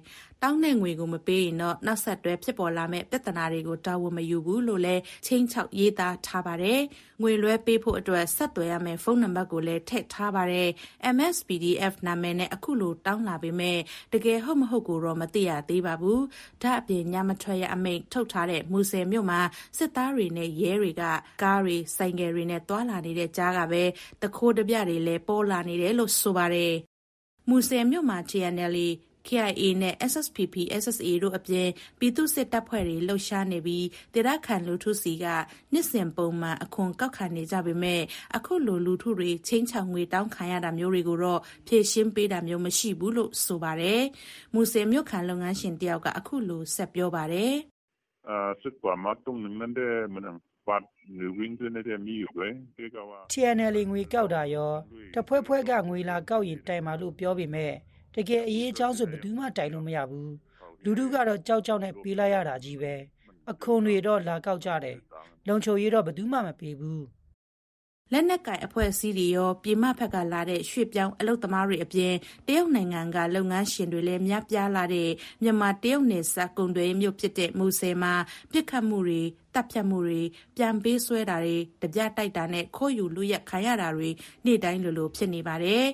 [0.43, 6.81] တောင်းတဲ့ငွေကို မပေးရင်တော့ နောက်ဆက်တွဲ ဖြစ်ပေါ်လာမယ့် ပြဿနာတွေကို တာဝန်မယူဘူးလို့လည်းချင်းချောက် ရေးသားထားပါတယ်။
[7.21, 10.69] ငွေလွှဲပေးဖို့အတွက် ဆက်သွယ်ရမယ့် ဖုန်းနံပါတ်ကိုလည်း ထည့်ထားပါတယ်။
[11.15, 13.77] MSPDF နာမည်နဲ့ အခုလို တောင်းလာပေမဲ့
[14.13, 16.19] တကယ်ဟုတ်မဟုတ်ကိုတော့ မသိရသေးပါဘူး။
[16.63, 19.39] ဒါ့အပြင် ညမထွက်ရအမိန့် ထုတ်ထားတဲ့ မူဆယ်မြို့မှာ
[19.77, 21.03] စစ်သားတွေနဲ့ ရဲတွေက
[21.41, 23.83] ကားတွေ ဆိုင်ကယ်တွေနဲ့တွာလာနေတဲ့ကြားကပဲ
[24.21, 26.73] တခိုးတပြတွေလည်း ပေါ်လာနေတယ်လို့ ဆိုပါတယ်။
[27.49, 28.77] မူဆယ်မြို့မှာ TNL
[29.29, 31.67] KIA နဲ့ SSPP SSA တို့အပြင်
[31.99, 35.25] ပြည်သူ့စစ်တပ်ဖွဲ့တွေ လှုပ်ရှားနေပြီး ဒေသခံလူထုစီက
[35.73, 38.01] နှစ်စဉ်ပုံမှန် အခွန်ကောက်ခံနေကြပေမဲ့
[38.35, 44.01] အခုလို လူထုတွေချင်းချောင်ငွေတောင်းခံရတာမျိုးတွေကိုတော့ ဖြည့်ရှင်းပေးတာမျိုး မရှိဘူးလို့ ဆိုပါတယ်။
[44.53, 47.53] မူဆယ်မြို့ခံ လုပ်ငန်းရှင်တယောက်က အခုလို ဆက်ပြောပါတယ်။
[48.29, 50.31] အာစစ်ကွာမတုံးနန္ဒဲမနံ
[50.67, 50.83] ပတ်
[51.17, 54.71] နဝင်းတဲ့မီရွယ်တေကဝါ TNL ငွေကောက်တာရော
[55.15, 57.73] တဖွဲဖွဲက ငွေလာကောက်ရင် တိုင်ပါလို့ ပြောပေမဲ့
[58.19, 60.33] တကယ်အရေးအကြောင်းဆိုဘယ်သူမှတိုင်လို့မရဘူး
[60.83, 62.93] လူတို့ကတော့ကြောက်ကြောက်နဲ့ပေးလိုက်ရတာကြီးပဲ
[63.51, 64.97] အခွန်တွေတော့လာကောက်ကြတယ်
[65.47, 67.05] လုံခြုံရေးတော့ဘယ်သူမှမပေးဘူး
[68.13, 72.13] လက်နက်ကင်အဖွဲ့အစည်းတွေရောပြည်မဖက်ကလာတဲ့ရွှေ့ပြောင်းအလုပ်သမားတွေအပြင်
[72.47, 75.09] တရုတ်နိုင်ငံကလုပ်ငန်းရှင်တွေလည်းများပြားလာတဲ့
[75.43, 78.13] မြန်မာတရုတ်နယ်စပ်ကုန်သွယ်မြို့ဖြစ်တဲ့မူဆယ်မှာ
[78.51, 79.21] ပြစ်ခတ်မှုတွေ
[79.53, 80.21] တပ်ဖြတ်မှုတွေ
[80.57, 84.09] ပြန်ပေးဆွဲတာတွေတပြတိုက်တာနဲ့ခိုးယူလူရက်ခံရတာတွေ
[84.45, 85.85] နေ့တိုင်းလိုလိုဖြစ်နေပါတယ်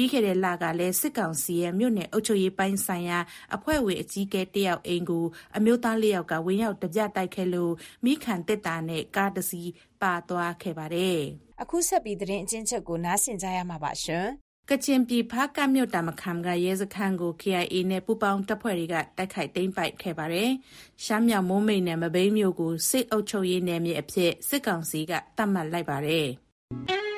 [0.00, 3.18] ပြီးခဲ့တဲ့လကလည်းစစ်ကောင်စီရဲ့မြို့နယ်အုပ်ချုပ်ရေးပိုင်းဆိုင်ရာ
[3.54, 5.24] အဖွဲ့ဝင်အကြီးအကဲတယောက်အိမ်ကို
[5.56, 7.72] အမျိုးသားလေးယောက်ကဝင်ရောက်တပြတိုက်ခဲ့လို့
[8.04, 9.70] မိခံတက်တာနဲ့ကားတစ်စီး
[10.02, 11.20] ပါသွားခဲ့ပါတယ်။
[11.62, 14.26] အခုဆက်ပြီးသတင်းအချင်းချုပ်ကိုနားဆင်ကြရမှာပါရှင်။
[14.70, 20.50] ကချင်ပြည်ဖားကမြို့တာမခမ်ကရဲစခန်းကို KIA နဲ့ပူပေါင်းတပ်ဖွဲ့တွေကတိုက်ခိုက်သိမ်းပိုက်ခဲ့ပါတယ်။
[21.04, 26.28] ရှမ်းမြောင်မိုးမိတ်နယ်မဘိမ်းမြို့ကိုစစ်အုပ်ချုပ်ရေးနယ်မြေအဖြစ်စစ်ကောင်စီကတတ်မှတ်လိုက်ပါတယ်။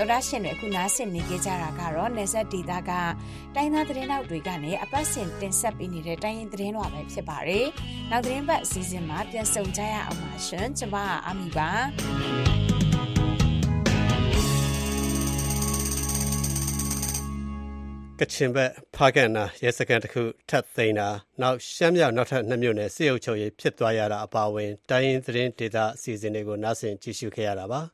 [0.00, 2.90] တော်ရရှင်တွေအခုနားဆင်နေကြကြတာကတော့နေဆက်ဒေတာက
[3.54, 7.66] တိုင်းသားသတင်းနောက်တွေကနေအပတ်စဉ်တင်ဆက်ပေးနေတဲ့တိုင်းရင်သတင်းတော်ပဲဖြစ်ပါတယ်။
[8.10, 10.96] နောက်သတင်းပတ်အစည်းအဝေးမှာပြန်ဆုံကြရအောင်ပါရှင်။ကျွန်မ
[11.26, 11.70] အာမီပါ
[18.20, 21.08] ကချင်ဘက်ဖားကန်နာရဲစခန်းတစ်ခုထပ်သိမ်းတာ
[21.40, 27.82] နောက်ရှမ်းမြောက်နောက်ထပ်နှစ်မြို့နယ်စစ်အုပ်ချုပ်ရေးဖြစ်သွားရတာအပါအဝင်တိုင်းရင်းသတင်းဒေသအစီအစဉ်တွေကိုနားဆင်ကြည့်ရှုခဲ့ရတာပါ။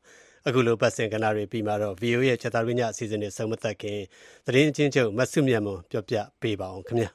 [0.48, 3.98] အခုလိုပတ်စဉ်ကဏ္ဍတွေ ပြီးမှတော့ VOA ရဲ့ချက်သားရင်းည အစီအစဉ်တွေဆုံးမသက်ခင်
[4.46, 7.10] သတင်းအချင်းချုပ်မဆုမြတ်မွန်ပြောပြပေးပါအောင်ခင်ဗျာ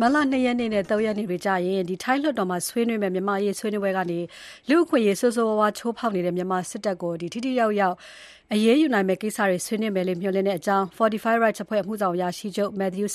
[0.00, 4.18] မလ2ရက်နေ့နဲ့3ရက်နေ့တွေကြာရင်ဒီထိုင်းလွှတ်တော်မှာဆွေးနွေးမဲ့မြန်မာရေးဆွေးနွေးပွဲကနေ
[4.68, 7.96] လူအခွင့်ရေး ဆိုးဆိုးဝါးဝါချိုးဖောက်နေတဲ့ မြန်မာစစ်တပ်ကိုဒီထိထိရောက်ရောက်
[8.54, 13.06] အရေးယူနိုင်မယ့်ကိစ္စတွေ ဆွေးနွေးမယ်လို့ မျှော်လင့်တဲ့အကြောင်း45 Rights အဖွဲ့ အမှုဆောင်ရာရှိချုပ် Matthew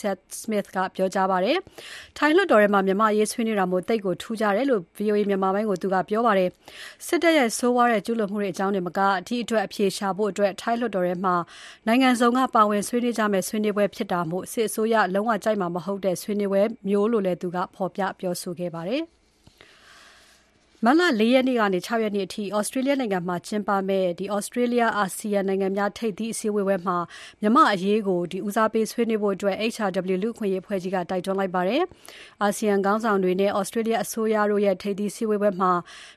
[0.42, 1.58] Smith ကပြောကြားပါတယ်။
[2.18, 6.50] ထိုင်းလွှတ်တော်ထဲမှာ မြန်မာရေးဆွေးနွေးတာမျိုးတိတ်ကိုထူးကြတယ်လို့ VOA မြန်မာပိုင်းကို သူကပြောပါတယ်။
[7.08, 11.36] စစ်တပ်ရဲ့ ဆိုးဝါးတဲ့ ကျူးလွန်မှုတွေအကြောင်းတွေမကအထီးအတွက်အပြေရှာဖို့အတွက်ထိုင်းလွှတ်တော်ထဲမှာ
[11.88, 19.04] နိုင်ငံစုံက ပါဝင်ဆွေးနွေးကြမယ့် ဆွေးနွေးပွဲဖြစ်တာမို့ စစ်အစိုးရ လုံးဝကြိုက်မှာမဟုတ်တဲ့ ဆွေးနွေးပွဲမျိုးလို့လည်း သူက ဖော်ပြပြောဆိုခဲ့ပါတယ်။
[20.86, 26.98] မတ်လ ၄ ရက်နေ့ကနေ ၆ ရက်နေ့အထိဩစတြေးလျနိုင်ငံမှာကျင်းပမယ့်ဒီဩစတြေးလျအာဆီယံနိုင်ငံများ ထိပ်သီးအစည်းအဝေးပွဲမှာ
[27.42, 31.82] မြန်မာအရေးကိုဒီဦးစားပေးဆွေးနွေးဖို့အတွက် HRW လူ့ခွင့်ရေးဖွဲ့ကြီးက တိုက်တွန်းလိုက်ပါတယ်။
[32.42, 35.72] အာဆီယံခေါင်းဆောင်တွေနဲ့ဩစတြေးလျအစိုးရတို့ရဲ့ ထိပ်သီးစည်းဝေးပွဲမှာ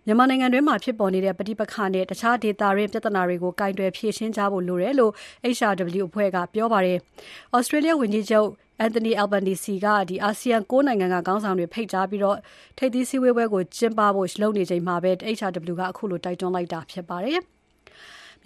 [0.07, 5.12] မြန်မာနိုင်ငံတွင်းမှာဖြစ်ပေါ်နေတဲ့ ပဋိပက္ခနဲ့ တခြားဒေသရင်း ပြဿနာတွေကိုကင်တွယ်ဖြေရှင်းကြဖို့လိုတယ်လို့
[5.57, 6.99] HRW အဖွဲ့ကပြောပါတယ်။
[7.57, 8.49] ဩစတြေးလျဝန်ကြီးချုပ်
[8.83, 12.39] Anthony Albanese ကဒီအာဆီယံ ၉ နိုင်ငံက ခေါင်းဆောင်တွေ ဖိတ်ကြားပြီးတော့
[12.79, 17.41] ထိပ်သီးစည်းဝေးပွဲကို ကျင်းပဖို့ လုပ်နေချိန်မှာပဲ HRW ကအခုလို တိုက်တွန်းလိုက်တာဖြစ်ပါတယ်။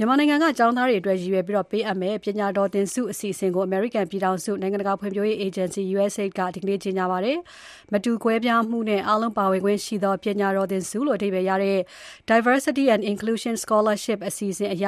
[0.00, 7.38] မြန်မာနိုင်ငံက ကျောင်းသားတွေအတွက် ရည်ရွယ်ပြီးပေးအပ်မယ့် ပညာတော်သင်ဆုအစီအစဉ်ကို အမေရိကန်ပြည်ထောင်စု နိုင်ငံတကာဖွံ့ဖြိုးရေးအေဂျင်စီ USAID က ဒီကနေ့ကြေညာပါတယ်။
[7.92, 11.78] မတူကွဲပြားမှုနဲ့ အားလုံးပါဝင်ခွင့်ရှိသော ပညာတော်သင်ဆုလို့ အဓိပ္ပာယ်ရတဲ့
[12.30, 14.86] Diversity and Inclusion Scholarship အစီအစဉ်အရ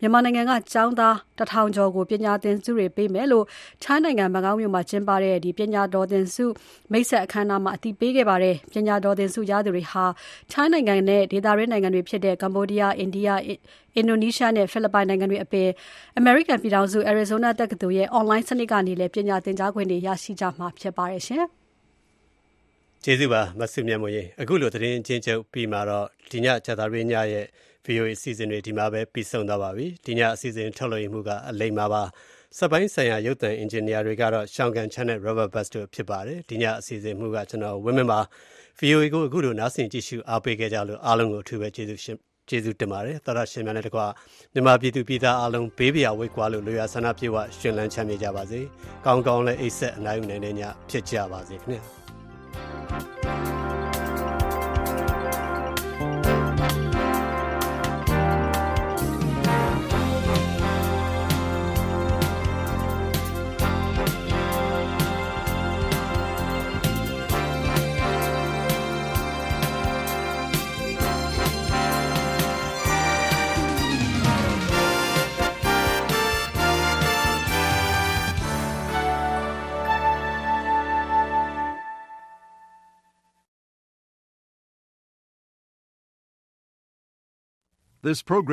[0.00, 3.44] မြန်မာနိုင်ငံက ကျောင်းသား ၁,၀၀၀ ကျော်ကို ပညာသင်ဆုတွေပေးမယ်လို့
[3.82, 6.44] ထိုင်းနိုင်ငံ ဘန်ကောက်မြို့မှာကျင်းပတဲ့ ပညာတော်သင်ဆု
[6.92, 10.04] မိတ်ဆက်အခမ်းအနားမှာ အသိပေးခဲ့ပါတယ်။ပညာတော်သင်ဆုရသူတွေဟာ
[10.52, 13.28] ထိုင်းနိုင်ငံနဲ့ ဒေသတွင်းနိုင်ငံတွေဖြစ်တဲ့ ကမ္ဘောဒီးယား၊အိန္ဒိယ၊
[13.96, 15.68] အင်ဒိုနီးရှားရှားနဲ့ ဖိလစ်ပိုင်နိုင်ငံတွေအပြင်
[16.18, 21.44] အမေရိကန်ပြည်ထောင်စု Arizona တက္ကသိုလ်ရဲ့ online စနစ်ကနေလည်း ပညာသင်ကြားခွင့်တွေ ရရှိကြမှာဖြစ်ပါတယ်ရှင်။
[23.04, 27.46] ကျေးဇူးပါမဆုမြတ်မိုးရင်အခုလို သတင်းချင်းချုပ်ပြီးမှတော့ ဒီညချတာရင်းညရဲ့
[27.86, 32.02] VOA အစီအစဉ်တွေ ဒီမှာပဲ ပြီးဆုံးသွားပါပြီ။ဒီညအစီအစဉ် ထုတ်လွှင့်မှုကအလိမ္မာပါ။
[32.58, 38.20] စပိုင်းဆိုင်ရာ ရုပ်သံအင်ဂျင်နီယာတွေကတော့ရှောင်းကန် Channel Robert Bus တို့ဖြစ်ပါတယ်။ဒီညအစီအစဉ်မှုကကျွန်တော်ဝင်းမင်းပါ။
[38.80, 42.18] VOA ကို အခုလို နားဆင်ကြည့်ရှုအားပေးခဲ့ကြလို့ အားလုံးကို အထူးပဲ ကျေးဇူးရှင်
[42.48, 44.00] ကျေးဇူးတင်ပါတယ်သောရရှင်များနဲ့တကွ
[44.52, 48.60] မြန်မာပြည်သူပြည်သားအားလုံးဘေးပရာဝိတ်ကွာလို့လူရဆန္ဒပြေဝရှင်လန်းချမ်းမြေကြပါစေ
[49.04, 53.55] ကောင်းကောင်းလည်းအိတ်ဆက်အနိုင်နိုင်တဲ့ညဖြစ်ကြပါစေခင်ဗျာ
[88.06, 88.46] This program